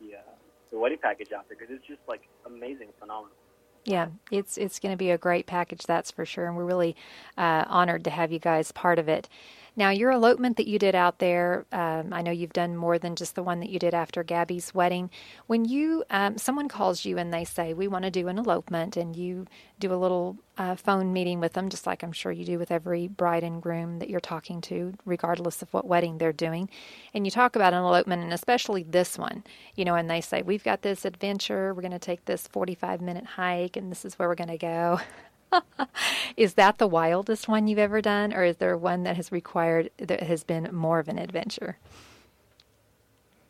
the 0.00 0.16
uh, 0.16 0.34
the 0.70 0.78
wedding 0.78 0.98
package 1.00 1.32
out 1.32 1.46
there 1.48 1.56
because 1.58 1.74
it's 1.74 1.86
just 1.86 2.00
like 2.08 2.22
amazing, 2.46 2.88
phenomenal. 2.98 3.36
Yeah, 3.84 4.08
it's 4.30 4.56
it's 4.56 4.78
going 4.78 4.92
to 4.92 4.96
be 4.96 5.10
a 5.10 5.18
great 5.18 5.46
package, 5.46 5.82
that's 5.86 6.10
for 6.10 6.24
sure, 6.24 6.46
and 6.46 6.56
we're 6.56 6.64
really 6.64 6.96
uh, 7.36 7.64
honored 7.68 8.04
to 8.04 8.10
have 8.10 8.32
you 8.32 8.38
guys 8.38 8.72
part 8.72 8.98
of 8.98 9.08
it. 9.08 9.28
Now, 9.76 9.90
your 9.90 10.12
elopement 10.12 10.56
that 10.58 10.68
you 10.68 10.78
did 10.78 10.94
out 10.94 11.18
there, 11.18 11.66
um, 11.72 12.12
I 12.12 12.22
know 12.22 12.30
you've 12.30 12.52
done 12.52 12.76
more 12.76 12.96
than 12.96 13.16
just 13.16 13.34
the 13.34 13.42
one 13.42 13.58
that 13.58 13.70
you 13.70 13.80
did 13.80 13.92
after 13.92 14.22
Gabby's 14.22 14.72
wedding. 14.72 15.10
When 15.48 15.64
you, 15.64 16.04
um, 16.10 16.38
someone 16.38 16.68
calls 16.68 17.04
you 17.04 17.18
and 17.18 17.34
they 17.34 17.44
say, 17.44 17.74
we 17.74 17.88
want 17.88 18.04
to 18.04 18.10
do 18.10 18.28
an 18.28 18.38
elopement, 18.38 18.96
and 18.96 19.16
you 19.16 19.46
do 19.80 19.92
a 19.92 19.96
little 19.96 20.36
uh, 20.58 20.76
phone 20.76 21.12
meeting 21.12 21.40
with 21.40 21.54
them, 21.54 21.68
just 21.68 21.88
like 21.88 22.04
I'm 22.04 22.12
sure 22.12 22.30
you 22.30 22.44
do 22.44 22.56
with 22.56 22.70
every 22.70 23.08
bride 23.08 23.42
and 23.42 23.60
groom 23.60 23.98
that 23.98 24.08
you're 24.08 24.20
talking 24.20 24.60
to, 24.62 24.94
regardless 25.04 25.60
of 25.60 25.72
what 25.74 25.86
wedding 25.88 26.18
they're 26.18 26.32
doing. 26.32 26.70
And 27.12 27.26
you 27.26 27.32
talk 27.32 27.56
about 27.56 27.74
an 27.74 27.82
elopement, 27.82 28.22
and 28.22 28.32
especially 28.32 28.84
this 28.84 29.18
one, 29.18 29.42
you 29.74 29.84
know, 29.84 29.96
and 29.96 30.08
they 30.08 30.20
say, 30.20 30.42
we've 30.42 30.62
got 30.62 30.82
this 30.82 31.04
adventure, 31.04 31.74
we're 31.74 31.82
going 31.82 31.90
to 31.90 31.98
take 31.98 32.26
this 32.26 32.46
45 32.46 33.00
minute 33.00 33.26
hike, 33.26 33.76
and 33.76 33.90
this 33.90 34.04
is 34.04 34.20
where 34.20 34.28
we're 34.28 34.36
going 34.36 34.48
to 34.50 34.58
go. 34.58 35.00
is 36.36 36.54
that 36.54 36.78
the 36.78 36.86
wildest 36.86 37.48
one 37.48 37.66
you've 37.66 37.78
ever 37.78 38.00
done, 38.00 38.32
or 38.32 38.44
is 38.44 38.56
there 38.56 38.76
one 38.76 39.02
that 39.04 39.16
has 39.16 39.30
required 39.32 39.90
that 39.98 40.22
has 40.22 40.44
been 40.44 40.68
more 40.72 40.98
of 40.98 41.08
an 41.08 41.18
adventure? 41.18 41.78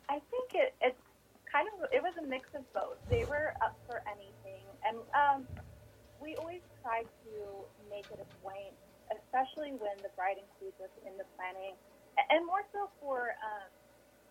I 0.09 0.19
think 0.31 0.53
it, 0.53 0.73
it's 0.81 1.01
kind 1.51 1.67
of 1.73 1.89
it 1.91 2.01
was 2.01 2.13
a 2.21 2.25
mix 2.27 2.47
of 2.55 2.61
both. 2.73 2.97
They 3.09 3.25
were 3.25 3.53
up 3.63 3.77
for 3.87 4.01
anything, 4.07 4.63
and 4.87 4.97
um, 5.13 5.47
we 6.21 6.35
always 6.35 6.61
try 6.83 7.01
to 7.01 7.33
make 7.89 8.05
it 8.11 8.19
a 8.21 8.29
point, 8.43 8.73
especially 9.11 9.71
when 9.77 9.97
the 10.03 10.09
bride 10.15 10.37
includes 10.37 10.77
us 10.81 10.93
in 11.05 11.17
the 11.17 11.25
planning, 11.37 11.73
and 12.29 12.45
more 12.45 12.63
so 12.73 12.89
for 13.01 13.35
um, 13.41 13.69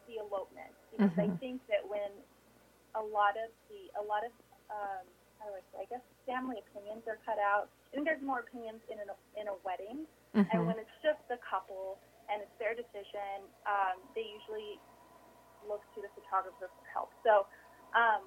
the 0.06 0.20
elopement, 0.20 0.70
because 0.90 1.10
mm-hmm. 1.16 1.32
I 1.32 1.36
think 1.38 1.60
that 1.68 1.82
when 1.86 2.12
a 2.94 3.02
lot 3.02 3.34
of 3.34 3.50
the 3.68 3.90
a 3.98 4.04
lot 4.06 4.22
of 4.22 4.32
um, 4.70 5.04
how 5.44 5.52
do 5.52 5.60
I 5.60 5.64
say? 5.76 5.78
I 5.84 5.88
guess 5.92 6.04
family 6.24 6.56
opinions 6.64 7.04
are 7.04 7.20
cut 7.28 7.36
out. 7.36 7.68
I 7.92 8.00
think 8.00 8.08
there's 8.08 8.24
more 8.24 8.40
opinions 8.40 8.80
in 8.88 8.96
a, 8.96 9.06
in 9.36 9.52
a 9.52 9.56
wedding, 9.60 10.08
mm-hmm. 10.32 10.48
and 10.48 10.64
when 10.64 10.80
it's 10.80 10.96
just 11.04 11.20
the 11.28 11.36
couple 11.44 12.00
and 12.32 12.40
it's 12.40 12.56
their 12.56 12.72
decision, 12.72 13.44
um, 13.68 14.00
they 14.16 14.24
usually 14.24 14.80
look 15.68 15.84
to 15.92 16.00
the 16.00 16.08
photographer 16.16 16.72
for 16.72 16.84
help. 16.88 17.12
So, 17.20 17.44
um, 17.92 18.24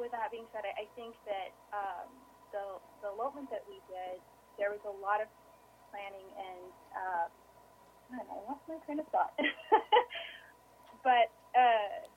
with 0.00 0.16
that 0.16 0.32
being 0.32 0.48
said, 0.56 0.64
I, 0.64 0.72
I 0.72 0.86
think 0.96 1.12
that 1.28 1.52
um, 1.76 2.08
the 2.56 2.80
the 3.04 3.12
elopement 3.12 3.52
that 3.52 3.68
we 3.68 3.76
did, 3.92 4.24
there 4.56 4.72
was 4.72 4.80
a 4.88 4.94
lot 5.04 5.20
of 5.20 5.28
planning 5.92 6.26
and 6.32 6.72
uh, 6.96 7.26
God, 8.10 8.26
I 8.26 8.36
lost 8.48 8.64
my 8.66 8.80
train 8.88 8.98
of 8.98 9.08
thought. 9.12 9.36
but 11.06 11.28
uh, 11.54 12.08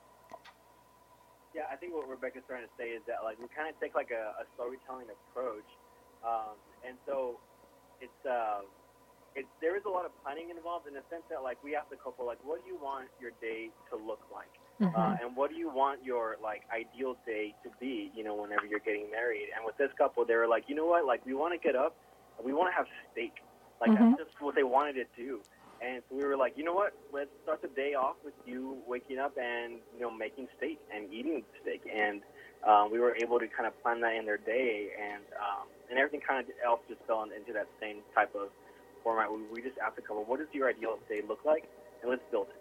Yeah, 1.58 1.66
I 1.74 1.76
think 1.82 1.97
what 1.97 2.05
Rebecca's 2.05 2.45
trying 2.45 2.62
to 2.70 2.74
say 2.78 2.93
is 2.93 3.01
that 3.10 3.26
like 3.26 3.41
we 3.41 3.49
kind 3.49 3.66
of 3.66 3.74
take 3.82 3.97
like 3.97 4.14
a, 4.14 4.38
a 4.38 4.45
storytelling 4.53 5.10
approach, 5.10 5.66
um, 6.22 6.62
and 6.86 7.01
so 7.10 7.41
it's 7.97 8.22
uh, 8.30 8.62
it's 9.34 9.49
there 9.58 9.74
is 9.74 9.82
a 9.89 9.89
lot 9.89 10.05
of 10.05 10.14
planning 10.22 10.53
involved 10.53 10.86
in 10.86 10.93
the 10.93 11.01
sense 11.10 11.26
that 11.34 11.41
like 11.41 11.58
we 11.66 11.74
ask 11.74 11.89
the 11.89 11.97
couple 11.97 12.30
like, 12.30 12.38
what 12.45 12.62
do 12.62 12.70
you 12.70 12.78
want 12.78 13.10
your 13.18 13.34
day 13.41 13.74
to 13.89 13.97
look 13.97 14.22
like, 14.30 14.53
Mm-hmm. 14.82 14.93
uh, 14.93 15.18
and 15.18 15.34
what 15.34 15.49
do 15.49 15.58
you 15.58 15.74
want 15.74 16.05
your 16.05 16.38
like 16.45 16.62
ideal 16.70 17.18
day 17.26 17.58
to 17.66 17.74
be, 17.82 18.14
you 18.14 18.22
know, 18.22 18.38
whenever 18.38 18.70
you're 18.70 18.86
getting 18.86 19.10
married. 19.10 19.49
And 19.58 19.66
with 19.66 19.78
this 19.82 19.89
couple, 19.97 20.26
they 20.30 20.38
were 20.38 20.47
like, 20.47 20.70
you 20.70 20.78
know 20.78 20.86
what, 20.86 21.10
like 21.10 21.26
we 21.26 21.34
want 21.34 21.58
to 21.58 21.62
get 21.62 21.74
up, 21.74 21.97
we 22.38 22.53
want 22.53 22.70
to 22.70 22.76
have 22.78 22.86
steak, 23.14 23.34
like 23.82 23.97
Mhm. 23.97 24.14
that's 24.14 24.30
just 24.30 24.38
what 24.45 24.53
they 24.53 24.64
wanted 24.64 24.93
to 25.01 25.05
do. 25.18 25.41
And 25.84 26.01
so 26.09 26.15
we 26.17 26.25
were 26.25 26.38
like, 26.38 26.53
you 26.57 26.63
know 26.63 26.73
what? 26.73 26.93
Let's 27.13 27.30
start 27.43 27.61
the 27.61 27.69
day 27.69 27.93
off 27.93 28.15
with 28.25 28.34
you 28.45 28.78
waking 28.88 29.19
up 29.19 29.34
and 29.38 29.80
you 29.95 30.01
know 30.01 30.11
making 30.11 30.47
steak 30.57 30.80
and 30.93 31.11
eating 31.13 31.43
steak. 31.61 31.82
And 31.86 32.21
um, 32.67 32.91
we 32.91 32.99
were 32.99 33.15
able 33.15 33.39
to 33.39 33.47
kind 33.47 33.67
of 33.67 33.73
plan 33.84 34.01
that 34.01 34.15
in 34.15 34.25
their 34.25 34.38
day, 34.38 34.89
and 34.97 35.23
um, 35.38 35.67
and 35.89 35.99
everything 35.99 36.21
kind 36.25 36.41
of 36.41 36.49
else 36.65 36.82
just 36.89 37.01
fell 37.05 37.23
into 37.23 37.53
that 37.53 37.67
same 37.80 38.01
type 38.15 38.34
of 38.36 38.49
format. 39.03 39.32
We, 39.32 39.39
we 39.53 39.61
just 39.61 39.78
asked 39.78 39.95
the 39.95 40.01
couple, 40.01 40.25
what 40.25 40.39
does 40.39 40.49
your 40.51 40.69
ideal 40.69 40.97
day 41.07 41.21
look 41.28 41.39
like, 41.45 41.63
and 42.01 42.09
let's 42.09 42.23
build 42.32 42.47
it. 42.49 42.57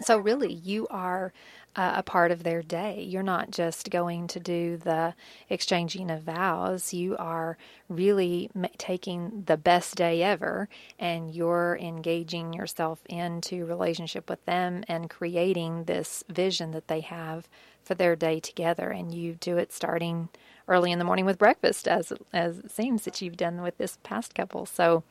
So, 0.00 0.18
really, 0.18 0.52
you 0.52 0.86
are 0.88 1.32
uh, 1.76 1.94
a 1.96 2.02
part 2.02 2.30
of 2.30 2.42
their 2.42 2.62
day. 2.62 3.02
You're 3.02 3.22
not 3.22 3.50
just 3.50 3.90
going 3.90 4.26
to 4.28 4.40
do 4.40 4.76
the 4.76 5.14
exchanging 5.48 6.10
of 6.10 6.22
vows. 6.22 6.92
You 6.92 7.16
are 7.16 7.56
really 7.88 8.50
taking 8.78 9.44
the 9.46 9.56
best 9.56 9.94
day 9.94 10.22
ever 10.22 10.68
and 10.98 11.34
you're 11.34 11.78
engaging 11.80 12.52
yourself 12.52 13.00
into 13.08 13.64
relationship 13.64 14.28
with 14.28 14.44
them 14.44 14.84
and 14.88 15.08
creating 15.08 15.84
this 15.84 16.24
vision 16.28 16.72
that 16.72 16.88
they 16.88 17.00
have 17.00 17.48
for 17.82 17.94
their 17.94 18.16
day 18.16 18.40
together. 18.40 18.90
And 18.90 19.14
you 19.14 19.34
do 19.34 19.56
it 19.56 19.72
starting 19.72 20.28
early 20.68 20.92
in 20.92 20.98
the 20.98 21.04
morning 21.04 21.24
with 21.24 21.38
breakfast, 21.38 21.88
as 21.88 22.12
as 22.32 22.58
it 22.58 22.70
seems 22.70 23.04
that 23.04 23.20
you've 23.20 23.36
done 23.36 23.62
with 23.62 23.78
this 23.78 23.98
past 24.02 24.34
couple. 24.34 24.66
So, 24.66 25.02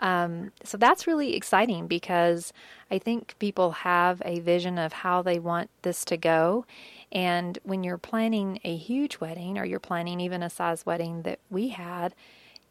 um, 0.00 0.52
so 0.64 0.76
that's 0.76 1.06
really 1.06 1.34
exciting 1.34 1.86
because 1.86 2.52
I 2.90 2.98
think 2.98 3.34
people 3.38 3.70
have 3.72 4.22
a 4.24 4.40
vision 4.40 4.78
of 4.78 4.92
how 4.92 5.22
they 5.22 5.38
want 5.38 5.70
this 5.82 6.04
to 6.06 6.16
go. 6.16 6.66
And 7.10 7.58
when 7.62 7.84
you're 7.84 7.98
planning 7.98 8.60
a 8.64 8.76
huge 8.76 9.18
wedding 9.20 9.58
or 9.58 9.64
you're 9.64 9.80
planning 9.80 10.20
even 10.20 10.42
a 10.42 10.50
size 10.50 10.84
wedding 10.84 11.22
that 11.22 11.38
we 11.50 11.68
had, 11.68 12.14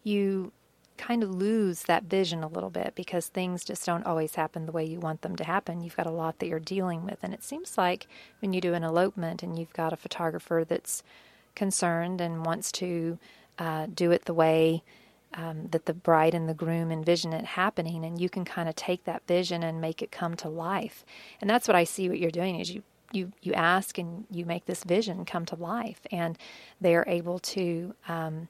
you 0.03 0.51
kind 0.97 1.23
of 1.23 1.29
lose 1.29 1.83
that 1.83 2.03
vision 2.03 2.43
a 2.43 2.47
little 2.47 2.69
bit 2.69 2.93
because 2.95 3.27
things 3.27 3.63
just 3.63 3.85
don't 3.85 4.05
always 4.05 4.35
happen 4.35 4.65
the 4.65 4.71
way 4.71 4.83
you 4.83 4.99
want 4.99 5.21
them 5.21 5.35
to 5.35 5.43
happen. 5.43 5.81
You've 5.81 5.95
got 5.95 6.07
a 6.07 6.11
lot 6.11 6.39
that 6.39 6.47
you're 6.47 6.59
dealing 6.59 7.05
with. 7.05 7.19
And 7.21 7.33
it 7.33 7.43
seems 7.43 7.77
like 7.77 8.07
when 8.41 8.53
you 8.53 8.59
do 8.59 8.73
an 8.73 8.83
elopement 8.83 9.43
and 9.43 9.57
you've 9.57 9.73
got 9.73 9.93
a 9.93 9.97
photographer 9.97 10.65
that's 10.67 11.03
concerned 11.57 12.21
and 12.21 12.45
wants 12.45 12.71
to 12.73 13.19
uh, 13.59 13.87
do 13.93 14.11
it 14.11 14.25
the 14.25 14.33
way 14.33 14.83
um, 15.33 15.67
that 15.71 15.85
the 15.85 15.93
bride 15.93 16.33
and 16.33 16.47
the 16.47 16.53
groom 16.53 16.91
envision 16.91 17.33
it 17.33 17.43
happening, 17.43 18.05
and 18.05 18.21
you 18.21 18.29
can 18.29 18.45
kind 18.45 18.69
of 18.69 18.75
take 18.75 19.03
that 19.03 19.27
vision 19.27 19.63
and 19.63 19.81
make 19.81 20.01
it 20.01 20.11
come 20.11 20.35
to 20.37 20.47
life. 20.47 21.03
And 21.41 21.49
that's 21.49 21.67
what 21.67 21.75
I 21.75 21.83
see. 21.83 22.07
What 22.07 22.19
you're 22.19 22.31
doing 22.31 22.59
is 22.59 22.71
you 22.71 22.83
you 23.11 23.33
you 23.41 23.53
ask 23.53 23.97
and 23.97 24.25
you 24.31 24.45
make 24.45 24.65
this 24.65 24.83
vision 24.83 25.25
come 25.25 25.45
to 25.47 25.55
life, 25.55 25.99
and 26.11 26.37
they 26.79 26.95
are 26.95 27.05
able 27.07 27.39
to 27.39 27.93
um, 28.07 28.47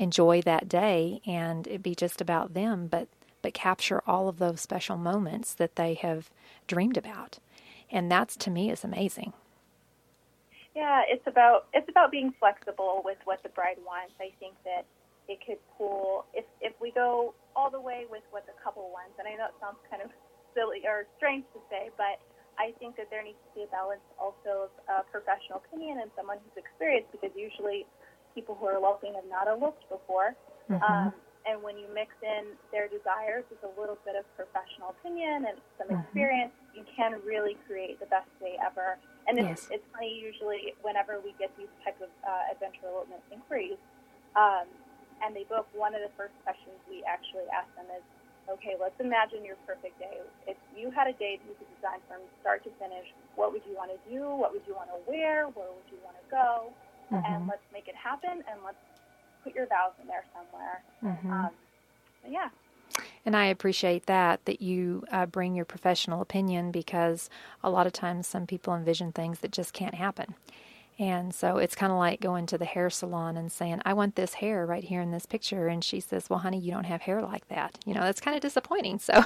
enjoy 0.00 0.40
that 0.42 0.68
day 0.68 1.20
and 1.26 1.66
it 1.68 1.82
be 1.82 1.94
just 1.94 2.20
about 2.20 2.54
them, 2.54 2.86
but 2.86 3.08
but 3.42 3.54
capture 3.54 4.02
all 4.06 4.28
of 4.28 4.38
those 4.38 4.60
special 4.60 4.98
moments 4.98 5.54
that 5.54 5.76
they 5.76 5.94
have 5.94 6.30
dreamed 6.66 6.96
about. 6.96 7.38
And 7.90 8.10
that's 8.10 8.36
to 8.36 8.50
me 8.50 8.70
is 8.70 8.84
amazing. 8.84 9.32
Yeah, 10.80 11.04
it's 11.12 11.26
about 11.28 11.68
it's 11.76 11.88
about 11.92 12.08
being 12.08 12.32
flexible 12.40 13.04
with 13.04 13.20
what 13.28 13.44
the 13.44 13.52
bride 13.52 13.76
wants. 13.84 14.16
I 14.16 14.32
think 14.40 14.56
that 14.64 14.88
it 15.28 15.44
could 15.44 15.60
pull 15.76 16.24
if 16.32 16.48
if 16.64 16.72
we 16.80 16.88
go 16.96 17.36
all 17.52 17.68
the 17.68 17.80
way 17.80 18.08
with 18.08 18.24
what 18.32 18.48
the 18.48 18.56
couple 18.64 18.88
wants, 18.88 19.12
and 19.20 19.28
I 19.28 19.36
know 19.36 19.52
it 19.52 19.58
sounds 19.60 19.76
kind 19.92 20.00
of 20.00 20.08
silly 20.56 20.88
or 20.88 21.04
strange 21.20 21.44
to 21.52 21.60
say, 21.68 21.92
but 22.00 22.16
I 22.56 22.72
think 22.80 22.96
that 22.96 23.12
there 23.12 23.20
needs 23.20 23.36
to 23.44 23.52
be 23.52 23.62
a 23.68 23.70
balance 23.70 24.04
also 24.16 24.68
of 24.68 24.72
uh, 24.88 25.02
professional 25.12 25.60
opinion 25.60 26.00
and 26.00 26.08
someone 26.16 26.40
who's 26.40 26.56
experienced, 26.56 27.12
because 27.12 27.30
usually 27.36 27.84
people 28.32 28.56
who 28.56 28.64
are 28.64 28.80
eloping 28.80 29.12
have 29.20 29.28
not 29.28 29.52
eloped 29.52 29.84
before. 29.92 30.32
Um, 30.80 31.12
and 31.48 31.62
when 31.62 31.76
you 31.76 31.88
mix 31.92 32.12
in 32.24 32.56
their 32.72 32.88
desires 32.88 33.44
with 33.52 33.60
a 33.64 33.72
little 33.80 33.96
bit 34.04 34.16
of 34.16 34.24
professional 34.36 34.96
opinion 34.96 35.48
and 35.48 35.56
some 35.76 35.88
Mhm. 35.88 36.00
experience, 36.04 36.52
you 36.72 36.84
can 36.96 37.20
really 37.24 37.56
create 37.66 38.00
the 38.00 38.06
best 38.06 38.28
day 38.40 38.56
ever. 38.64 38.98
And 39.30 39.38
it's, 39.38 39.70
Yes. 39.70 39.78
it's 39.78 39.86
funny, 39.94 40.10
usually, 40.10 40.74
whenever 40.82 41.20
we 41.22 41.30
get 41.38 41.54
these 41.56 41.70
type 41.86 41.94
of 42.02 42.10
uh, 42.26 42.50
adventure 42.50 42.90
elopement 42.90 43.22
inquiries, 43.30 43.78
um, 44.34 44.66
and 45.22 45.36
they 45.36 45.44
book, 45.44 45.70
one 45.70 45.94
of 45.94 46.02
the 46.02 46.10
first 46.18 46.34
questions 46.42 46.74
we 46.90 47.04
actually 47.06 47.46
ask 47.54 47.70
them 47.78 47.86
is, 47.94 48.02
okay, 48.50 48.74
let's 48.74 48.98
imagine 48.98 49.44
your 49.46 49.54
perfect 49.70 49.94
day. 50.02 50.18
If 50.50 50.58
you 50.74 50.90
had 50.90 51.06
a 51.06 51.12
day 51.14 51.38
that 51.38 51.46
you 51.46 51.54
could 51.54 51.70
design 51.78 52.02
from 52.10 52.26
start 52.42 52.64
to 52.66 52.70
finish, 52.82 53.06
what 53.38 53.52
would 53.54 53.62
you 53.70 53.76
want 53.78 53.94
to 53.94 54.00
do? 54.10 54.26
What 54.34 54.50
would 54.50 54.66
you 54.66 54.74
want 54.74 54.90
to 54.90 54.98
wear? 55.06 55.46
Where 55.54 55.70
would 55.70 55.86
you 55.94 56.02
want 56.02 56.18
to 56.18 56.26
go? 56.26 56.72
And 57.14 57.46
let's 57.46 57.62
make 57.72 57.86
it 57.86 57.94
happen, 57.94 58.42
and 58.50 58.58
let's 58.66 58.82
put 59.44 59.54
your 59.54 59.66
vows 59.66 59.94
in 60.02 60.08
there 60.08 60.24
somewhere. 60.34 60.82
Mhm. 61.02 61.30
Um, 61.30 61.54
yeah. 62.26 62.50
And 63.24 63.36
I 63.36 63.46
appreciate 63.46 64.06
that, 64.06 64.44
that 64.44 64.62
you 64.62 65.04
uh, 65.12 65.26
bring 65.26 65.54
your 65.54 65.64
professional 65.64 66.20
opinion 66.22 66.70
because 66.70 67.28
a 67.62 67.70
lot 67.70 67.86
of 67.86 67.92
times 67.92 68.26
some 68.26 68.46
people 68.46 68.74
envision 68.74 69.12
things 69.12 69.40
that 69.40 69.52
just 69.52 69.72
can't 69.72 69.94
happen. 69.94 70.34
And 70.98 71.34
so 71.34 71.56
it's 71.56 71.74
kind 71.74 71.90
of 71.90 71.98
like 71.98 72.20
going 72.20 72.44
to 72.46 72.58
the 72.58 72.66
hair 72.66 72.90
salon 72.90 73.38
and 73.38 73.50
saying, 73.50 73.80
I 73.86 73.94
want 73.94 74.16
this 74.16 74.34
hair 74.34 74.66
right 74.66 74.84
here 74.84 75.00
in 75.00 75.12
this 75.12 75.24
picture. 75.24 75.66
And 75.66 75.82
she 75.82 75.98
says, 75.98 76.28
Well, 76.28 76.40
honey, 76.40 76.58
you 76.58 76.70
don't 76.72 76.84
have 76.84 77.00
hair 77.00 77.22
like 77.22 77.48
that. 77.48 77.78
You 77.86 77.94
know, 77.94 78.02
that's 78.02 78.20
kind 78.20 78.36
of 78.36 78.42
disappointing. 78.42 78.98
So 78.98 79.14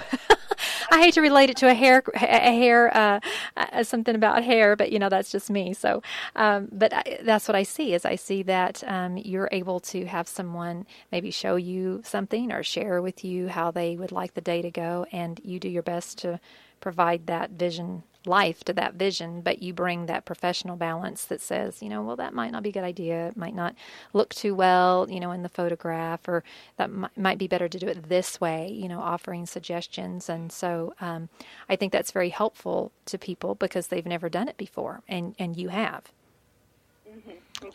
I 0.95 0.99
hate 0.99 1.14
to 1.14 1.20
relate 1.20 1.51
it 1.51 1.57
to 1.57 1.68
a 1.68 1.74
hair, 1.74 2.05
a 2.14 2.57
hair, 2.57 2.97
uh, 2.97 3.18
uh, 3.57 3.82
something 3.82 4.14
about 4.14 4.45
hair, 4.45 4.76
but 4.76 4.92
you 4.92 5.01
know, 5.01 5.09
that's 5.09 5.32
just 5.32 5.51
me. 5.51 5.74
So, 5.74 6.05
um, 6.36 6.68
but 6.70 6.95
I, 6.95 7.18
that's 7.24 7.49
what 7.49 7.57
I 7.57 7.64
see 7.64 7.95
is 7.95 8.05
I 8.05 8.14
see 8.14 8.45
that 8.45 8.84
um, 8.86 9.16
you're 9.16 9.49
able 9.51 9.80
to 9.80 10.07
have 10.07 10.28
someone 10.28 10.86
maybe 11.11 11.32
show 11.32 11.57
you 11.57 12.01
something 12.05 12.53
or 12.53 12.62
share 12.62 13.03
with 13.03 13.24
you 13.24 13.49
how 13.49 13.72
they 13.72 13.97
would 13.97 14.12
like 14.12 14.34
the 14.34 14.40
day 14.40 14.62
to 14.62 14.70
go, 14.70 15.05
and 15.11 15.40
you 15.42 15.59
do 15.59 15.68
your 15.68 15.82
best 15.82 16.18
to 16.18 16.38
provide 16.80 17.26
that 17.26 17.51
vision 17.51 18.05
life 18.27 18.64
to 18.64 18.72
that 18.72 18.95
vision, 18.95 19.41
but 19.41 19.62
you 19.62 19.72
bring 19.72 20.07
that 20.07 20.25
professional 20.25 20.77
balance 20.77 21.25
that 21.27 21.41
says, 21.41 21.83
you 21.83 21.89
know, 21.89 22.03
well, 22.03 22.16
that 22.16 22.35
might 22.35 22.53
not 22.53 22.62
be 22.62 22.70
a 22.70 22.72
good 22.72 22.85
idea. 22.85 23.29
It 23.29 23.37
might 23.37 23.55
not 23.55 23.75
look 24.12 24.35
too 24.35 24.55
well, 24.55 25.07
you 25.11 25.20
know, 25.20 25.33
in 25.33 25.43
the 25.43 25.49
photograph, 25.49 26.27
or 26.29 26.45
that 26.77 26.91
might, 26.91 27.16
might 27.16 27.39
be 27.39 27.49
better 27.49 27.68
to 27.68 27.79
do 27.79 27.87
it 27.87 28.09
this 28.09 28.41
way, 28.41 28.70
you 28.70 28.89
know, 28.89 29.01
offering 29.01 29.47
suggestions. 29.47 30.29
And 30.29 30.51
so 30.53 30.95
um, 31.01 31.29
I 31.68 31.77
think 31.77 31.93
that's 31.93 32.12
very 32.12 32.31
helpful 32.31 32.93
to 33.07 33.18
people 33.18 33.55
because 33.55 33.89
they've 33.89 34.07
never 34.07 34.29
done 34.29 34.49
it 34.49 34.57
before, 34.57 35.03
and, 35.09 35.35
and 35.39 35.57
you 35.57 35.68
have. 35.68 36.12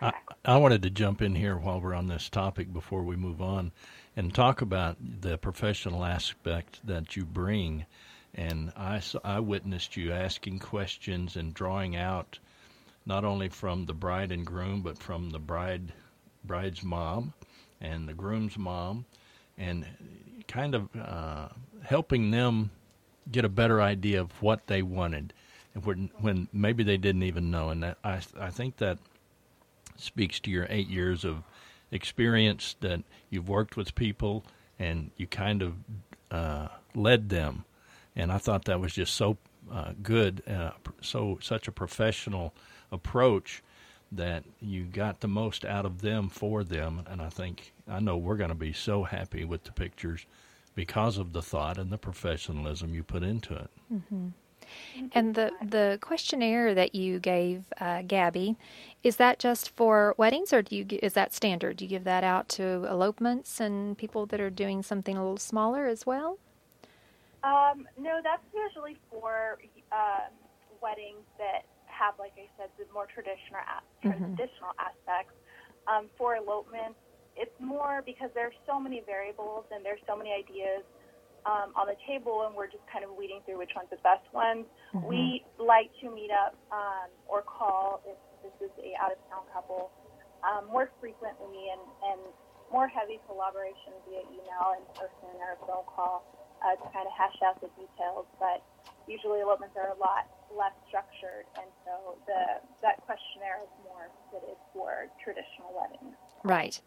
I, 0.02 0.14
I 0.46 0.58
wanted 0.58 0.84
to 0.84 0.90
jump 0.90 1.22
in 1.22 1.36
here 1.36 1.58
while 1.58 1.80
we're 1.80 1.94
on 1.94 2.08
this 2.08 2.30
topic 2.30 2.74
before 2.74 3.04
we 3.04 3.16
move 3.16 3.42
on 3.42 3.72
and 4.16 4.34
talk 4.34 4.62
about 4.62 4.98
the 5.22 5.38
professional 5.38 6.04
aspect 6.04 6.86
that 6.86 7.16
you 7.16 7.26
bring. 7.26 7.86
And 8.36 8.72
I, 8.76 9.02
I 9.24 9.40
witnessed 9.40 9.98
you 9.98 10.12
asking 10.12 10.60
questions 10.60 11.36
and 11.36 11.54
drawing 11.54 11.96
out 11.96 12.40
not 13.06 13.26
only 13.26 13.50
from 13.50 13.86
the 13.86 13.94
bride 13.94 14.32
and 14.32 14.46
groom, 14.46 14.82
but 14.82 14.98
from 14.98 15.32
the 15.32 15.40
bride 15.40 15.94
bride's 16.44 16.84
mom 16.84 17.34
and 17.82 18.08
the 18.08 18.14
groom's 18.14 18.58
mom, 18.58 19.06
and 19.58 19.86
kind 20.48 20.76
of 20.76 20.90
uh, 20.96 21.50
helping 21.84 22.32
them 22.32 22.72
get 23.32 23.46
a 23.46 23.50
better 23.50 23.82
idea 23.82 24.22
of 24.22 24.32
what 24.42 24.68
they 24.68 24.82
wanted, 24.82 25.34
and 25.74 25.86
when 25.86 26.12
when 26.20 26.48
maybe 26.54 26.84
they 26.84 26.98
didn't 26.98 27.24
even 27.24 27.52
know. 27.52 27.70
And 27.70 27.84
that 27.84 27.98
I 28.04 28.22
I 28.40 28.50
think 28.50 28.78
that 28.78 29.00
speaks 29.98 30.40
to 30.42 30.52
your 30.52 30.68
eight 30.70 30.90
years 30.90 31.26
of 31.26 31.44
experience 31.92 32.76
that 32.82 33.02
you've 33.30 33.50
worked 33.50 33.76
with 33.76 33.96
people 33.96 34.46
and 34.78 35.12
you 35.18 35.28
kind 35.28 35.62
of 35.62 35.74
uh, 36.32 36.68
led 36.96 37.30
them. 37.30 37.66
And 38.20 38.32
I 38.32 38.38
thought 38.38 38.66
that 38.66 38.80
was 38.80 38.94
just 38.94 39.16
so 39.16 39.38
uh, 39.72 39.94
good, 40.04 40.44
uh, 40.48 40.72
so 41.02 41.40
such 41.42 41.68
a 41.68 41.72
professional 41.72 42.54
approach 42.92 43.64
that 44.12 44.44
you 44.60 44.86
got 44.86 45.22
the 45.22 45.28
most 45.28 45.66
out 45.66 45.86
of 45.86 46.02
them 46.02 46.30
for 46.30 46.64
them. 46.64 47.04
And 47.10 47.22
I 47.22 47.30
think 47.30 47.74
I 47.88 48.00
know 48.00 48.18
we're 48.18 48.38
going 48.38 48.50
to 48.50 48.56
be 48.56 48.74
so 48.74 49.04
happy 49.04 49.46
with 49.46 49.64
the 49.64 49.72
pictures 49.72 50.26
because 50.76 51.18
of 51.18 51.34
the 51.34 51.42
thought 51.42 51.78
and 51.78 51.92
the 51.92 51.98
professionalism 51.98 52.94
you 52.94 53.04
put 53.04 53.24
into 53.24 53.56
it. 53.56 53.70
And 55.14 55.36
the 55.36 55.52
the 55.62 55.98
questionnaire 56.02 56.76
that 56.76 56.96
you 56.96 57.20
gave 57.20 57.66
uh, 57.80 58.04
Gabby, 58.04 58.56
is 59.04 59.18
that 59.18 59.40
just 59.40 59.72
for 59.76 60.16
weddings, 60.18 60.54
or 60.54 60.62
do 60.62 60.76
you 60.76 60.86
is 61.04 61.14
that 61.14 61.34
standard? 61.34 61.78
Do 61.78 61.86
you 61.86 61.90
give 61.90 62.04
that 62.06 62.24
out 62.24 62.50
to 62.50 62.86
elopements 62.90 63.60
and 63.60 63.98
people 63.98 64.26
that 64.28 64.40
are 64.42 64.52
doing 64.52 64.84
something 64.84 65.18
a 65.18 65.22
little 65.22 65.38
smaller 65.38 65.88
as 65.88 66.06
well? 66.06 66.38
Um, 67.44 67.88
no, 67.98 68.20
that's 68.24 68.44
usually 68.54 68.98
for 69.10 69.60
um, 69.94 70.34
weddings 70.82 71.26
that 71.38 71.68
have, 71.88 72.16
like 72.20 72.34
I 72.38 72.48
said, 72.58 72.70
the 72.78 72.86
more 72.94 73.08
traditional 73.08 73.62
Mhm. 74.04 74.36
traditional 74.36 74.74
aspects. 74.80 75.36
Um, 75.88 76.10
for 76.18 76.36
elopements, 76.36 77.00
it's 77.36 77.56
more 77.60 78.02
because 78.06 78.30
there's 78.36 78.56
so 78.68 78.80
many 78.80 79.02
variables 79.06 79.66
and 79.72 79.86
there's 79.86 80.02
so 80.08 80.16
many 80.18 80.32
ideas 80.34 80.84
um, 81.46 81.72
on 81.80 81.88
the 81.88 81.96
table, 82.08 82.44
and 82.46 82.56
we're 82.56 82.68
just 82.68 82.84
kind 82.92 83.06
of 83.06 83.16
weeding 83.16 83.42
through 83.46 83.58
which 83.58 83.72
one's 83.76 83.90
the 83.90 84.02
best 84.04 84.28
ones. 84.34 84.68
Mhm. 84.94 85.08
We 85.08 85.46
like 85.58 85.90
to 86.04 86.12
meet 86.12 86.32
up 86.32 86.56
um, 86.72 87.10
or 87.28 87.42
call 87.44 88.04
if 88.06 88.18
this 88.44 88.56
is 88.70 88.74
a 88.84 88.92
out 89.02 89.12
of 89.16 89.20
town 89.32 89.48
couple 89.54 89.92
um, 90.44 90.68
more 90.68 90.92
frequently 91.00 91.72
and, 91.72 91.84
and 92.12 92.22
more 92.72 92.88
heavy 92.88 93.20
collaboration 93.26 93.96
via 94.08 94.24
email 94.30 94.76
in 94.78 94.84
person 95.00 95.32
or 95.40 95.56
phone 95.66 95.88
call 95.88 96.26
uh, 96.64 96.76
to 96.76 96.88
kind 96.94 97.08
of 97.08 97.14
hash 97.16 97.38
out 97.46 97.60
the 97.62 97.70
details. 97.80 98.26
But 98.40 98.64
usually 99.08 99.42
elopements 99.42 99.76
are 99.76 99.90
a 99.90 100.00
lot 100.00 100.28
less 100.56 100.74
structured, 100.88 101.46
and 101.58 101.70
so 101.86 102.18
the 102.26 102.62
that 102.82 103.02
questionnaire 103.06 103.60
is 103.64 103.74
more 103.84 104.10
fitted 104.32 104.58
for 104.74 105.08
traditional 105.24 105.74
weddings. 105.76 106.16
Right. 106.44 106.80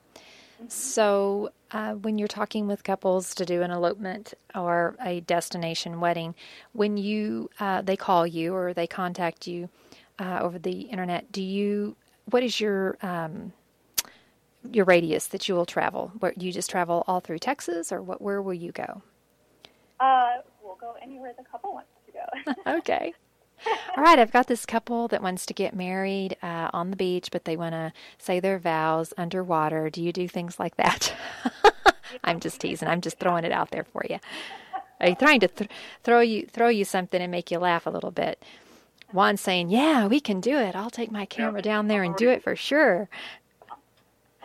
So, 0.68 1.50
uh, 1.72 1.94
when 1.94 2.18
you're 2.18 2.28
talking 2.28 2.68
with 2.68 2.84
couples 2.84 3.34
to 3.34 3.44
do 3.44 3.62
an 3.62 3.70
elopement 3.70 4.34
or 4.54 4.96
a 5.04 5.20
destination 5.20 6.00
wedding, 6.00 6.34
when 6.72 6.96
you 6.96 7.50
uh, 7.58 7.82
they 7.82 7.96
call 7.96 8.26
you 8.26 8.54
or 8.54 8.72
they 8.72 8.86
contact 8.86 9.46
you 9.46 9.68
uh, 10.18 10.38
over 10.40 10.58
the 10.58 10.82
internet, 10.82 11.32
do 11.32 11.42
you 11.42 11.96
what 12.30 12.42
is 12.42 12.60
your 12.60 12.96
um, 13.02 13.52
your 14.70 14.84
radius 14.84 15.26
that 15.28 15.48
you 15.48 15.54
will 15.54 15.66
travel? 15.66 16.12
Where 16.20 16.32
you 16.36 16.52
just 16.52 16.70
travel 16.70 17.04
all 17.06 17.20
through 17.20 17.38
Texas, 17.38 17.90
or 17.90 18.00
what? 18.00 18.22
Where 18.22 18.40
will 18.40 18.54
you 18.54 18.72
go? 18.72 19.02
Uh, 20.02 20.42
we'll 20.60 20.74
go 20.74 20.96
anywhere 21.00 21.32
the 21.38 21.44
couple 21.44 21.72
wants 21.72 21.92
to 22.06 22.12
go. 22.12 22.54
okay. 22.78 23.14
All 23.96 24.02
right, 24.02 24.18
I've 24.18 24.32
got 24.32 24.48
this 24.48 24.66
couple 24.66 25.06
that 25.08 25.22
wants 25.22 25.46
to 25.46 25.54
get 25.54 25.76
married 25.76 26.36
uh, 26.42 26.70
on 26.72 26.90
the 26.90 26.96
beach, 26.96 27.30
but 27.30 27.44
they 27.44 27.56
want 27.56 27.74
to 27.74 27.92
say 28.18 28.40
their 28.40 28.58
vows 28.58 29.14
underwater. 29.16 29.90
Do 29.90 30.02
you 30.02 30.12
do 30.12 30.26
things 30.26 30.58
like 30.58 30.76
that? 30.76 31.14
I'm 32.24 32.40
just 32.40 32.60
teasing. 32.60 32.88
I'm 32.88 33.00
just 33.00 33.20
throwing 33.20 33.44
it 33.44 33.52
out 33.52 33.70
there 33.70 33.84
for 33.84 34.02
you. 34.10 34.18
I'm 35.00 35.14
trying 35.14 35.38
to 35.40 35.48
th- 35.48 35.70
throw 36.02 36.20
you 36.20 36.46
throw 36.46 36.68
you 36.68 36.84
something 36.84 37.20
and 37.20 37.30
make 37.30 37.50
you 37.50 37.58
laugh 37.58 37.86
a 37.86 37.90
little 37.90 38.10
bit. 38.10 38.42
Juan's 39.12 39.40
saying, 39.40 39.68
"Yeah, 39.70 40.06
we 40.06 40.20
can 40.20 40.40
do 40.40 40.58
it. 40.58 40.76
I'll 40.76 40.90
take 40.90 41.10
my 41.10 41.26
camera 41.26 41.62
down 41.62 41.88
there 41.88 42.02
and 42.02 42.16
do 42.16 42.28
it 42.28 42.42
for 42.42 42.54
sure." 42.56 43.08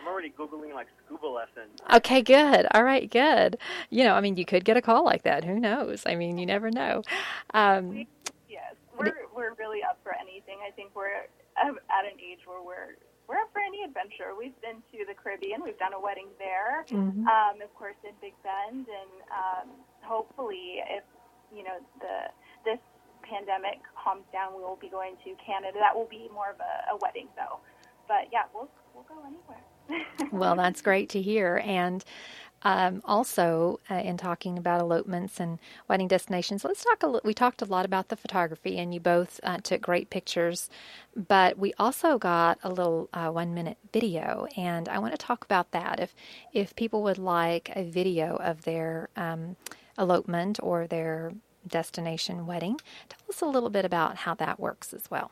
I'm 0.08 0.12
already 0.12 0.32
googling 0.38 0.74
like 0.74 0.88
scuba 1.04 1.26
lessons. 1.26 1.80
Okay, 1.94 2.22
good. 2.22 2.66
All 2.72 2.82
right, 2.82 3.10
good. 3.10 3.58
You 3.90 4.04
know, 4.04 4.14
I 4.14 4.20
mean, 4.20 4.36
you 4.36 4.44
could 4.44 4.64
get 4.64 4.76
a 4.76 4.82
call 4.82 5.04
like 5.04 5.22
that. 5.24 5.44
Who 5.44 5.60
knows? 5.60 6.02
I 6.06 6.14
mean, 6.14 6.38
you 6.38 6.46
never 6.46 6.70
know. 6.70 7.02
Um, 7.52 8.06
yes, 8.48 8.74
we're 8.96 9.12
we're 9.34 9.52
really 9.54 9.80
up 9.82 9.98
for 10.02 10.14
anything. 10.16 10.58
I 10.66 10.70
think 10.72 10.92
we're 10.94 11.28
at 11.60 11.68
an 11.68 12.18
age 12.18 12.40
where 12.46 12.62
we're 12.62 12.96
we're 13.28 13.36
up 13.36 13.52
for 13.52 13.60
any 13.60 13.84
adventure. 13.84 14.32
We've 14.32 14.58
been 14.62 14.80
to 14.96 15.04
the 15.04 15.12
Caribbean. 15.12 15.60
We've 15.62 15.78
done 15.78 15.92
a 15.92 16.00
wedding 16.00 16.28
there. 16.38 16.84
mhm. 16.88 17.28
um, 17.28 17.60
of 17.60 17.74
course, 17.74 17.96
in 18.02 18.16
Big 18.22 18.32
Bend, 18.42 18.88
and 18.88 19.12
um, 19.28 19.68
hopefully, 20.00 20.80
if 20.88 21.04
you 21.54 21.64
know 21.64 21.84
the 22.00 22.32
this 22.64 22.80
pandemic 23.28 23.84
calms 23.92 24.24
down, 24.32 24.56
we 24.56 24.62
will 24.64 24.80
be 24.80 24.88
going 24.88 25.16
to 25.24 25.36
Canada. 25.44 25.76
That 25.78 25.94
will 25.94 26.08
be 26.08 26.30
more 26.32 26.48
of 26.48 26.56
a, 26.60 26.92
a 26.92 26.96
wedding, 26.96 27.28
though. 27.36 27.60
But 28.08 28.32
yeah, 28.32 28.48
we'll 28.54 28.70
we'll 28.94 29.04
go 29.04 29.20
anywhere. 29.20 29.60
Well, 30.30 30.56
that's 30.56 30.82
great 30.82 31.08
to 31.10 31.22
hear. 31.22 31.62
And 31.64 32.04
um, 32.62 33.02
also, 33.04 33.80
uh, 33.90 33.94
in 33.96 34.16
talking 34.16 34.58
about 34.58 34.80
elopements 34.80 35.38
and 35.40 35.58
wedding 35.88 36.08
destinations, 36.08 36.64
let's 36.64 36.84
talk. 36.84 37.02
A 37.04 37.06
li- 37.06 37.20
we 37.24 37.32
talked 37.32 37.62
a 37.62 37.66
lot 37.66 37.84
about 37.86 38.08
the 38.08 38.16
photography, 38.16 38.78
and 38.78 38.92
you 38.92 39.00
both 39.00 39.38
uh, 39.44 39.58
took 39.62 39.80
great 39.80 40.10
pictures. 40.10 40.68
But 41.16 41.56
we 41.58 41.72
also 41.78 42.18
got 42.18 42.58
a 42.64 42.68
little 42.68 43.08
uh, 43.14 43.30
one-minute 43.30 43.78
video, 43.92 44.46
and 44.56 44.88
I 44.88 44.98
want 44.98 45.12
to 45.12 45.18
talk 45.18 45.44
about 45.44 45.70
that. 45.70 46.00
If 46.00 46.14
if 46.52 46.74
people 46.76 47.02
would 47.04 47.18
like 47.18 47.70
a 47.76 47.84
video 47.84 48.36
of 48.36 48.62
their 48.62 49.08
um, 49.16 49.56
elopement 49.98 50.58
or 50.62 50.86
their 50.88 51.32
destination 51.66 52.46
wedding, 52.46 52.80
tell 53.08 53.20
us 53.28 53.40
a 53.40 53.46
little 53.46 53.70
bit 53.70 53.84
about 53.84 54.16
how 54.16 54.34
that 54.34 54.58
works 54.58 54.92
as 54.92 55.10
well. 55.10 55.30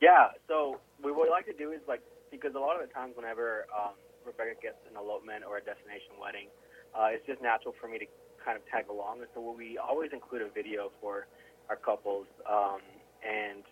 Yeah, 0.00 0.28
so 0.48 0.80
we- 1.02 1.12
what 1.12 1.24
we 1.24 1.30
like 1.30 1.46
to 1.46 1.52
do 1.52 1.72
is 1.72 1.80
like 1.88 2.02
because 2.36 2.54
a 2.54 2.62
lot 2.62 2.76
of 2.76 2.86
the 2.86 2.92
times 2.92 3.16
whenever 3.16 3.66
um, 3.72 3.96
Rebecca 4.24 4.54
gets 4.60 4.78
an 4.88 4.96
elopement 4.96 5.42
or 5.42 5.58
a 5.58 5.64
destination 5.64 6.20
wedding, 6.20 6.52
uh, 6.92 7.12
it's 7.12 7.24
just 7.26 7.40
natural 7.40 7.74
for 7.80 7.88
me 7.88 7.98
to 7.98 8.06
kind 8.40 8.54
of 8.54 8.62
tag 8.70 8.86
along. 8.88 9.24
And 9.24 9.30
so 9.34 9.42
we 9.42 9.76
always 9.76 10.12
include 10.12 10.42
a 10.42 10.50
video 10.50 10.92
for 11.00 11.26
our 11.68 11.76
couples, 11.76 12.30
um, 12.46 12.78
and 13.26 13.66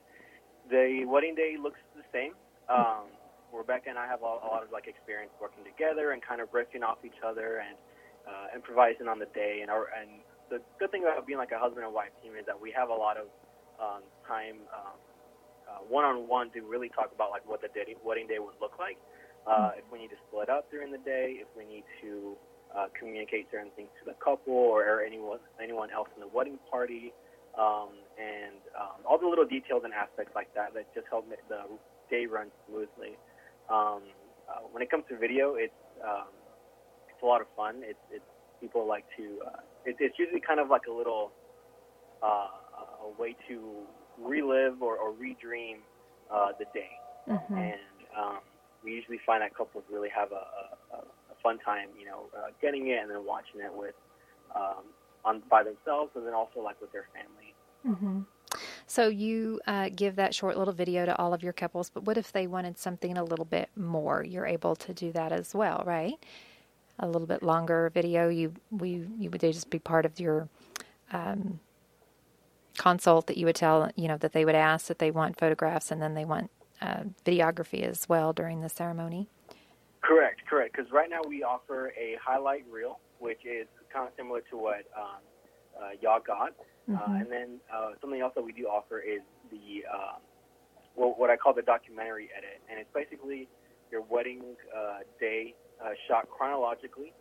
the 0.71 1.05
wedding 1.07 1.35
day 1.35 1.55
looks 1.61 1.79
the 1.95 2.03
same. 2.11 2.35
Um, 2.67 3.13
Rebecca 3.55 3.89
and 3.89 3.99
I 3.99 4.07
have 4.11 4.23
a, 4.23 4.25
lot 4.25 4.67
of 4.67 4.73
like 4.73 4.89
experience 4.91 5.31
working 5.39 5.63
together 5.63 6.11
and 6.11 6.19
kind 6.19 6.41
of 6.41 6.51
riffing 6.51 6.83
off 6.83 6.99
each 7.07 7.23
other 7.23 7.63
and 7.63 7.79
uh, 8.27 8.51
improvising 8.51 9.07
on 9.07 9.23
the 9.23 9.31
day. 9.31 9.61
And 9.63 9.71
our 9.71 9.95
and 9.95 10.25
the 10.51 10.59
good 10.81 10.91
thing 10.91 11.07
about 11.07 11.23
being 11.27 11.39
like 11.39 11.53
a 11.53 11.59
husband 11.59 11.87
and 11.87 11.95
wife 11.95 12.11
team 12.23 12.35
is 12.35 12.45
that 12.47 12.59
we 12.59 12.75
have 12.75 12.89
a 12.91 12.95
lot 12.95 13.17
of 13.17 13.31
um, 13.79 14.03
time. 14.27 14.67
Um, 14.75 14.99
uh, 15.69 15.81
one-on-one 15.89 16.51
to 16.53 16.63
really 16.63 16.89
talk 16.89 17.11
about 17.15 17.31
like 17.31 17.47
what 17.49 17.61
the 17.63 17.69
day, 17.69 17.97
wedding 18.05 18.27
day 18.27 18.39
would 18.39 18.55
look 18.61 18.79
like. 18.79 18.99
Uh, 19.47 19.77
if 19.77 19.85
we 19.93 19.99
need 19.99 20.09
to 20.09 20.17
split 20.29 20.49
up 20.49 20.71
during 20.71 20.91
the 20.91 21.03
day, 21.05 21.37
if 21.37 21.49
we 21.57 21.65
need 21.69 21.85
to 22.01 22.33
uh, 22.75 22.87
communicate 22.99 23.47
certain 23.53 23.71
things 23.77 23.89
to 24.01 24.05
the 24.09 24.17
couple 24.25 24.55
or, 24.55 24.83
or 24.83 25.03
anyone 25.03 25.39
anyone 25.63 25.91
else 25.91 26.09
in 26.17 26.21
the 26.21 26.29
wedding 26.33 26.59
party, 26.71 27.13
um, 27.59 27.93
and 28.17 28.57
um, 28.73 29.05
all 29.05 29.19
the 29.19 29.27
little 29.27 29.45
details 29.45 29.83
and 29.85 29.93
aspects 29.93 30.33
like 30.35 30.49
that 30.55 30.73
that 30.73 30.89
just 30.95 31.07
help 31.11 31.29
make 31.29 31.47
the 31.49 31.61
day 32.11 32.25
run 32.27 32.49
smoothly. 32.67 33.21
Um, 33.69 34.03
uh, 34.49 34.65
when 34.73 34.83
it 34.83 34.91
comes 34.91 35.05
to 35.09 35.17
video, 35.17 35.55
it's 35.55 35.77
um, 36.01 36.33
it's 37.09 37.23
a 37.23 37.27
lot 37.27 37.41
of 37.41 37.47
fun. 37.57 37.85
It's, 37.85 38.01
it's 38.11 38.25
people 38.61 38.89
like 38.89 39.05
to. 39.17 39.41
Uh, 39.45 39.61
it, 39.85 39.97
it's 40.01 40.19
usually 40.19 40.41
kind 40.41 40.59
of 40.59 40.69
like 40.69 40.89
a 40.89 40.93
little 40.93 41.33
uh, 42.23 42.49
a 43.05 43.21
way 43.21 43.37
to 43.49 43.85
relive 44.19 44.83
or, 44.83 44.97
or 44.97 45.13
redream 45.13 45.79
uh, 46.31 46.53
the 46.59 46.67
day. 46.75 46.91
Mhm. 47.29 47.57
And 47.57 47.81
um, 48.17 48.39
we 48.85 48.93
usually 48.93 49.19
find 49.27 49.43
that 49.43 49.55
couples 49.57 49.85
really 49.91 50.11
have 50.11 50.33
a, 50.33 50.45
a, 50.95 50.99
a 50.99 51.35
fun 51.43 51.59
time, 51.61 51.89
you 51.99 52.07
know, 52.07 52.27
uh, 52.37 52.49
getting 52.61 52.89
it 52.89 52.99
and 53.01 53.11
then 53.11 53.25
watching 53.25 53.61
it 53.61 53.73
with 53.73 53.95
um, 54.55 54.85
on 55.25 55.43
by 55.51 55.63
themselves, 55.63 56.11
and 56.15 56.27
then 56.27 56.35
also 56.35 56.61
like 56.61 56.81
with 56.81 56.93
their 56.93 57.07
family. 57.15 57.55
hmm 58.01 58.21
So 58.87 59.09
you 59.09 59.61
uh, 59.67 59.89
give 59.95 60.17
that 60.17 60.35
short 60.35 60.57
little 60.59 60.75
video 60.75 61.07
to 61.07 61.17
all 61.17 61.33
of 61.35 61.43
your 61.43 61.53
couples, 61.53 61.91
but 61.91 62.05
what 62.05 62.19
if 62.19 62.33
they 62.33 62.47
wanted 62.47 62.79
something 62.79 63.17
a 63.17 63.25
little 63.25 63.45
bit 63.47 63.71
more? 63.77 64.23
You're 64.23 64.47
able 64.47 64.77
to 64.77 64.93
do 64.95 65.13
that 65.13 65.33
as 65.33 65.55
well, 65.55 65.83
right? 65.87 66.15
A 66.99 67.07
little 67.07 67.27
bit 67.27 67.43
longer 67.43 67.91
video. 67.93 68.29
You 68.29 68.55
we 68.71 69.07
you 69.19 69.31
would 69.31 69.41
they 69.41 69.53
just 69.53 69.71
be 69.71 69.79
part 69.79 70.07
of 70.07 70.21
your 70.21 70.49
um, 71.13 71.61
consult 72.77 73.27
that 73.27 73.37
you 73.37 73.47
would 73.47 73.57
tell 73.57 73.91
you 73.97 74.09
know 74.09 74.17
that 74.17 74.33
they 74.33 74.45
would 74.45 74.55
ask 74.55 74.87
that 74.87 74.99
they 74.99 75.11
want 75.11 75.39
photographs 75.39 75.91
and 75.91 76.03
then 76.03 76.15
they 76.15 76.25
want 76.25 76.51
uh, 76.83 77.05
videography 77.25 77.83
as 77.83 78.09
well 78.09 78.33
during 78.33 78.61
the 78.61 78.69
ceremony. 78.69 79.29
Correct, 80.03 80.41
correct. 80.49 80.77
Because 80.77 80.91
right 80.93 81.09
now 81.09 81.21
we 81.27 81.43
offer 81.43 81.93
a 81.99 82.17
highlight 82.23 82.65
reel, 82.71 82.99
which 83.19 83.41
is 83.45 83.67
kind 83.93 84.07
of 84.07 84.13
similar 84.17 84.41
to 84.51 84.57
what 84.57 84.85
um, 84.97 85.23
uh, 85.81 85.91
y'all 86.01 86.21
got. 86.21 86.53
Uh, 86.89 86.93
Mhm. 86.93 87.21
and 87.23 87.33
then 87.33 87.61
uh, 87.73 87.93
something 88.03 88.21
else 88.21 88.35
that 88.35 88.45
we 88.45 88.53
do 88.53 88.67
offer 88.67 88.99
is 89.01 89.23
the 89.51 89.87
um, 89.91 90.21
what, 90.95 91.19
what 91.19 91.31
I 91.31 91.37
call 91.37 91.55
the 91.55 91.63
documentary 91.63 92.29
edit, 92.37 92.61
and 92.69 92.79
it's 92.79 92.91
basically 92.93 93.49
your 93.91 94.03
wedding 94.03 94.43
uh, 94.77 94.99
day 95.19 95.55
uh, 95.83 95.91
shot 96.07 96.29
chronologically, 96.29 97.15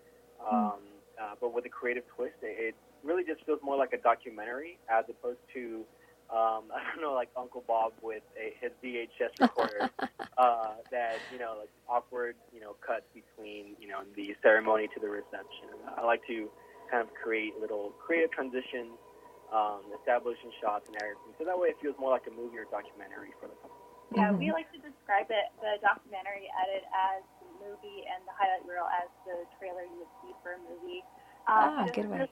um, 0.46 0.80
uh, 1.22 1.36
but 1.40 1.54
with 1.54 1.66
a 1.66 1.70
creative 1.70 2.04
twist. 2.14 2.36
It, 2.42 2.74
it 2.74 2.76
really 3.04 3.24
just 3.24 3.43
like 3.84 3.92
a 3.92 4.02
documentary 4.02 4.80
as 4.88 5.04
opposed 5.12 5.44
to 5.52 5.84
um, 6.32 6.72
I 6.72 6.80
don't 6.96 7.04
know, 7.04 7.14
like 7.14 7.30
Uncle 7.36 7.64
Bob 7.68 7.92
with 8.00 8.24
a, 8.40 8.56
his 8.64 8.72
VHS 8.80 9.36
recorder 9.44 9.92
uh, 10.40 10.80
that 10.90 11.20
you 11.36 11.38
know, 11.38 11.60
like 11.60 11.70
awkward, 11.92 12.40
you 12.56 12.64
know, 12.64 12.80
cuts 12.80 13.06
between 13.12 13.76
you 13.78 13.92
know 13.92 14.08
the 14.16 14.32
ceremony 14.42 14.88
to 14.96 15.00
the 15.04 15.12
reception. 15.12 15.76
I 16.00 16.02
like 16.08 16.24
to 16.32 16.48
kind 16.88 17.04
of 17.04 17.12
create 17.12 17.60
little 17.60 17.92
creative 18.00 18.32
transitions, 18.32 18.96
um, 19.52 19.84
establishing 20.00 20.52
shots 20.64 20.88
and 20.88 20.96
everything, 21.04 21.36
so 21.38 21.44
that 21.44 21.60
way 21.60 21.76
it 21.76 21.78
feels 21.84 22.00
more 22.00 22.16
like 22.16 22.26
a 22.32 22.34
movie 22.34 22.56
or 22.56 22.68
documentary 22.72 23.36
for 23.44 23.52
the 23.52 23.58
couple. 23.60 23.76
Yeah, 24.14 24.30
we 24.30 24.54
like 24.54 24.70
to 24.78 24.78
describe 24.78 25.34
it, 25.34 25.50
the 25.58 25.82
documentary 25.82 26.46
edit, 26.62 26.86
as 26.94 27.26
the 27.42 27.50
movie 27.66 28.06
and 28.06 28.22
the 28.30 28.34
highlight 28.38 28.62
reel 28.62 28.86
as 28.86 29.10
the 29.26 29.42
trailer 29.58 29.90
you 29.90 30.06
would 30.06 30.14
see 30.22 30.32
for 30.46 30.54
a 30.54 30.62
movie. 30.62 31.02
Ah, 31.50 31.90
good 31.90 32.06
way. 32.14 32.30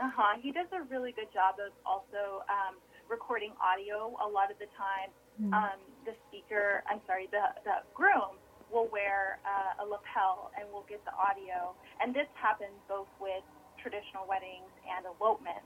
Uh 0.00 0.10
huh. 0.16 0.34
He 0.40 0.50
does 0.52 0.66
a 0.72 0.82
really 0.88 1.12
good 1.12 1.28
job 1.32 1.60
of 1.60 1.72
also 1.84 2.42
um, 2.48 2.80
recording 3.08 3.52
audio. 3.60 4.16
A 4.24 4.28
lot 4.28 4.50
of 4.50 4.58
the 4.58 4.68
time, 4.76 5.10
Mm. 5.40 5.54
um, 5.56 5.80
the 6.04 6.12
speaker, 6.28 6.84
I'm 6.90 7.00
sorry, 7.08 7.24
the 7.32 7.40
the 7.64 7.80
groom 7.96 8.36
will 8.68 8.88
wear 8.92 9.40
uh, 9.46 9.82
a 9.82 9.84
lapel 9.88 10.50
and 10.58 10.68
we'll 10.68 10.84
get 10.84 11.00
the 11.08 11.14
audio. 11.16 11.72
And 12.02 12.12
this 12.12 12.28
happens 12.36 12.76
both 12.90 13.08
with 13.22 13.40
traditional 13.80 14.28
weddings 14.28 14.68
and 14.84 15.06
elopements. 15.08 15.64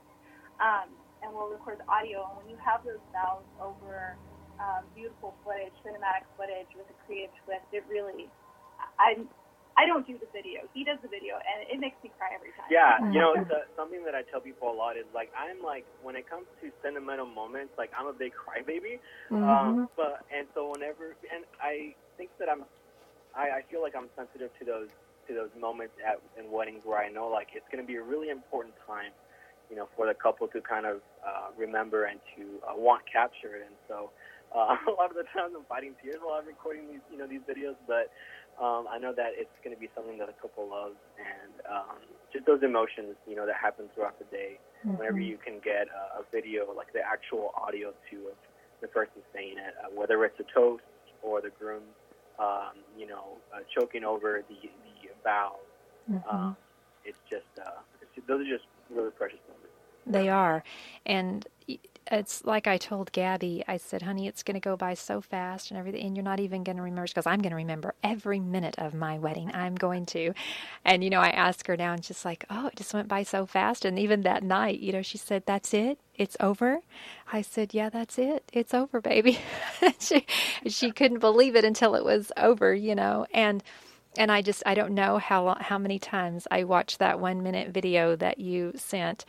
Um, 0.62 0.94
and 1.26 1.32
we'll 1.34 1.50
record 1.50 1.80
the 1.82 1.88
audio. 1.90 2.22
And 2.28 2.36
when 2.38 2.48
you 2.48 2.58
have 2.62 2.84
those 2.86 3.02
vows 3.10 3.42
over 3.58 4.14
um, 4.62 4.86
beautiful 4.94 5.34
footage, 5.42 5.74
cinematic 5.82 6.22
footage 6.38 6.70
with 6.78 6.86
a 6.86 6.96
creative 7.02 7.34
twist, 7.42 7.66
it 7.74 7.82
really, 7.90 8.30
I, 9.00 9.18
I 9.76 9.86
don't 9.86 10.06
do 10.06 10.14
the 10.18 10.30
video. 10.30 10.62
He 10.72 10.84
does 10.84 10.98
the 11.02 11.08
video, 11.08 11.34
and 11.42 11.66
it 11.66 11.78
makes 11.80 11.98
me 12.02 12.10
cry 12.16 12.30
every 12.34 12.54
time. 12.54 12.70
Yeah, 12.70 13.02
you 13.10 13.18
know, 13.18 13.34
it's 13.38 13.50
a, 13.50 13.66
something 13.74 14.04
that 14.04 14.14
I 14.14 14.22
tell 14.22 14.40
people 14.40 14.70
a 14.70 14.76
lot 14.76 14.96
is 14.96 15.06
like 15.14 15.30
I'm 15.34 15.62
like 15.62 15.84
when 16.02 16.14
it 16.14 16.28
comes 16.28 16.46
to 16.62 16.70
sentimental 16.82 17.26
moments, 17.26 17.74
like 17.76 17.90
I'm 17.98 18.06
a 18.06 18.12
big 18.14 18.32
crybaby. 18.32 19.02
Mm-hmm. 19.30 19.42
Um, 19.42 19.88
but 19.96 20.22
and 20.30 20.46
so 20.54 20.70
whenever 20.70 21.18
and 21.26 21.44
I 21.62 21.94
think 22.16 22.30
that 22.38 22.48
I'm, 22.48 22.62
I, 23.34 23.58
I 23.58 23.60
feel 23.70 23.82
like 23.82 23.94
I'm 23.96 24.08
sensitive 24.14 24.50
to 24.58 24.64
those 24.64 24.90
to 25.28 25.34
those 25.34 25.50
moments 25.58 25.94
at 26.04 26.22
in 26.38 26.50
weddings 26.50 26.82
where 26.84 26.98
I 26.98 27.10
know 27.10 27.26
like 27.28 27.48
it's 27.54 27.66
going 27.72 27.82
to 27.82 27.86
be 27.86 27.96
a 27.96 28.02
really 28.02 28.30
important 28.30 28.74
time, 28.86 29.10
you 29.70 29.76
know, 29.76 29.88
for 29.96 30.06
the 30.06 30.14
couple 30.14 30.46
to 30.48 30.60
kind 30.60 30.86
of 30.86 31.00
uh, 31.26 31.50
remember 31.56 32.04
and 32.04 32.20
to 32.36 32.62
uh, 32.62 32.76
want 32.76 33.02
captured. 33.10 33.64
And 33.66 33.74
so 33.88 34.10
uh, 34.54 34.76
a 34.88 34.92
lot 34.94 35.10
of 35.10 35.16
the 35.16 35.26
times 35.34 35.52
I'm 35.56 35.64
fighting 35.66 35.94
tears 36.02 36.22
while 36.22 36.38
I'm 36.38 36.46
recording 36.46 36.86
these 36.88 37.04
you 37.10 37.18
know 37.18 37.26
these 37.26 37.42
videos, 37.42 37.76
but 37.86 38.10
um, 38.60 38.86
I 38.90 38.98
know 38.98 39.12
that 39.14 39.32
it's 39.34 39.50
going 39.62 39.74
to 39.74 39.80
be 39.80 39.88
something 39.94 40.18
that 40.18 40.28
a 40.28 40.36
couple 40.40 40.68
loves, 40.68 40.96
and 41.18 41.52
um, 41.70 41.98
just 42.32 42.46
those 42.46 42.62
emotions, 42.62 43.16
you 43.26 43.34
know, 43.36 43.46
that 43.46 43.56
happen 43.56 43.86
throughout 43.94 44.18
the 44.18 44.24
day. 44.26 44.58
Mm-hmm. 44.86 44.98
Whenever 44.98 45.20
you 45.20 45.38
can 45.38 45.60
get 45.64 45.88
a, 45.88 46.20
a 46.20 46.22
video, 46.32 46.72
like 46.76 46.92
the 46.92 47.00
actual 47.00 47.52
audio 47.56 47.92
to 48.10 48.16
of 48.28 48.38
the 48.80 48.88
person 48.88 49.22
saying 49.34 49.56
it, 49.58 49.74
uh, 49.82 49.88
whether 49.94 50.24
it's 50.24 50.38
a 50.40 50.46
toast 50.54 50.82
or 51.22 51.40
the 51.40 51.50
groom, 51.58 51.82
um, 52.38 52.82
you 52.98 53.06
know, 53.06 53.38
uh, 53.54 53.60
choking 53.74 54.04
over 54.04 54.42
the 54.48 54.60
the 54.60 55.10
vows. 55.22 55.56
Mm-hmm. 56.10 56.28
Um, 56.28 56.56
it's 57.04 57.18
just 57.28 57.46
uh, 57.58 57.80
it's, 58.02 58.26
those 58.26 58.46
are 58.46 58.50
just 58.50 58.64
really 58.90 59.10
precious 59.10 59.40
moments. 59.48 59.74
They 60.06 60.28
are. 60.28 60.62
And 61.06 61.46
it's 62.10 62.44
like 62.44 62.66
I 62.66 62.76
told 62.76 63.12
Gabby, 63.12 63.64
I 63.66 63.76
said, 63.76 64.02
honey, 64.02 64.26
it's 64.26 64.42
going 64.42 64.54
to 64.54 64.60
go 64.60 64.76
by 64.76 64.94
so 64.94 65.20
fast 65.20 65.70
and 65.70 65.78
everything, 65.78 66.06
and 66.06 66.16
you're 66.16 66.24
not 66.24 66.40
even 66.40 66.62
going 66.62 66.76
to 66.76 66.82
remember, 66.82 67.06
because 67.06 67.26
I'm 67.26 67.40
going 67.40 67.50
to 67.50 67.56
remember 67.56 67.94
every 68.02 68.40
minute 68.40 68.74
of 68.78 68.94
my 68.94 69.18
wedding. 69.18 69.50
I'm 69.54 69.74
going 69.74 70.06
to. 70.06 70.34
And, 70.84 71.02
you 71.02 71.10
know, 71.10 71.20
I 71.20 71.30
asked 71.30 71.66
her 71.66 71.76
now, 71.76 71.92
and 71.92 72.04
she's 72.04 72.24
like, 72.24 72.44
oh, 72.50 72.66
it 72.66 72.76
just 72.76 72.92
went 72.94 73.08
by 73.08 73.22
so 73.22 73.46
fast. 73.46 73.84
And 73.84 73.98
even 73.98 74.22
that 74.22 74.42
night, 74.42 74.80
you 74.80 74.92
know, 74.92 75.02
she 75.02 75.18
said, 75.18 75.44
that's 75.46 75.72
it? 75.72 75.98
It's 76.14 76.36
over? 76.40 76.80
I 77.32 77.42
said, 77.42 77.74
yeah, 77.74 77.88
that's 77.88 78.18
it. 78.18 78.44
It's 78.52 78.74
over, 78.74 79.00
baby. 79.00 79.38
she, 79.98 80.26
she 80.66 80.90
couldn't 80.90 81.20
believe 81.20 81.56
it 81.56 81.64
until 81.64 81.94
it 81.94 82.04
was 82.04 82.30
over, 82.36 82.74
you 82.74 82.94
know. 82.94 83.26
And, 83.32 83.62
and 84.16 84.30
I 84.30 84.42
just 84.42 84.62
I 84.64 84.74
don't 84.74 84.94
know 84.94 85.18
how 85.18 85.56
how 85.60 85.78
many 85.78 85.98
times 85.98 86.46
I 86.50 86.64
watched 86.64 86.98
that 87.00 87.18
one 87.18 87.42
minute 87.42 87.70
video 87.70 88.14
that 88.16 88.38
you 88.38 88.72
sent, 88.76 89.24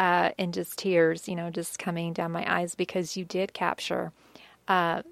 uh, 0.00 0.30
and 0.38 0.54
just 0.54 0.78
tears, 0.78 1.28
you 1.28 1.36
know, 1.36 1.50
just 1.50 1.78
coming 1.78 2.14
down 2.14 2.32
my 2.32 2.50
eyes 2.50 2.74
because 2.74 3.18
you 3.18 3.24
did 3.26 3.52
capture, 3.52 4.12
uh, 4.66 5.02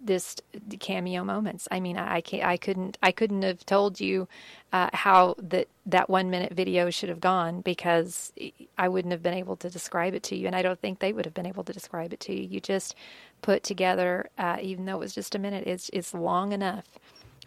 this 0.00 0.36
cameo 0.78 1.24
moments. 1.24 1.66
I 1.70 1.80
mean, 1.80 1.98
I 1.98 2.22
I 2.42 2.56
couldn't 2.56 2.96
I 3.02 3.12
couldn't 3.12 3.42
have 3.42 3.66
told 3.66 4.00
you 4.00 4.28
uh, 4.72 4.88
how 4.92 5.34
that 5.38 5.66
that 5.84 6.08
one 6.08 6.30
minute 6.30 6.54
video 6.54 6.90
should 6.90 7.08
have 7.08 7.20
gone 7.20 7.60
because 7.60 8.32
I 8.78 8.88
wouldn't 8.88 9.12
have 9.12 9.22
been 9.22 9.34
able 9.34 9.56
to 9.56 9.68
describe 9.68 10.14
it 10.14 10.22
to 10.24 10.36
you, 10.36 10.46
and 10.46 10.56
I 10.56 10.62
don't 10.62 10.80
think 10.80 11.00
they 11.00 11.12
would 11.12 11.26
have 11.26 11.34
been 11.34 11.44
able 11.44 11.64
to 11.64 11.72
describe 11.72 12.12
it 12.12 12.20
to 12.20 12.32
you. 12.32 12.48
You 12.48 12.60
just 12.60 12.94
put 13.42 13.62
together, 13.62 14.30
uh, 14.38 14.58
even 14.62 14.86
though 14.86 14.94
it 14.94 15.00
was 15.00 15.14
just 15.14 15.34
a 15.34 15.38
minute, 15.40 15.66
it's 15.66 15.90
it's 15.92 16.14
long 16.14 16.52
enough 16.52 16.86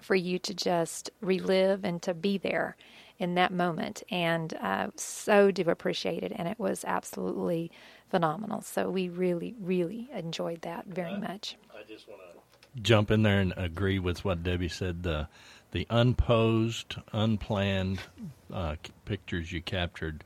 for 0.02 0.16
you 0.16 0.38
to 0.38 0.54
just 0.54 1.10
relive 1.22 1.86
and 1.86 2.02
to 2.04 2.14
be 2.14 2.38
there 2.38 2.76
in 3.24 3.36
that 3.36 3.54
moment. 3.54 4.04
And 4.12 4.54
uh, 4.56 4.88
so 4.96 5.50
do 5.50 5.64
appreciate 5.70 6.24
it. 6.24 6.34
And 6.36 6.48
it 6.48 6.60
was 6.60 6.84
absolutely 6.86 7.72
phenomenal. 8.10 8.62
So 8.62 8.90
we 8.90 9.08
really, 9.08 9.56
really 9.60 10.10
enjoyed 10.14 10.62
that 10.64 10.86
very 10.86 11.16
much. 11.18 11.56
I 11.74 11.90
just 11.90 12.08
want 12.08 12.20
to 12.22 12.82
jump 12.82 13.10
in 13.10 13.24
there 13.24 13.40
and 13.40 13.54
agree 13.56 13.98
with 13.98 14.26
what 14.26 14.44
Debbie 14.44 14.70
said. 14.70 15.04
The 15.04 15.28
the 15.72 15.88
unposed, 15.90 16.98
unplanned 17.14 18.00
uh, 18.54 18.76
pictures 19.06 19.52
you 19.52 19.60
captured, 19.60 20.24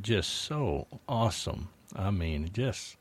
just 0.00 0.28
so 0.28 0.88
awesome. 1.08 1.68
I 1.94 2.10
mean, 2.10 2.50
just 2.52 2.96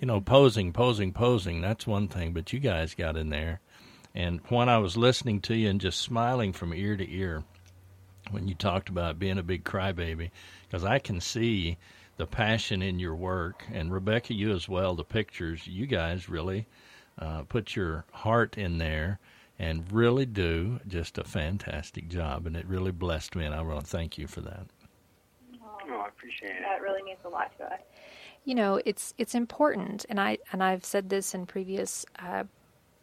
you 0.00 0.06
know, 0.06 0.22
posing, 0.22 0.72
posing, 0.72 1.12
posing. 1.12 1.60
That's 1.60 1.86
one 1.86 2.08
thing, 2.08 2.32
but 2.32 2.52
you 2.54 2.60
guys 2.60 2.94
got 2.94 3.18
in 3.18 3.28
there 3.28 3.60
and 4.14 4.40
when 4.48 4.68
I 4.68 4.78
was 4.78 4.96
listening 4.96 5.40
to 5.42 5.56
you 5.56 5.68
and 5.68 5.80
just 5.80 6.00
smiling 6.00 6.52
from 6.52 6.72
ear 6.72 6.96
to 6.96 7.12
ear 7.12 7.42
when 8.30 8.48
you 8.48 8.54
talked 8.54 8.88
about 8.88 9.18
being 9.18 9.38
a 9.38 9.42
big 9.42 9.64
crybaby, 9.64 10.30
because 10.66 10.84
I 10.84 10.98
can 10.98 11.20
see 11.20 11.76
the 12.16 12.26
passion 12.26 12.82
in 12.82 12.98
your 12.98 13.14
work, 13.14 13.64
and 13.72 13.92
Rebecca, 13.92 14.34
you 14.34 14.52
as 14.52 14.68
well, 14.68 14.94
the 14.94 15.04
pictures, 15.04 15.66
you 15.66 15.86
guys 15.86 16.28
really 16.28 16.66
uh, 17.18 17.42
put 17.42 17.74
your 17.74 18.04
heart 18.12 18.56
in 18.56 18.78
there 18.78 19.18
and 19.58 19.90
really 19.92 20.26
do 20.26 20.80
just 20.86 21.18
a 21.18 21.24
fantastic 21.24 22.08
job. 22.08 22.46
And 22.46 22.56
it 22.56 22.66
really 22.66 22.92
blessed 22.92 23.36
me, 23.36 23.44
and 23.44 23.54
I 23.54 23.62
want 23.62 23.80
to 23.80 23.86
thank 23.86 24.18
you 24.18 24.26
for 24.26 24.40
that. 24.42 24.66
Oh, 25.62 25.96
I 25.96 26.08
appreciate 26.08 26.56
it. 26.56 26.62
That 26.62 26.80
really 26.82 27.02
means 27.02 27.18
a 27.24 27.28
lot 27.28 27.56
to 27.58 27.64
us. 27.64 27.80
You 28.44 28.54
know, 28.54 28.80
it's 28.84 29.14
it's 29.16 29.34
important, 29.34 30.04
and 30.08 30.20
I 30.20 30.38
and 30.52 30.62
I've 30.62 30.84
said 30.84 31.08
this 31.08 31.34
in 31.34 31.46
previous 31.46 32.04
uh, 32.18 32.44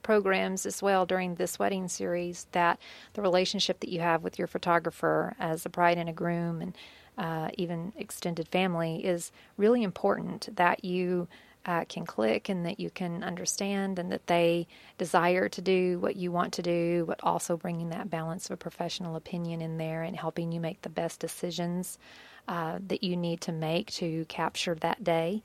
programs 0.04 0.66
as 0.66 0.82
well 0.82 1.06
during 1.06 1.36
this 1.36 1.60
wedding 1.60 1.88
series 1.88 2.48
that 2.52 2.80
the 3.14 3.22
relationship 3.22 3.80
that 3.80 3.90
you 3.90 4.00
have 4.00 4.24
with 4.24 4.38
your 4.38 4.48
photographer 4.48 5.36
as 5.40 5.66
a 5.66 5.70
bride 5.70 5.98
and 5.98 6.10
a 6.10 6.14
groom 6.14 6.62
and 6.62 6.76
uh, 7.18 7.50
even 7.58 7.94
extended 7.98 8.48
family 8.48 9.06
is 9.06 9.32
really 9.58 9.84
important 9.84 10.56
that 10.56 10.84
you 10.84 11.28
uh, 11.66 11.86
can 11.86 12.06
click 12.06 12.50
and 12.50 12.66
that 12.66 12.80
you 12.80 12.90
can 12.90 13.24
understand 13.24 14.00
and 14.00 14.12
that 14.12 14.28
they 14.28 14.68
desire 14.98 15.48
to 15.48 15.62
do 15.62 16.00
what 16.00 16.16
you 16.16 16.32
want 16.32 16.54
to 16.54 16.62
do, 16.62 17.06
but 17.08 17.20
also 17.22 17.56
bringing 17.56 17.90
that 17.90 18.10
balance 18.10 18.46
of 18.46 18.54
a 18.54 18.58
professional 18.58 19.16
opinion 19.16 19.62
in 19.62 19.78
there 19.78 20.02
and 20.02 20.16
helping 20.16 20.52
you 20.52 20.60
make 20.60 20.82
the 20.82 20.90
best 20.90 21.20
decisions 21.20 22.00
uh, 22.48 22.80
that 22.88 23.04
you 23.04 23.16
need 23.16 23.42
to 23.42 23.52
make 23.52 23.92
to 23.92 24.26
capture 24.26 24.76
that 24.76 25.04
day. 25.04 25.44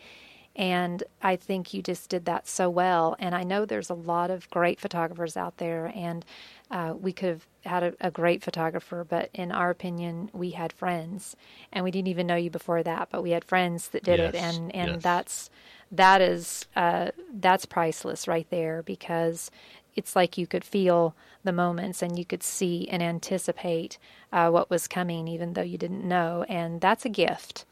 And 0.57 1.05
I 1.23 1.37
think 1.37 1.75
you 1.75 1.83
just 1.83 2.09
did 2.09 2.25
that 2.25 2.49
so 2.49 2.71
well. 2.71 3.15
And 3.19 3.35
I 3.35 3.45
know 3.45 3.67
there's 3.67 3.91
a 3.91 3.95
lot 3.95 4.31
of 4.31 4.49
great 4.49 4.81
photographers 4.81 5.37
out 5.37 5.59
there, 5.59 5.93
and 5.95 6.25
uh, 6.71 6.95
we 6.99 7.13
could 7.13 7.29
have 7.29 7.47
had 7.65 7.83
a, 7.83 7.95
a, 8.01 8.11
great 8.11 8.43
photographer, 8.43 9.05
but 9.09 9.29
in 9.35 9.53
our 9.53 9.71
opinion, 9.71 10.31
we 10.33 10.51
had 10.51 10.73
friends, 10.73 11.37
and 11.73 11.85
we 11.85 11.91
didn't 11.91 12.09
even 12.09 12.27
know 12.27 12.37
you 12.37 12.51
before 12.51 12.83
that, 12.83 13.09
but 13.13 13.23
we 13.23 13.31
had 13.31 13.45
friends 13.45 13.89
that 13.89 14.03
did 14.03 14.19
yes, 14.19 14.35
it, 14.35 14.37
and 14.39 14.75
and 14.75 14.91
yes. 14.93 15.03
that's 15.03 15.51
that 15.93 16.21
is 16.21 16.67
uh, 16.75 17.11
that's 17.35 17.67
priceless 17.67 18.27
right 18.27 18.49
there 18.51 18.83
because 18.83 19.51
it's 19.95 20.17
like 20.17 20.37
you 20.37 20.47
could 20.47 20.65
feel 20.65 21.15
the 21.45 21.53
moments 21.53 22.03
and 22.03 22.19
you 22.19 22.25
could 22.25 22.43
see 22.43 22.89
and 22.89 23.03
anticipate 23.03 23.99
uh, 24.33 24.51
what 24.51 24.71
was 24.71 24.89
coming, 24.89 25.29
even 25.29 25.53
though 25.53 25.63
you 25.63 25.79
didn't 25.79 26.07
know, 26.07 26.45
and 26.49 26.81
that's 26.81 27.05
a 27.05 27.11
gift. 27.11 27.65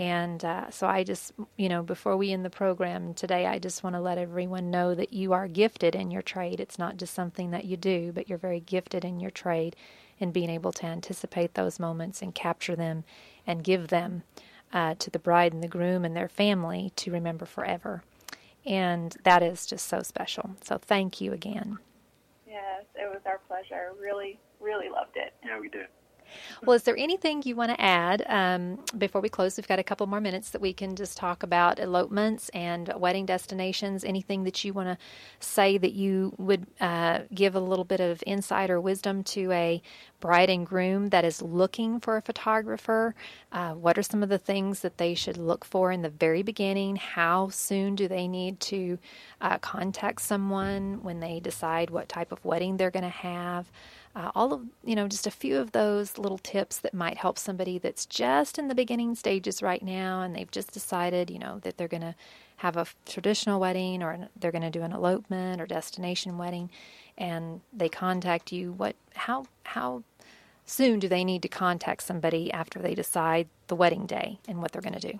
And 0.00 0.42
uh, 0.46 0.70
so 0.70 0.86
I 0.86 1.04
just, 1.04 1.32
you 1.58 1.68
know, 1.68 1.82
before 1.82 2.16
we 2.16 2.32
end 2.32 2.42
the 2.42 2.48
program 2.48 3.12
today, 3.12 3.44
I 3.44 3.58
just 3.58 3.84
want 3.84 3.96
to 3.96 4.00
let 4.00 4.16
everyone 4.16 4.70
know 4.70 4.94
that 4.94 5.12
you 5.12 5.34
are 5.34 5.46
gifted 5.46 5.94
in 5.94 6.10
your 6.10 6.22
trade. 6.22 6.58
It's 6.58 6.78
not 6.78 6.96
just 6.96 7.12
something 7.12 7.50
that 7.50 7.66
you 7.66 7.76
do, 7.76 8.10
but 8.10 8.26
you're 8.26 8.38
very 8.38 8.60
gifted 8.60 9.04
in 9.04 9.20
your 9.20 9.30
trade 9.30 9.76
in 10.18 10.32
being 10.32 10.48
able 10.48 10.72
to 10.72 10.86
anticipate 10.86 11.52
those 11.52 11.78
moments 11.78 12.22
and 12.22 12.34
capture 12.34 12.74
them 12.74 13.04
and 13.46 13.62
give 13.62 13.88
them 13.88 14.22
uh, 14.72 14.94
to 15.00 15.10
the 15.10 15.18
bride 15.18 15.52
and 15.52 15.62
the 15.62 15.68
groom 15.68 16.06
and 16.06 16.16
their 16.16 16.30
family 16.30 16.92
to 16.96 17.12
remember 17.12 17.44
forever. 17.44 18.02
And 18.64 19.14
that 19.24 19.42
is 19.42 19.66
just 19.66 19.86
so 19.86 20.00
special. 20.00 20.56
So 20.62 20.78
thank 20.78 21.20
you 21.20 21.34
again. 21.34 21.76
Yes, 22.48 22.84
it 22.94 23.06
was 23.06 23.20
our 23.26 23.40
pleasure. 23.46 23.90
Really, 24.00 24.40
really 24.60 24.88
loved 24.88 25.16
it. 25.16 25.34
Yeah, 25.44 25.60
we 25.60 25.68
did. 25.68 25.88
Well, 26.62 26.76
is 26.76 26.82
there 26.82 26.96
anything 26.98 27.42
you 27.46 27.56
want 27.56 27.70
to 27.70 27.80
add 27.80 28.22
um, 28.28 28.80
before 28.98 29.22
we 29.22 29.30
close? 29.30 29.56
We've 29.56 29.66
got 29.66 29.78
a 29.78 29.82
couple 29.82 30.06
more 30.06 30.20
minutes 30.20 30.50
that 30.50 30.60
we 30.60 30.74
can 30.74 30.94
just 30.94 31.16
talk 31.16 31.42
about 31.42 31.80
elopements 31.80 32.50
and 32.50 32.92
wedding 32.98 33.24
destinations. 33.24 34.04
Anything 34.04 34.44
that 34.44 34.62
you 34.62 34.74
want 34.74 34.88
to 34.88 34.98
say 35.38 35.78
that 35.78 35.94
you 35.94 36.34
would 36.36 36.66
uh, 36.78 37.20
give 37.34 37.54
a 37.54 37.60
little 37.60 37.86
bit 37.86 38.00
of 38.00 38.22
insight 38.26 38.70
or 38.70 38.78
wisdom 38.78 39.24
to 39.24 39.50
a 39.52 39.80
bride 40.20 40.50
and 40.50 40.66
groom 40.66 41.08
that 41.08 41.24
is 41.24 41.40
looking 41.40 41.98
for 41.98 42.18
a 42.18 42.22
photographer? 42.22 43.14
Uh, 43.52 43.72
what 43.72 43.96
are 43.96 44.02
some 44.02 44.22
of 44.22 44.28
the 44.28 44.38
things 44.38 44.80
that 44.80 44.98
they 44.98 45.14
should 45.14 45.38
look 45.38 45.64
for 45.64 45.90
in 45.90 46.02
the 46.02 46.10
very 46.10 46.42
beginning? 46.42 46.96
How 46.96 47.48
soon 47.48 47.94
do 47.94 48.06
they 48.06 48.28
need 48.28 48.60
to 48.60 48.98
uh, 49.40 49.56
contact 49.58 50.20
someone 50.20 51.02
when 51.02 51.20
they 51.20 51.40
decide 51.40 51.88
what 51.88 52.10
type 52.10 52.32
of 52.32 52.44
wedding 52.44 52.76
they're 52.76 52.90
going 52.90 53.02
to 53.02 53.08
have? 53.08 53.70
Uh, 54.16 54.32
all 54.34 54.52
of 54.52 54.62
you 54.84 54.96
know 54.96 55.06
just 55.06 55.26
a 55.26 55.30
few 55.30 55.56
of 55.58 55.70
those 55.70 56.18
little 56.18 56.38
tips 56.38 56.78
that 56.78 56.92
might 56.92 57.16
help 57.16 57.38
somebody 57.38 57.78
that's 57.78 58.06
just 58.06 58.58
in 58.58 58.66
the 58.66 58.74
beginning 58.74 59.14
stages 59.14 59.62
right 59.62 59.82
now 59.82 60.22
and 60.22 60.34
they've 60.34 60.50
just 60.50 60.72
decided 60.72 61.30
you 61.30 61.38
know 61.38 61.60
that 61.60 61.76
they're 61.78 61.86
going 61.86 62.00
to 62.00 62.14
have 62.56 62.76
a 62.76 62.86
traditional 63.06 63.60
wedding 63.60 64.02
or 64.02 64.28
they're 64.34 64.50
going 64.50 64.62
to 64.62 64.70
do 64.70 64.82
an 64.82 64.92
elopement 64.92 65.60
or 65.60 65.66
destination 65.66 66.38
wedding 66.38 66.68
and 67.16 67.60
they 67.72 67.88
contact 67.88 68.50
you 68.50 68.72
what 68.72 68.96
how 69.14 69.46
how 69.62 70.02
soon 70.70 71.00
do 71.00 71.08
they 71.08 71.24
need 71.24 71.42
to 71.42 71.48
contact 71.48 72.02
somebody 72.02 72.52
after 72.52 72.78
they 72.78 72.94
decide 72.94 73.48
the 73.66 73.74
wedding 73.74 74.06
day 74.06 74.38
and 74.46 74.62
what 74.62 74.72
they're 74.72 74.82
going 74.82 74.98
to 74.98 75.12
do? 75.12 75.18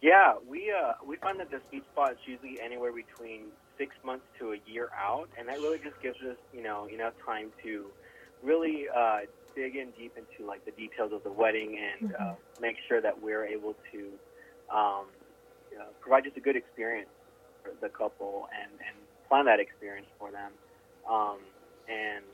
Yeah, 0.00 0.34
we 0.48 0.72
uh, 0.72 0.94
we 1.04 1.16
find 1.16 1.38
that 1.40 1.50
the 1.50 1.60
sweet 1.68 1.84
spot 1.92 2.12
is 2.12 2.18
usually 2.24 2.58
anywhere 2.60 2.92
between 2.92 3.46
six 3.80 3.96
months 4.04 4.28
to 4.38 4.52
a 4.52 4.60
year 4.68 4.92
out, 4.92 5.32
and 5.38 5.48
that 5.48 5.60
really 5.64 5.80
just 5.80 5.96
gives 6.04 6.20
us 6.28 6.36
you 6.52 6.62
know 6.62 6.86
enough 6.92 7.14
time 7.24 7.48
to 7.64 7.88
really 8.44 8.84
uh, 8.94 9.20
dig 9.56 9.76
in 9.76 9.90
deep 9.96 10.12
into 10.16 10.46
like 10.46 10.64
the 10.68 10.72
details 10.72 11.12
of 11.12 11.22
the 11.24 11.32
wedding 11.32 11.80
and 11.80 12.12
uh, 12.14 12.34
make 12.60 12.76
sure 12.88 13.00
that 13.00 13.16
we're 13.16 13.46
able 13.46 13.74
to 13.90 14.12
um, 14.72 15.08
you 15.72 15.78
know, 15.78 15.88
provide 16.00 16.24
just 16.24 16.36
a 16.36 16.40
good 16.40 16.56
experience 16.56 17.10
for 17.62 17.72
the 17.80 17.88
couple 17.88 18.46
and, 18.54 18.72
and 18.72 18.96
plan 19.28 19.44
that 19.46 19.60
experience 19.60 20.06
for 20.18 20.30
them. 20.30 20.52
Um, 21.08 21.38
and 21.88 22.24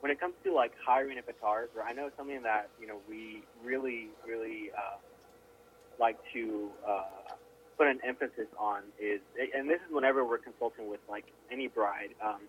when 0.00 0.12
it 0.12 0.20
comes 0.20 0.34
to 0.44 0.52
like 0.52 0.72
hiring 0.84 1.18
a 1.18 1.22
photographer, 1.22 1.80
I 1.80 1.92
know 1.92 2.10
something 2.16 2.42
that 2.42 2.68
you 2.80 2.86
know 2.86 3.00
we 3.08 3.42
really, 3.64 4.08
really 4.26 4.70
uh, 4.76 5.00
like 5.98 6.16
to 6.34 6.68
uh, 6.86 7.23
put 7.76 7.86
an 7.86 7.98
emphasis 8.06 8.48
on 8.58 8.82
is, 9.00 9.20
and 9.54 9.68
this 9.68 9.80
is 9.86 9.90
whenever 9.92 10.24
we're 10.24 10.38
consulting 10.38 10.88
with 10.88 11.00
like 11.08 11.26
any 11.50 11.68
bride, 11.68 12.14
um, 12.24 12.40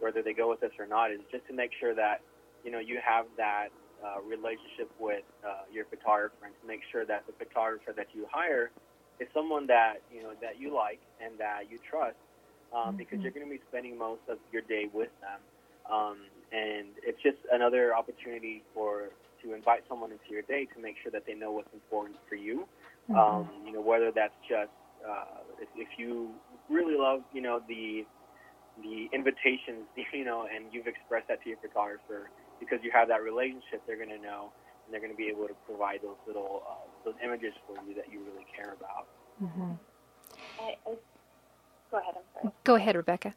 whether 0.00 0.22
they 0.22 0.32
go 0.32 0.50
with 0.50 0.62
us 0.62 0.72
or 0.78 0.86
not, 0.86 1.10
is 1.10 1.20
just 1.30 1.46
to 1.46 1.54
make 1.54 1.70
sure 1.78 1.94
that 1.94 2.20
you 2.64 2.70
know 2.70 2.78
you 2.78 2.98
have 3.04 3.26
that 3.36 3.68
uh, 4.02 4.20
relationship 4.22 4.90
with 4.98 5.22
uh, 5.46 5.62
your 5.72 5.84
photographer 5.86 6.34
and 6.44 6.54
to 6.60 6.66
make 6.66 6.80
sure 6.90 7.04
that 7.06 7.24
the 7.26 7.32
photographer 7.38 7.92
that 7.96 8.08
you 8.12 8.26
hire 8.30 8.70
is 9.20 9.28
someone 9.32 9.66
that 9.66 10.02
you 10.12 10.22
know 10.22 10.32
that 10.40 10.58
you 10.58 10.74
like 10.74 11.00
and 11.22 11.38
that 11.38 11.70
you 11.70 11.78
trust, 11.88 12.16
um, 12.74 12.88
mm-hmm. 12.88 12.96
because 12.98 13.20
you're 13.20 13.32
going 13.32 13.46
to 13.46 13.52
be 13.52 13.60
spending 13.68 13.96
most 13.96 14.22
of 14.28 14.38
your 14.52 14.62
day 14.62 14.88
with 14.92 15.10
them. 15.20 15.40
Um, 15.90 16.18
and 16.52 16.94
it's 17.02 17.20
just 17.22 17.38
another 17.50 17.94
opportunity 17.94 18.62
for 18.74 19.10
to 19.42 19.54
invite 19.54 19.82
someone 19.88 20.12
into 20.12 20.30
your 20.30 20.42
day 20.42 20.66
to 20.74 20.80
make 20.80 20.94
sure 21.02 21.10
that 21.10 21.26
they 21.26 21.34
know 21.34 21.50
what's 21.52 21.72
important 21.74 22.16
for 22.28 22.36
you. 22.36 22.66
Mm-hmm. 23.10 23.18
Um, 23.18 23.50
you 23.66 23.72
know, 23.72 23.80
whether 23.80 24.10
that's 24.14 24.34
just 24.48 24.70
uh, 25.02 25.42
if, 25.60 25.68
if 25.76 25.88
you 25.98 26.30
really 26.70 26.96
love, 26.96 27.20
you 27.32 27.42
know, 27.42 27.60
the 27.68 28.04
the 28.82 29.08
invitations, 29.12 29.84
you 30.12 30.24
know, 30.24 30.46
and 30.46 30.72
you've 30.72 30.86
expressed 30.86 31.28
that 31.28 31.42
to 31.42 31.48
your 31.48 31.58
photographer 31.58 32.30
because 32.60 32.78
you 32.82 32.90
have 32.94 33.08
that 33.08 33.22
relationship, 33.22 33.82
they're 33.86 33.98
going 33.98 34.14
to 34.14 34.22
know 34.22 34.52
and 34.86 34.94
they're 34.94 35.00
going 35.00 35.12
to 35.12 35.18
be 35.18 35.28
able 35.28 35.46
to 35.46 35.54
provide 35.66 36.00
those 36.02 36.18
little 36.26 36.62
uh, 36.68 36.86
those 37.04 37.14
images 37.24 37.52
for 37.66 37.76
you 37.86 37.94
that 37.94 38.06
you 38.10 38.20
really 38.22 38.46
care 38.54 38.74
about. 38.74 39.10
Mm-hmm. 39.42 39.74
I, 40.62 40.78
I, 40.86 40.94
go 41.90 41.98
ahead. 41.98 42.14
I'm 42.16 42.28
sorry. 42.34 42.54
Go 42.64 42.74
ahead, 42.76 42.96
Rebecca. 42.96 43.34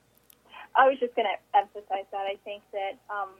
I 0.75 0.87
was 0.91 0.99
just 0.99 1.15
going 1.15 1.27
to 1.27 1.39
emphasize 1.57 2.05
that. 2.11 2.27
I 2.27 2.35
think 2.43 2.61
that 2.75 2.99
um, 3.07 3.39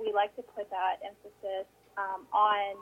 we 0.00 0.12
like 0.12 0.34
to 0.36 0.42
put 0.42 0.68
that 0.72 1.04
emphasis 1.04 1.68
um, 2.00 2.24
on, 2.32 2.80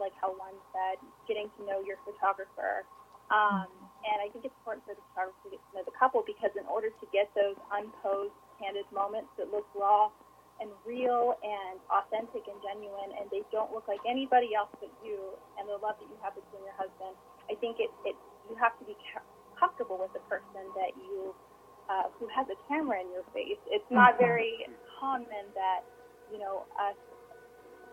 like 0.00 0.12
how 0.20 0.32
Juan 0.32 0.56
said, 0.72 1.00
getting 1.26 1.50
to 1.58 1.60
know 1.66 1.80
your 1.82 1.98
photographer. 2.06 2.84
Um, 3.32 3.70
and 4.04 4.18
I 4.20 4.28
think 4.28 4.44
it's 4.44 4.56
important 4.60 4.84
for 4.84 4.92
the 4.98 5.04
photographer 5.12 5.40
to 5.46 5.50
get 5.56 5.62
to 5.62 5.70
know 5.78 5.84
the 5.86 5.96
couple 5.96 6.20
because 6.26 6.52
in 6.58 6.66
order 6.68 6.90
to 6.90 7.04
get 7.14 7.32
those 7.32 7.56
unposed, 7.72 8.34
candid 8.60 8.86
moments 8.92 9.32
that 9.40 9.48
look 9.48 9.66
raw 9.72 10.12
and 10.60 10.68
real 10.84 11.34
and 11.40 11.80
authentic 11.90 12.44
and 12.46 12.58
genuine, 12.60 13.10
and 13.18 13.26
they 13.32 13.42
don't 13.50 13.72
look 13.72 13.88
like 13.88 14.02
anybody 14.04 14.54
else 14.54 14.70
but 14.78 14.92
you, 15.00 15.34
and 15.58 15.66
the 15.66 15.78
love 15.80 15.96
that 15.98 16.06
you 16.06 16.18
have 16.20 16.36
between 16.36 16.62
your 16.62 16.76
husband, 16.76 17.16
I 17.50 17.58
think 17.58 17.82
it, 17.82 17.90
it 18.06 18.14
you 18.50 18.54
have 18.58 18.76
to 18.78 18.84
be 18.84 18.94
comfortable 19.58 19.98
with 19.98 20.12
the 20.12 20.22
person 20.30 20.62
that 20.78 20.94
you 20.98 21.34
uh, 21.90 22.10
who 22.18 22.30
has 22.30 22.46
a 22.50 22.58
camera 22.70 23.02
in 23.02 23.10
your 23.10 23.26
face. 23.34 23.58
It's 23.70 23.86
not 23.90 24.14
mm-hmm. 24.14 24.28
very 24.28 24.54
common 24.98 25.50
that 25.54 25.82
you 26.30 26.38
know 26.38 26.66
us 26.78 26.98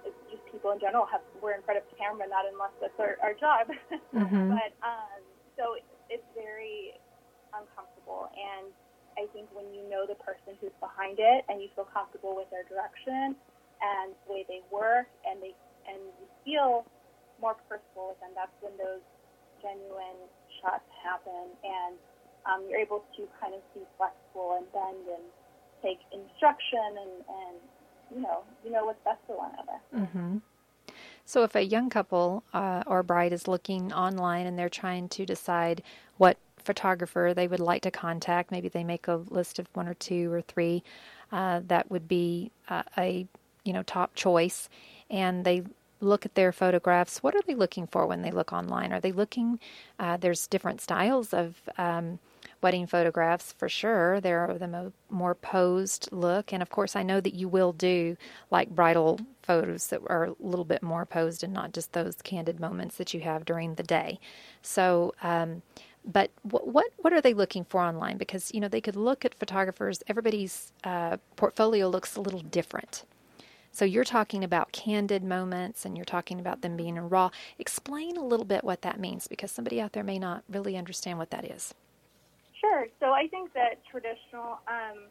just 0.03 0.43
people 0.51 0.71
in 0.71 0.79
general 0.79 1.05
have 1.07 1.21
we're 1.41 1.55
in 1.55 1.63
front 1.63 1.79
of 1.79 1.85
camera, 1.95 2.27
not 2.27 2.45
unless 2.47 2.73
that's 2.79 2.97
our, 2.99 3.17
our 3.21 3.35
job. 3.35 3.69
mm-hmm. 4.15 4.55
But 4.55 4.71
um, 4.83 5.21
so 5.57 5.79
it's 6.09 6.25
very 6.33 6.97
uncomfortable, 7.53 8.29
and 8.33 8.71
I 9.17 9.27
think 9.35 9.51
when 9.51 9.67
you 9.73 9.83
know 9.89 10.05
the 10.07 10.19
person 10.21 10.55
who's 10.61 10.75
behind 10.79 11.19
it 11.19 11.43
and 11.49 11.59
you 11.59 11.67
feel 11.75 11.87
comfortable 11.91 12.35
with 12.35 12.47
their 12.49 12.63
direction 12.65 13.35
and 13.79 14.15
the 14.25 14.27
way 14.27 14.43
they 14.47 14.61
work, 14.71 15.07
and 15.27 15.41
they 15.43 15.53
and 15.89 15.99
you 16.19 16.27
feel 16.45 16.85
more 17.41 17.55
personal 17.67 18.13
with 18.13 18.19
them, 18.19 18.35
that's 18.35 18.53
when 18.59 18.75
those 18.75 19.03
genuine 19.63 20.27
shots 20.59 20.87
happen 21.03 21.51
and 21.63 21.95
um, 22.47 22.63
you're 22.67 22.79
able 22.79 23.03
to 23.15 23.27
kind 23.39 23.51
of 23.51 23.61
be 23.75 23.83
flexible 23.99 24.59
and 24.59 24.65
bend 24.71 25.03
and 25.07 25.25
take 25.83 25.99
instruction 26.11 26.99
and, 26.99 27.15
and 27.27 27.57
you 28.13 28.21
know 28.21 28.43
you 28.63 28.71
know 28.71 28.85
what's 28.85 29.03
best 29.03 29.19
for 29.27 29.37
one 29.37 29.51
another. 29.53 30.07
Mm-hmm. 30.07 30.37
So, 31.25 31.43
if 31.43 31.55
a 31.55 31.61
young 31.61 31.89
couple 31.89 32.43
uh, 32.53 32.83
or 32.87 33.03
bride 33.03 33.33
is 33.33 33.47
looking 33.47 33.93
online 33.93 34.47
and 34.47 34.57
they're 34.57 34.69
trying 34.69 35.09
to 35.09 35.25
decide 35.25 35.83
what 36.17 36.37
photographer 36.57 37.33
they 37.35 37.47
would 37.47 37.59
like 37.59 37.83
to 37.83 37.91
contact, 37.91 38.51
maybe 38.51 38.67
they 38.67 38.83
make 38.83 39.07
a 39.07 39.15
list 39.15 39.59
of 39.59 39.67
one 39.73 39.87
or 39.87 39.93
two 39.93 40.31
or 40.31 40.41
three 40.41 40.83
uh, 41.31 41.61
that 41.67 41.89
would 41.91 42.07
be 42.07 42.51
uh, 42.69 42.83
a 42.97 43.27
you 43.63 43.73
know 43.73 43.83
top 43.83 44.15
choice, 44.15 44.69
and 45.09 45.45
they 45.45 45.63
look 46.01 46.25
at 46.25 46.35
their 46.35 46.51
photographs, 46.51 47.21
what 47.21 47.35
are 47.35 47.41
they 47.45 47.55
looking 47.55 47.87
for 47.87 48.07
when 48.07 48.21
they 48.21 48.31
look 48.31 48.53
online? 48.53 48.93
Are 48.93 48.99
they 48.99 49.11
looking? 49.11 49.59
Uh, 49.99 50.17
there's 50.17 50.47
different 50.47 50.81
styles 50.81 51.33
of 51.33 51.57
um, 51.77 52.19
wedding 52.61 52.87
photographs 52.87 53.53
for 53.53 53.69
sure. 53.69 54.19
They're 54.21 54.55
the 54.57 54.67
mo- 54.67 54.93
more 55.09 55.35
posed 55.35 56.09
look, 56.11 56.53
and 56.53 56.61
of 56.61 56.69
course, 56.69 56.95
I 56.95 57.03
know 57.03 57.21
that 57.21 57.33
you 57.33 57.47
will 57.47 57.73
do 57.73 58.17
like 58.51 58.69
bridal 58.69 59.19
photos 59.43 59.87
that 59.87 60.01
are 60.07 60.25
a 60.25 60.35
little 60.39 60.65
bit 60.65 60.83
more 60.83 61.05
posed 61.05 61.43
and 61.43 61.53
not 61.53 61.73
just 61.73 61.93
those 61.93 62.15
candid 62.21 62.59
moments 62.59 62.97
that 62.97 63.13
you 63.13 63.21
have 63.21 63.45
during 63.45 63.75
the 63.75 63.83
day. 63.83 64.19
So. 64.61 65.13
Um, 65.21 65.61
but 66.05 66.31
what, 66.43 66.65
what 66.65 66.85
what 66.97 67.11
are 67.11 67.19
they 67.19 67.33
looking 67.33 67.65
for 67.65 67.81
online? 67.81 68.17
Because 68.17 68.53
you 68.53 68.61
know 68.61 68.69
they 68.69 68.79
could 68.79 68.95
look 68.95 69.25
at 69.25 69.35
photographers. 69.35 70.01
Everybody's 70.07 70.71
uh, 70.85 71.17
portfolio 71.35 71.89
looks 71.89 72.15
a 72.15 72.21
little 72.21 72.39
different. 72.39 73.03
So 73.71 73.85
you're 73.85 74.03
talking 74.03 74.43
about 74.43 74.71
candid 74.71 75.23
moments 75.23 75.85
and 75.85 75.95
you're 75.95 76.05
talking 76.05 76.39
about 76.39 76.61
them 76.61 76.75
being 76.75 76.97
raw. 76.97 77.29
Explain 77.59 78.17
a 78.17 78.25
little 78.25 78.45
bit 78.45 78.63
what 78.63 78.81
that 78.81 78.99
means 78.99 79.27
because 79.27 79.51
somebody 79.51 79.79
out 79.79 79.93
there 79.93 80.03
may 80.03 80.19
not 80.19 80.43
really 80.49 80.75
understand 80.75 81.17
what 81.19 81.29
that 81.31 81.45
is. 81.45 81.73
Sure. 82.59 82.87
So 82.99 83.11
I 83.15 83.27
think 83.27 83.53
that 83.53 83.79
traditional, 83.87 84.59
um, 84.67 85.07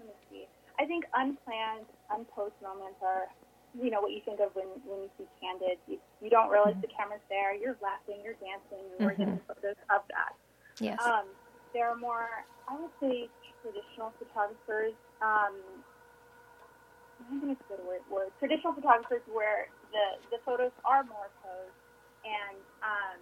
let 0.00 0.08
me 0.08 0.16
see, 0.30 0.44
I 0.80 0.84
think 0.84 1.04
unplanned, 1.12 1.84
unposed 2.08 2.56
moments 2.62 2.96
are, 3.04 3.28
you 3.76 3.90
know, 3.90 4.00
what 4.00 4.12
you 4.12 4.24
think 4.24 4.40
of 4.40 4.56
when, 4.56 4.68
when 4.88 5.04
you 5.04 5.10
see 5.20 5.28
candid. 5.36 5.76
You, 5.86 6.00
you 6.24 6.30
don't 6.30 6.48
realize 6.48 6.80
mm-hmm. 6.80 6.88
the 6.88 6.94
camera's 6.96 7.24
there. 7.28 7.52
You're 7.52 7.76
laughing, 7.84 8.24
you're 8.24 8.40
dancing, 8.40 8.88
and 8.96 8.98
we're 9.04 9.12
mm-hmm. 9.12 9.36
getting 9.36 9.40
photos 9.44 9.76
of 9.92 10.02
that. 10.08 10.32
Yes. 10.80 10.96
Um, 11.04 11.28
there 11.74 11.90
are 11.90 11.98
more, 11.98 12.46
I 12.64 12.80
would 12.80 12.94
say, 13.02 13.28
traditional 13.60 14.14
photographers. 14.16 14.96
Um, 15.20 15.60
I'm 17.28 17.42
going 17.42 17.52
to 17.52 17.60
say 17.68 17.76
the 17.76 17.84
word, 17.84 18.06
word. 18.08 18.30
Traditional 18.38 18.72
photographers 18.72 19.26
where 19.28 19.68
the, 19.92 20.22
the 20.30 20.38
photos 20.46 20.72
are 20.86 21.02
more 21.04 21.28
posed 21.42 21.76
and 22.24 22.56
um, 22.80 23.18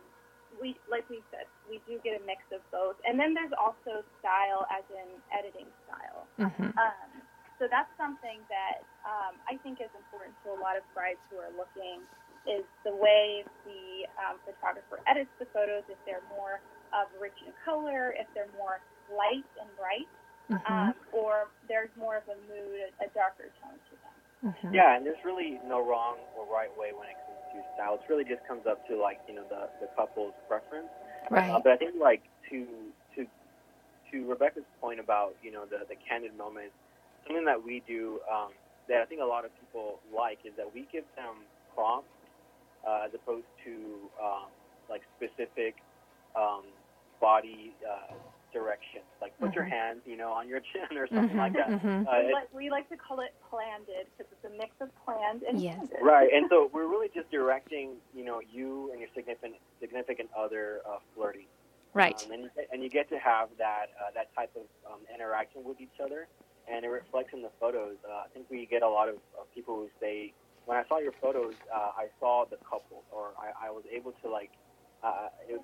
we 0.60 0.76
like 0.90 1.04
we 1.08 1.20
said, 1.30 1.46
we 1.68 1.80
do 1.84 2.00
get 2.02 2.18
a 2.18 2.22
mix 2.24 2.42
of 2.52 2.64
both. 2.70 2.96
And 3.04 3.18
then 3.18 3.34
there's 3.34 3.54
also 3.56 4.04
style, 4.20 4.66
as 4.72 4.84
in 4.92 5.08
editing 5.32 5.68
style. 5.84 6.26
Mm-hmm. 6.38 6.72
Um, 6.76 7.10
so 7.58 7.64
that's 7.68 7.90
something 7.96 8.44
that 8.52 8.84
um, 9.08 9.40
I 9.48 9.56
think 9.64 9.80
is 9.80 9.92
important 9.96 10.36
to 10.44 10.52
a 10.52 10.58
lot 10.60 10.76
of 10.76 10.84
brides 10.92 11.20
who 11.32 11.40
are 11.40 11.52
looking 11.56 12.04
is 12.46 12.62
the 12.86 12.94
way 12.94 13.42
the 13.66 14.06
um, 14.22 14.38
photographer 14.46 15.02
edits 15.08 15.32
the 15.40 15.48
photos. 15.50 15.82
If 15.88 15.98
they're 16.04 16.24
more 16.30 16.60
of 16.94 17.10
rich 17.18 17.36
in 17.42 17.50
color, 17.64 18.14
if 18.14 18.28
they're 18.36 18.52
more 18.54 18.78
light 19.10 19.48
and 19.58 19.68
bright, 19.74 20.08
mm-hmm. 20.52 20.62
um, 20.68 20.94
or 21.10 21.50
there's 21.66 21.90
more 21.98 22.20
of 22.20 22.28
a 22.30 22.38
mood, 22.46 22.86
a, 22.86 22.90
a 23.04 23.08
darker 23.16 23.50
tone 23.58 23.74
to 23.74 23.94
them. 23.98 24.16
Mm-hmm. 24.52 24.70
Yeah, 24.76 24.94
and 24.94 25.02
there's 25.02 25.20
really 25.24 25.58
no 25.66 25.82
wrong 25.82 26.22
or 26.38 26.46
right 26.46 26.70
way 26.78 26.94
when 26.94 27.10
it 27.10 27.18
comes 27.18 27.25
to 27.56 27.64
styles. 27.74 28.00
It 28.04 28.10
really 28.12 28.24
just 28.24 28.46
comes 28.46 28.66
up 28.66 28.86
to 28.88 28.96
like 28.96 29.20
you 29.28 29.34
know 29.34 29.44
the 29.48 29.68
the 29.80 29.88
couple's 29.96 30.34
preference. 30.48 30.88
Right. 31.30 31.50
Uh, 31.50 31.60
but 31.62 31.72
I 31.72 31.76
think 31.76 31.94
like 32.00 32.22
to 32.50 32.66
to 33.16 33.26
to 34.12 34.16
Rebecca's 34.28 34.68
point 34.80 35.00
about 35.00 35.34
you 35.42 35.52
know 35.52 35.64
the 35.64 35.84
the 35.88 35.96
candid 36.08 36.36
moments, 36.36 36.74
something 37.26 37.44
that 37.44 37.62
we 37.62 37.82
do 37.86 38.20
um, 38.30 38.52
that 38.88 39.00
I 39.00 39.04
think 39.04 39.20
a 39.20 39.24
lot 39.24 39.44
of 39.44 39.50
people 39.60 40.00
like 40.14 40.38
is 40.44 40.52
that 40.56 40.68
we 40.72 40.86
give 40.92 41.04
them 41.16 41.42
prompts 41.74 42.08
uh, 42.86 43.06
as 43.06 43.10
opposed 43.14 43.46
to 43.64 43.72
um, 44.22 44.48
like 44.88 45.02
specific 45.16 45.76
um, 46.36 46.62
body 47.20 47.74
uh, 47.82 48.14
directions. 48.52 49.04
Like 49.20 49.38
put 49.38 49.50
mm-hmm. 49.50 49.54
your 49.54 49.64
hands, 49.64 50.00
you 50.06 50.16
know, 50.16 50.32
on 50.32 50.48
your 50.48 50.60
chin 50.60 50.96
or 50.96 51.06
something 51.08 51.36
mm-hmm, 51.36 51.38
like 51.38 51.52
that. 51.54 51.68
Mm-hmm. 51.68 52.08
Uh, 52.08 52.26
we, 52.26 52.32
like, 52.32 52.54
we 52.54 52.70
like 52.70 52.88
to 52.90 52.96
call 52.96 53.20
it 53.20 53.34
planted 53.50 54.06
because 54.16 54.30
it's 54.32 54.44
a 54.44 54.56
mix 54.56 54.72
of 54.80 54.88
planned 55.04 55.42
and 55.42 55.60
yes. 55.60 55.76
candid. 55.76 55.96
Right, 56.02 56.28
and 56.32 56.46
so 56.50 56.70
we're 56.74 56.88
really 56.88 57.10
just 57.14 57.30
directing, 57.30 57.96
you 58.14 58.24
know, 58.24 58.40
you 58.40 58.90
and 58.92 59.00
your 59.00 59.10
significant 59.14 59.54
significant 59.80 60.30
other 60.36 60.80
uh, 60.88 60.98
flirting. 61.14 61.46
Right. 61.94 62.20
Um, 62.26 62.32
and, 62.32 62.42
you 62.42 62.50
get, 62.54 62.68
and 62.72 62.82
you 62.82 62.90
get 62.90 63.08
to 63.10 63.18
have 63.18 63.48
that 63.58 63.86
uh, 63.98 64.10
that 64.14 64.34
type 64.34 64.52
of 64.56 64.66
um, 64.90 65.00
interaction 65.14 65.64
with 65.64 65.80
each 65.80 66.00
other. 66.02 66.28
and 66.68 66.84
it 66.84 66.88
reflects 66.88 67.32
in 67.32 67.42
the 67.42 67.50
photos. 67.60 67.96
Uh, 68.04 68.24
I 68.24 68.28
think 68.32 68.46
we 68.50 68.66
get 68.66 68.82
a 68.82 68.88
lot 68.88 69.08
of, 69.08 69.16
of 69.38 69.52
people 69.54 69.76
who 69.76 69.88
say, 70.00 70.32
when 70.64 70.76
I 70.76 70.84
saw 70.88 70.98
your 70.98 71.12
photos, 71.20 71.54
uh, 71.72 71.92
I 71.96 72.06
saw 72.18 72.44
the 72.44 72.56
couple, 72.56 73.04
or 73.12 73.30
I, 73.38 73.68
I 73.68 73.70
was 73.70 73.84
able 73.92 74.12
to 74.22 74.28
like, 74.28 74.50
uh, 75.02 75.28
it, 75.48 75.60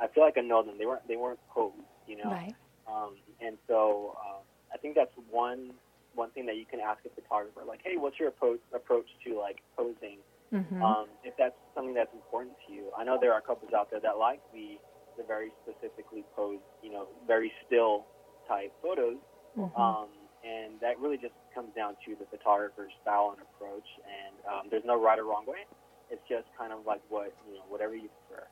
I 0.00 0.06
feel 0.08 0.22
like 0.22 0.38
I 0.38 0.42
know 0.42 0.62
them. 0.62 0.76
They 0.78 0.86
weren't 0.86 1.06
they 1.08 1.16
weren't 1.16 1.40
posed, 1.48 1.74
you 2.06 2.16
know. 2.16 2.30
Right. 2.30 2.54
Um, 2.86 3.16
and 3.40 3.58
so 3.66 4.16
uh, 4.22 4.42
I 4.72 4.78
think 4.78 4.94
that's 4.94 5.12
one 5.30 5.72
one 6.14 6.30
thing 6.30 6.46
that 6.46 6.56
you 6.56 6.64
can 6.64 6.80
ask 6.80 7.04
a 7.04 7.12
photographer, 7.12 7.60
like, 7.66 7.80
hey, 7.84 7.96
what's 7.96 8.18
your 8.18 8.28
approach 8.28 8.60
approach 8.74 9.06
to 9.26 9.38
like 9.38 9.60
posing? 9.76 10.18
Mm-hmm. 10.52 10.82
Um, 10.82 11.06
if 11.24 11.34
that's 11.36 11.58
something 11.74 11.94
that's 11.94 12.12
important 12.14 12.56
to 12.66 12.72
you, 12.72 12.88
I 12.96 13.04
know 13.04 13.18
there 13.20 13.34
are 13.34 13.40
couples 13.40 13.72
out 13.76 13.90
there 13.90 14.00
that 14.00 14.16
like 14.18 14.40
the 14.52 14.78
the 15.16 15.24
very 15.24 15.50
specifically 15.64 16.24
posed, 16.34 16.62
you 16.82 16.90
know, 16.90 17.08
very 17.26 17.52
still 17.66 18.06
type 18.48 18.72
photos. 18.82 19.16
Mhm. 19.56 19.72
Um, 19.78 20.08
and 20.44 20.78
that 20.80 21.00
really 21.00 21.16
just 21.16 21.34
comes 21.54 21.74
down 21.74 21.96
to 22.04 22.14
the 22.14 22.26
photographer's 22.26 22.92
style 23.02 23.34
and 23.34 23.40
approach. 23.42 23.88
And 24.04 24.34
um, 24.46 24.62
there's 24.70 24.84
no 24.84 25.00
right 25.00 25.18
or 25.18 25.24
wrong 25.24 25.46
way. 25.46 25.64
It's 26.10 26.22
just 26.28 26.46
kind 26.56 26.72
of 26.72 26.86
like 26.86 27.00
what 27.08 27.34
you 27.48 27.54
know, 27.58 27.64
whatever 27.68 27.96
you 27.96 28.08
prefer. 28.28 28.46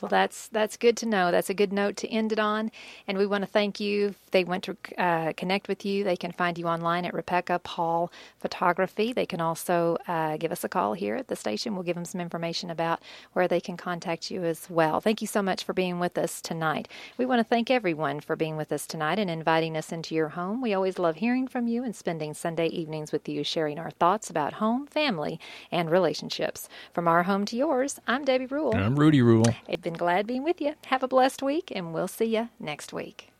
Well, 0.00 0.08
that's 0.08 0.48
that's 0.48 0.76
good 0.76 0.96
to 0.98 1.06
know. 1.06 1.30
That's 1.30 1.50
a 1.50 1.54
good 1.54 1.72
note 1.72 1.96
to 1.98 2.08
end 2.08 2.32
it 2.32 2.38
on. 2.38 2.70
And 3.06 3.16
we 3.16 3.26
want 3.26 3.42
to 3.42 3.50
thank 3.50 3.80
you. 3.80 4.08
If 4.08 4.30
they 4.32 4.44
want 4.44 4.64
to 4.64 4.76
uh, 4.98 5.32
connect 5.36 5.68
with 5.68 5.84
you, 5.84 6.04
they 6.04 6.16
can 6.16 6.32
find 6.32 6.58
you 6.58 6.66
online 6.66 7.04
at 7.04 7.14
Rebecca 7.14 7.60
Paul 7.60 8.12
Photography. 8.38 9.12
They 9.12 9.26
can 9.26 9.40
also 9.40 9.96
uh, 10.06 10.36
give 10.36 10.52
us 10.52 10.64
a 10.64 10.68
call 10.68 10.94
here 10.94 11.16
at 11.16 11.28
the 11.28 11.36
station. 11.36 11.74
We'll 11.74 11.84
give 11.84 11.94
them 11.94 12.04
some 12.04 12.20
information 12.20 12.70
about 12.70 13.00
where 13.32 13.48
they 13.48 13.60
can 13.60 13.76
contact 13.76 14.30
you 14.30 14.44
as 14.44 14.68
well. 14.68 15.00
Thank 15.00 15.20
you 15.20 15.26
so 15.26 15.42
much 15.42 15.64
for 15.64 15.72
being 15.72 15.98
with 16.00 16.18
us 16.18 16.40
tonight. 16.40 16.88
We 17.16 17.26
want 17.26 17.40
to 17.40 17.44
thank 17.44 17.70
everyone 17.70 18.20
for 18.20 18.36
being 18.36 18.56
with 18.56 18.72
us 18.72 18.86
tonight 18.86 19.18
and 19.18 19.30
inviting 19.30 19.76
us 19.76 19.92
into 19.92 20.14
your 20.14 20.30
home. 20.30 20.60
We 20.60 20.74
always 20.74 20.98
love 20.98 21.16
hearing 21.16 21.46
from 21.46 21.68
you 21.68 21.84
and 21.84 21.94
spending 21.94 22.34
Sunday 22.34 22.66
evenings 22.66 23.12
with 23.12 23.28
you, 23.28 23.44
sharing 23.44 23.78
our 23.78 23.90
thoughts 23.90 24.28
about 24.28 24.54
home, 24.54 24.86
family, 24.86 25.38
and 25.70 25.90
relationships. 25.90 26.68
From 26.92 27.08
our 27.08 27.22
home 27.22 27.44
to 27.46 27.56
yours, 27.56 28.00
I'm 28.06 28.24
Debbie 28.24 28.46
Rule. 28.46 28.74
I'm 28.74 28.96
Rudy 28.96 29.22
Rule. 29.22 29.46
Been 29.84 29.92
glad 29.92 30.26
being 30.26 30.42
with 30.42 30.62
you. 30.62 30.74
Have 30.86 31.02
a 31.02 31.08
blessed 31.08 31.42
week, 31.42 31.70
and 31.74 31.92
we'll 31.92 32.08
see 32.08 32.24
you 32.24 32.48
next 32.58 32.94
week. 32.94 33.30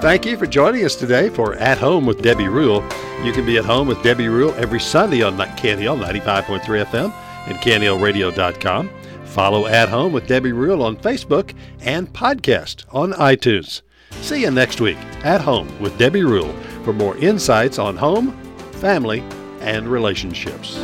Thank 0.00 0.24
you 0.24 0.38
for 0.38 0.46
joining 0.46 0.82
us 0.84 0.96
today 0.96 1.28
for 1.28 1.54
At 1.56 1.76
Home 1.76 2.06
with 2.06 2.22
Debbie 2.22 2.48
Rule. 2.48 2.82
You 3.22 3.32
can 3.32 3.44
be 3.44 3.58
at 3.58 3.66
home 3.66 3.86
with 3.86 4.02
Debbie 4.02 4.28
Rule 4.28 4.54
every 4.56 4.80
Sunday 4.80 5.22
on 5.22 5.36
KNEL 5.36 6.02
95.3 6.02 6.84
FM 6.86 7.12
and 7.46 7.58
KNELRadio.com. 7.58 8.90
Follow 9.26 9.66
At 9.66 9.90
Home 9.90 10.12
with 10.12 10.26
Debbie 10.26 10.52
Rule 10.52 10.82
on 10.82 10.96
Facebook 10.96 11.54
and 11.80 12.10
podcast 12.12 12.84
on 12.90 13.12
iTunes. 13.12 13.82
See 14.22 14.40
you 14.40 14.50
next 14.50 14.80
week 14.80 14.98
at 15.22 15.42
Home 15.42 15.68
with 15.80 15.98
Debbie 15.98 16.24
Rule 16.24 16.52
for 16.82 16.94
more 16.94 17.16
insights 17.18 17.78
on 17.78 17.96
home, 17.96 18.32
family, 18.72 19.20
and 19.60 19.86
relationships. 19.86 20.76